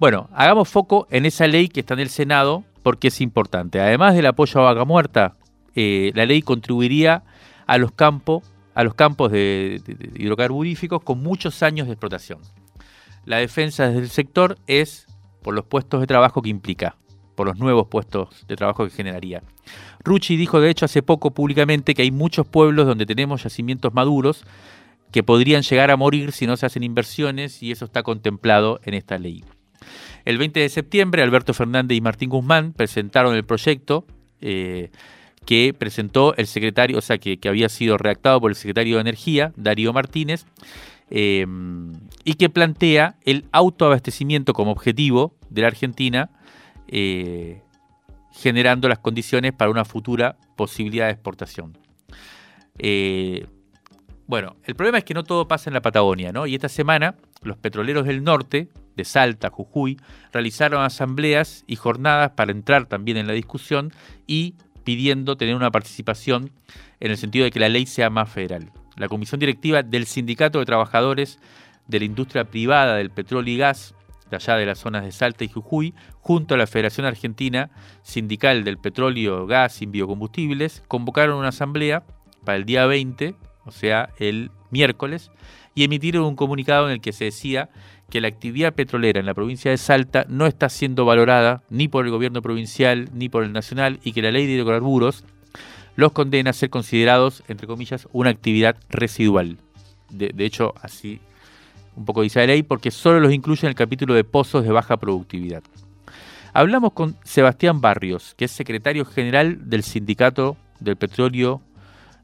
Bueno, 0.00 0.28
hagamos 0.32 0.68
foco 0.68 1.06
en 1.10 1.24
esa 1.24 1.46
ley 1.46 1.68
que 1.68 1.80
está 1.80 1.94
en 1.94 2.00
el 2.00 2.10
Senado 2.10 2.64
porque 2.82 3.08
es 3.08 3.20
importante. 3.20 3.80
Además 3.80 4.14
del 4.14 4.26
apoyo 4.26 4.60
a 4.60 4.74
vaca 4.74 4.84
muerta, 4.84 5.34
eh, 5.74 6.12
la 6.14 6.26
ley 6.26 6.42
contribuiría 6.42 7.22
a 7.66 7.78
los 7.78 7.92
campos, 7.92 8.42
a 8.74 8.84
los 8.84 8.94
campos 8.94 9.30
de, 9.32 9.80
hidrocarburíficos 10.16 11.02
con 11.02 11.22
muchos 11.22 11.62
años 11.62 11.86
de 11.86 11.94
explotación. 11.94 12.40
La 13.24 13.38
defensa 13.38 13.88
del 13.88 14.10
sector 14.10 14.58
es 14.66 15.06
por 15.42 15.54
los 15.54 15.64
puestos 15.64 16.00
de 16.00 16.06
trabajo 16.06 16.42
que 16.42 16.50
implica, 16.50 16.96
por 17.36 17.46
los 17.46 17.58
nuevos 17.58 17.86
puestos 17.86 18.46
de 18.48 18.56
trabajo 18.56 18.84
que 18.84 18.90
generaría. 18.90 19.42
Rucci 20.04 20.36
dijo 20.36 20.60
de 20.60 20.70
hecho 20.70 20.84
hace 20.84 21.02
poco 21.02 21.30
públicamente 21.30 21.94
que 21.94 22.02
hay 22.02 22.10
muchos 22.10 22.46
pueblos 22.46 22.86
donde 22.86 23.06
tenemos 23.06 23.44
yacimientos 23.44 23.94
maduros 23.94 24.44
que 25.10 25.22
podrían 25.22 25.62
llegar 25.62 25.90
a 25.90 25.96
morir 25.96 26.32
si 26.32 26.46
no 26.46 26.56
se 26.56 26.66
hacen 26.66 26.82
inversiones 26.82 27.62
y 27.62 27.70
eso 27.70 27.84
está 27.84 28.02
contemplado 28.02 28.80
en 28.84 28.94
esta 28.94 29.16
ley. 29.16 29.44
El 30.24 30.38
20 30.38 30.60
de 30.60 30.68
septiembre, 30.68 31.22
Alberto 31.22 31.54
Fernández 31.54 31.96
y 31.96 32.00
Martín 32.00 32.30
Guzmán 32.30 32.72
presentaron 32.72 33.34
el 33.34 33.44
proyecto 33.44 34.06
eh, 34.40 34.90
que 35.44 35.74
presentó 35.78 36.34
el 36.36 36.46
secretario, 36.46 36.98
o 36.98 37.02
sea, 37.02 37.18
que, 37.18 37.38
había 37.46 37.68
sido 37.68 37.98
redactado 37.98 38.40
por 38.40 38.50
el 38.50 38.56
secretario 38.56 38.96
de 38.96 39.02
Energía, 39.02 39.52
Darío 39.56 39.92
Martínez, 39.92 40.46
Em, 41.10 41.92
y 42.24 42.34
que 42.34 42.48
plantea 42.48 43.16
el 43.24 43.46
autoabastecimiento 43.52 44.54
como 44.54 44.72
objetivo 44.72 45.36
de 45.50 45.62
la 45.62 45.68
Argentina, 45.68 46.30
eh, 46.88 47.60
generando 48.32 48.88
las 48.88 48.98
condiciones 48.98 49.52
para 49.52 49.70
una 49.70 49.84
futura 49.84 50.36
posibilidad 50.56 51.06
de 51.06 51.12
exportación. 51.12 51.76
Eh, 52.78 53.46
bueno, 54.26 54.56
el 54.64 54.74
problema 54.74 54.98
es 54.98 55.04
que 55.04 55.14
no 55.14 55.24
todo 55.24 55.46
pasa 55.46 55.68
en 55.68 55.74
la 55.74 55.82
Patagonia, 55.82 56.32
¿no? 56.32 56.46
Y 56.46 56.54
esta 56.54 56.70
semana 56.70 57.16
los 57.42 57.58
petroleros 57.58 58.06
del 58.06 58.24
norte, 58.24 58.68
de 58.96 59.04
Salta, 59.04 59.50
Jujuy, 59.50 59.98
realizaron 60.32 60.82
asambleas 60.82 61.64
y 61.66 61.76
jornadas 61.76 62.32
para 62.32 62.52
entrar 62.52 62.86
también 62.86 63.16
en 63.16 63.26
la 63.26 63.32
discusión 63.32 63.92
y 64.26 64.54
pidiendo 64.84 65.36
tener 65.36 65.54
una 65.54 65.70
participación 65.70 66.50
en 67.00 67.10
el 67.10 67.16
sentido 67.16 67.44
de 67.44 67.50
que 67.50 67.60
la 67.60 67.68
ley 67.68 67.86
sea 67.86 68.10
más 68.10 68.30
federal. 68.30 68.70
La 68.96 69.08
comisión 69.08 69.40
directiva 69.40 69.82
del 69.82 70.06
Sindicato 70.06 70.58
de 70.58 70.66
Trabajadores 70.66 71.40
de 71.88 71.98
la 71.98 72.04
Industria 72.04 72.44
Privada 72.44 72.96
del 72.96 73.10
Petróleo 73.10 73.54
y 73.54 73.58
Gas, 73.58 73.94
de 74.30 74.36
allá 74.36 74.56
de 74.56 74.66
las 74.66 74.78
zonas 74.78 75.04
de 75.04 75.12
Salta 75.12 75.44
y 75.44 75.48
Jujuy, 75.48 75.94
junto 76.20 76.54
a 76.54 76.58
la 76.58 76.66
Federación 76.66 77.06
Argentina 77.06 77.70
Sindical 78.02 78.64
del 78.64 78.78
Petróleo, 78.78 79.46
Gas 79.46 79.82
y 79.82 79.86
Biocombustibles, 79.86 80.82
convocaron 80.88 81.38
una 81.38 81.48
asamblea 81.48 82.04
para 82.44 82.56
el 82.56 82.64
día 82.64 82.86
20, 82.86 83.34
o 83.64 83.70
sea, 83.70 84.10
el 84.18 84.50
miércoles, 84.70 85.30
y 85.74 85.84
emitieron 85.84 86.24
un 86.24 86.36
comunicado 86.36 86.86
en 86.86 86.92
el 86.92 87.00
que 87.00 87.12
se 87.12 87.24
decía 87.24 87.70
que 88.10 88.20
la 88.20 88.28
actividad 88.28 88.74
petrolera 88.74 89.20
en 89.20 89.26
la 89.26 89.34
provincia 89.34 89.70
de 89.70 89.76
Salta 89.76 90.26
no 90.28 90.46
está 90.46 90.68
siendo 90.68 91.04
valorada 91.04 91.62
ni 91.70 91.88
por 91.88 92.04
el 92.04 92.10
gobierno 92.10 92.42
provincial 92.42 93.08
ni 93.12 93.28
por 93.28 93.44
el 93.44 93.52
nacional 93.52 93.98
y 94.04 94.12
que 94.12 94.22
la 94.22 94.30
ley 94.30 94.46
de 94.46 94.52
hidrocarburos 94.52 95.24
los 95.96 96.12
condena 96.12 96.50
a 96.50 96.54
ser 96.54 96.70
considerados, 96.70 97.42
entre 97.48 97.66
comillas, 97.66 98.08
una 98.12 98.30
actividad 98.30 98.76
residual. 98.88 99.58
De, 100.10 100.32
hecho, 100.44 100.74
así 100.80 101.20
un 101.96 102.04
poco 102.04 102.22
dice 102.22 102.40
la 102.40 102.46
ley, 102.46 102.62
porque 102.62 102.90
solo 102.90 103.20
los 103.20 103.32
incluye 103.32 103.66
en 103.66 103.68
el 103.68 103.74
capítulo 103.74 104.14
de 104.14 104.24
pozos 104.24 104.64
de 104.64 104.72
baja 104.72 104.96
productividad. 104.96 105.62
Hablamos 106.52 106.92
con 106.92 107.16
Sebastián 107.24 107.80
Barrios, 107.80 108.34
que 108.36 108.44
es 108.44 108.50
secretario 108.50 109.04
general 109.04 109.68
del 109.68 109.82
Sindicato 109.82 110.56
del 110.80 110.96
Petróleo 110.96 111.62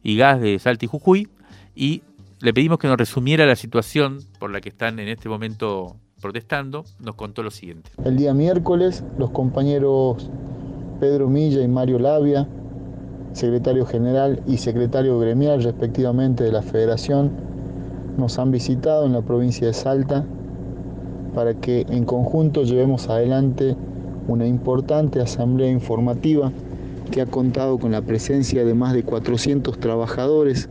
y 0.03 0.17
Gas 0.17 0.41
de 0.41 0.59
Salta 0.59 0.85
y 0.85 0.89
Jujuy, 0.89 1.29
y 1.75 2.03
le 2.41 2.55
pedimos 2.55 2.79
que 2.79 2.89
nos 2.89 2.97
resumiera 2.97 3.47
la 3.47 3.57
situación 3.57 4.19
por 4.39 4.51
la 4.51 4.61
que 4.61 4.69
están 4.69 4.99
en 4.99 5.09
este 5.09 5.29
momento 5.29 5.97
protestando. 6.21 6.85
Nos 6.99 7.15
contó 7.15 7.43
lo 7.43 7.51
siguiente. 7.51 7.91
El 8.05 8.17
día 8.17 8.35
miércoles, 8.35 9.05
los 9.19 9.31
compañeros 9.31 10.31
Pedro 11.01 11.29
Milla 11.29 11.63
y 11.63 11.69
Mario 11.69 11.99
Labia 11.99 12.47
secretario 13.33 13.87
general 13.87 14.43
y 14.47 14.57
secretario 14.57 15.19
gremial 15.19 15.63
respectivamente 15.63 16.45
de 16.45 16.53
la 16.53 16.63
Federación, 16.63 17.31
nos 18.17 18.39
han 18.39 18.51
visitado 18.51 19.07
en 19.07 19.13
la 19.13 19.23
provincia 19.23 19.67
de 19.67 19.73
Salta 19.73 20.25
para 21.35 21.55
que 21.55 21.87
en 21.89 22.05
conjunto 22.05 22.65
llevemos 22.65 23.09
adelante 23.09 23.77
una 24.27 24.47
importante 24.47 25.21
asamblea 25.21 25.71
informativa 25.71 26.53
que 27.11 27.21
ha 27.21 27.27
contado 27.27 27.79
con 27.79 27.93
la 27.93 28.03
presencia 28.03 28.65
de 28.65 28.75
más 28.75 28.93
de 28.93 29.05
400 29.05 29.79
trabajadores 29.79 30.69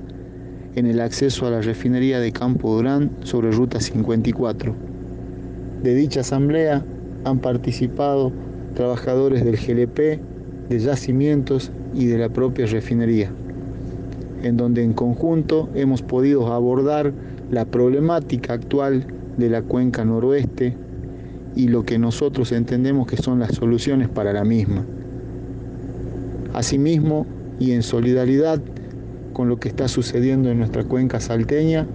en 0.79 0.87
el 0.87 1.01
acceso 1.01 1.45
a 1.45 1.51
la 1.51 1.61
refinería 1.61 2.21
de 2.21 2.31
Campo 2.31 2.73
Durán 2.73 3.11
sobre 3.23 3.51
Ruta 3.51 3.81
54. 3.81 4.73
De 5.83 5.93
dicha 5.93 6.21
asamblea 6.21 6.85
han 7.25 7.39
participado 7.39 8.31
trabajadores 8.75 9.43
del 9.43 9.57
GLP, 9.57 10.21
de 10.69 10.79
yacimientos 10.79 11.71
y 11.93 12.05
de 12.05 12.17
la 12.17 12.29
propia 12.29 12.65
refinería, 12.65 13.29
en 14.41 14.55
donde 14.55 14.81
en 14.81 14.93
conjunto 14.93 15.69
hemos 15.75 16.01
podido 16.01 16.47
abordar 16.53 17.11
la 17.51 17.65
problemática 17.65 18.53
actual 18.53 19.05
de 19.37 19.49
la 19.49 19.61
cuenca 19.61 20.05
noroeste 20.05 20.77
y 21.57 21.67
lo 21.67 21.83
que 21.83 21.99
nosotros 21.99 22.53
entendemos 22.53 23.05
que 23.05 23.17
son 23.17 23.39
las 23.39 23.51
soluciones 23.51 24.07
para 24.07 24.31
la 24.31 24.45
misma. 24.45 24.85
Asimismo, 26.53 27.25
y 27.59 27.73
en 27.73 27.83
solidaridad 27.83 28.61
con 29.39 29.47
lo 29.47 29.57
que 29.57 29.69
está 29.69 29.87
sucediendo 29.87 30.51
en 30.51 30.57
nuestra 30.57 30.83
cuenca 30.83 31.21
salteña, 31.21 31.87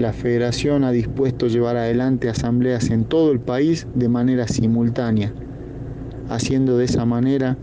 la 0.00 0.12
Federación 0.12 0.82
ha 0.82 0.90
dispuesto 0.90 1.46
llevar 1.46 1.76
adelante 1.76 2.28
asambleas 2.28 2.90
en 2.90 3.04
todo 3.04 3.30
el 3.30 3.38
país 3.38 3.86
de 3.94 4.08
manera 4.08 4.48
simultánea, 4.48 5.32
haciendo 6.28 6.76
de 6.76 6.86
esa 6.86 7.04
manera 7.04 7.56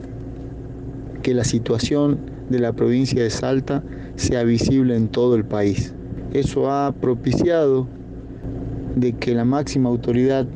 que 1.22 1.34
la 1.34 1.44
situación 1.44 2.18
de 2.50 2.60
la 2.60 2.72
provincia 2.72 3.22
de 3.22 3.30
Salta 3.30 3.84
sea 4.16 4.46
visible 4.46 4.96
en 4.96 5.10
todo 5.10 5.36
el 5.36 5.44
país. 5.44 5.94
Eso 6.32 6.72
ha 6.72 6.94
propiciado 6.94 7.90
de 8.96 9.12
que 9.12 9.36
la 9.36 9.44
máxima 9.44 9.90
autoridad 9.90 10.48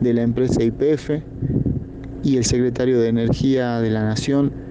de 0.00 0.14
la 0.14 0.22
empresa 0.22 0.62
IPF 0.62 1.20
y 2.22 2.38
el 2.38 2.46
secretario 2.46 2.98
de 2.98 3.08
Energía 3.08 3.80
de 3.80 3.90
la 3.90 4.02
Nación 4.02 4.61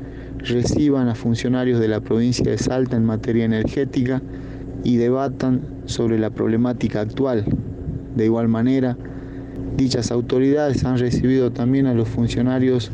reciban 0.44 1.08
a 1.08 1.16
funcionarios 1.16 1.80
de 1.80 1.88
la 1.88 2.00
provincia 2.00 2.50
de 2.50 2.58
Salta 2.58 2.98
en 2.98 3.06
materia 3.06 3.46
energética 3.46 4.22
y 4.84 4.98
debatan 4.98 5.62
sobre 5.86 6.20
la 6.20 6.30
problemática 6.30 7.02
actual. 7.02 7.46
De 8.16 8.26
igual 8.26 8.48
manera, 8.48 8.98
dichas 9.78 10.12
autoridades 10.12 10.84
han 10.84 10.98
recibido 10.98 11.52
también 11.52 11.86
a 11.86 11.94
los 11.94 12.10
funcionarios 12.10 12.92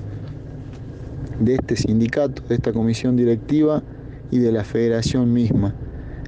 de 1.39 1.55
este 1.55 1.75
sindicato, 1.75 2.43
de 2.47 2.55
esta 2.55 2.73
comisión 2.73 3.15
directiva 3.15 3.83
y 4.31 4.39
de 4.39 4.51
la 4.51 4.63
federación 4.63 5.33
misma, 5.33 5.73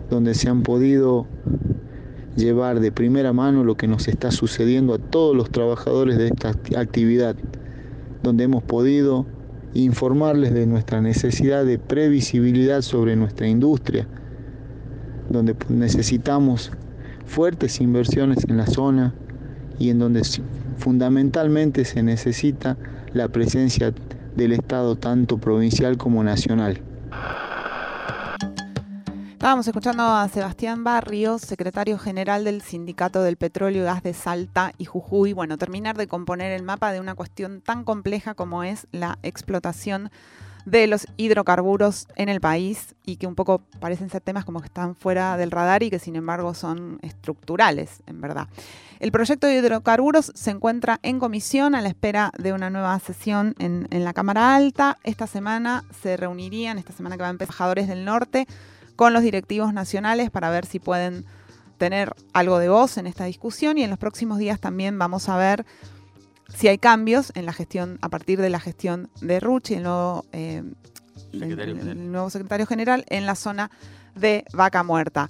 donde 0.09 0.33
se 0.33 0.49
han 0.49 0.63
podido 0.63 1.27
llevar 2.35 2.79
de 2.79 2.91
primera 2.91 3.33
mano 3.33 3.63
lo 3.63 3.75
que 3.75 3.87
nos 3.87 4.07
está 4.07 4.31
sucediendo 4.31 4.93
a 4.93 4.97
todos 4.97 5.35
los 5.35 5.49
trabajadores 5.49 6.17
de 6.17 6.27
esta 6.27 6.49
actividad, 6.77 7.35
donde 8.23 8.45
hemos 8.45 8.63
podido 8.63 9.25
informarles 9.73 10.53
de 10.53 10.65
nuestra 10.65 11.01
necesidad 11.01 11.65
de 11.65 11.77
previsibilidad 11.77 12.81
sobre 12.81 13.15
nuestra 13.15 13.47
industria, 13.47 14.07
donde 15.29 15.55
necesitamos 15.69 16.71
fuertes 17.25 17.79
inversiones 17.79 18.43
en 18.47 18.57
la 18.57 18.65
zona 18.65 19.13
y 19.77 19.89
en 19.89 19.99
donde 19.99 20.21
fundamentalmente 20.77 21.85
se 21.85 22.01
necesita 22.03 22.77
la 23.13 23.27
presencia 23.27 23.93
del 24.35 24.53
Estado 24.53 24.95
tanto 24.95 25.37
provincial 25.37 25.97
como 25.97 26.23
nacional. 26.23 26.79
Estábamos 29.39 29.65
escuchando 29.65 30.03
a 30.03 30.27
Sebastián 30.27 30.83
Barrios, 30.83 31.43
secretario 31.43 31.97
general 31.97 32.43
del 32.43 32.61
Sindicato 32.61 33.23
del 33.23 33.37
Petróleo 33.37 33.83
y 33.83 33.85
Gas 33.85 34.03
de 34.03 34.13
Salta 34.13 34.73
y 34.77 34.83
Jujuy. 34.83 35.31
Bueno, 35.31 35.57
terminar 35.57 35.95
de 35.95 36.07
componer 36.07 36.51
el 36.51 36.63
mapa 36.63 36.91
de 36.91 36.99
una 36.99 37.15
cuestión 37.15 37.61
tan 37.61 37.85
compleja 37.85 38.33
como 38.33 38.65
es 38.65 38.85
la 38.91 39.17
explotación 39.23 40.11
de 40.65 40.87
los 40.87 41.07
hidrocarburos 41.15 42.09
en 42.17 42.27
el 42.27 42.41
país 42.41 42.95
y 43.05 43.15
que 43.15 43.27
un 43.27 43.35
poco 43.35 43.61
parecen 43.79 44.09
ser 44.09 44.19
temas 44.19 44.43
como 44.43 44.59
que 44.59 44.65
están 44.65 44.93
fuera 44.93 45.37
del 45.37 45.51
radar 45.51 45.83
y 45.83 45.89
que 45.89 45.99
sin 45.99 46.17
embargo 46.17 46.53
son 46.53 46.99
estructurales, 47.01 48.03
en 48.07 48.19
verdad. 48.19 48.49
El 48.99 49.13
proyecto 49.13 49.47
de 49.47 49.55
hidrocarburos 49.55 50.33
se 50.35 50.51
encuentra 50.51 50.99
en 51.01 51.17
comisión 51.17 51.75
a 51.75 51.81
la 51.81 51.87
espera 51.87 52.33
de 52.37 52.51
una 52.51 52.69
nueva 52.69 52.99
sesión 52.99 53.55
en, 53.57 53.87
la 53.89 54.11
Cámara 54.11 54.53
Alta. 54.53 54.97
Esta 55.05 55.27
semana 55.27 55.85
se 56.01 56.17
reunirían, 56.17 56.77
esta 56.77 56.91
semana 56.91 57.15
que 57.15 57.21
va 57.21 57.29
a 57.29 57.31
empezar, 57.31 57.53
embajadores 57.53 57.87
del 57.87 58.03
norte 58.03 58.45
con 58.99 59.13
los 59.13 59.23
directivos 59.23 59.73
nacionales 59.73 60.29
para 60.29 60.49
ver 60.49 60.65
si 60.65 60.77
pueden 60.77 61.23
tener 61.77 62.13
algo 62.33 62.59
de 62.59 62.67
voz 62.67 62.97
en 62.97 63.07
esta 63.07 63.23
discusión 63.23 63.77
y 63.77 63.83
en 63.85 63.89
los 63.89 63.97
próximos 63.97 64.39
días 64.39 64.59
también 64.59 64.99
vamos 64.99 65.29
a 65.29 65.37
ver 65.37 65.65
si 66.53 66.67
hay 66.67 66.79
cambios 66.79 67.31
en 67.33 67.45
la 67.45 67.53
gestión, 67.53 67.97
a 68.01 68.09
partir 68.09 68.41
de 68.41 68.49
la 68.49 68.59
gestión 68.59 69.09
de 69.21 69.39
Ruchi, 69.39 69.75
el 69.75 69.83
nuevo, 69.83 70.25
eh, 70.33 70.63
el 71.31 72.11
nuevo 72.11 72.29
secretario 72.29 72.65
general, 72.65 73.05
en 73.07 73.25
la 73.25 73.35
zona 73.35 73.71
de 74.15 74.43
Vaca 74.51 74.83
Muerta. 74.83 75.29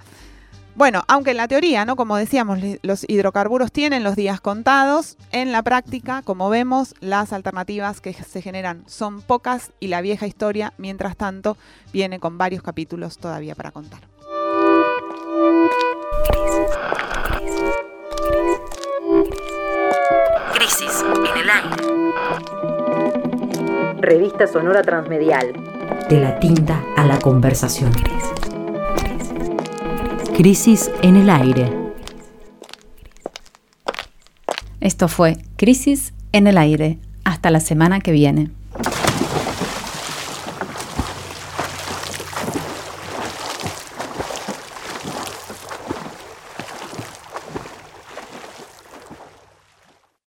Bueno, 0.76 1.03
aunque 1.07 1.32
en 1.32 1.38
la 1.38 1.47
teoría, 1.47 1.84
¿no? 1.84 1.95
Como 1.95 2.15
decíamos, 2.15 2.59
los 2.84 3.05
hidrocarburos 3.07 3.72
tienen 3.72 4.03
los 4.03 4.15
días 4.15 4.39
contados, 4.39 5.17
en 5.32 5.51
la 5.51 5.61
práctica, 5.61 6.22
como 6.24 6.49
vemos, 6.49 6.95
las 7.01 7.34
alternativas 7.34 7.99
que 7.99 8.13
se 8.13 8.41
generan 8.41 8.84
son 8.88 9.22
pocas 9.22 9.72
y 9.80 9.88
la 9.88 9.99
vieja 10.01 10.26
historia, 10.26 10.74
mientras 10.78 11.17
tanto, 11.17 11.57
viene 11.91 12.20
con 12.20 12.38
varios 12.38 12.63
capítulos 12.63 13.17
todavía 13.17 13.55
para 13.55 13.72
contar. 13.72 13.99
Crisis 20.53 21.03
en 21.03 21.38
el 21.41 21.49
aire. 21.49 21.89
Revista 23.99 24.47
Sonora 24.47 24.82
Transmedial. 24.82 25.53
De 26.09 26.20
la 26.22 26.39
tinta 26.39 26.82
a 26.95 27.05
la 27.05 27.20
conversación. 27.20 27.91
Crisis 30.40 30.90
en 31.02 31.18
el 31.18 31.30
aire. 31.30 31.70
Esto 34.80 35.10
fue 35.10 35.38
Crisis 35.58 36.14
en 36.32 36.48
el 36.48 36.58
aire. 36.58 36.98
Hasta 37.26 37.52
la 37.52 37.60
semana 37.60 38.00
que 38.00 38.14
viene. 38.14 38.50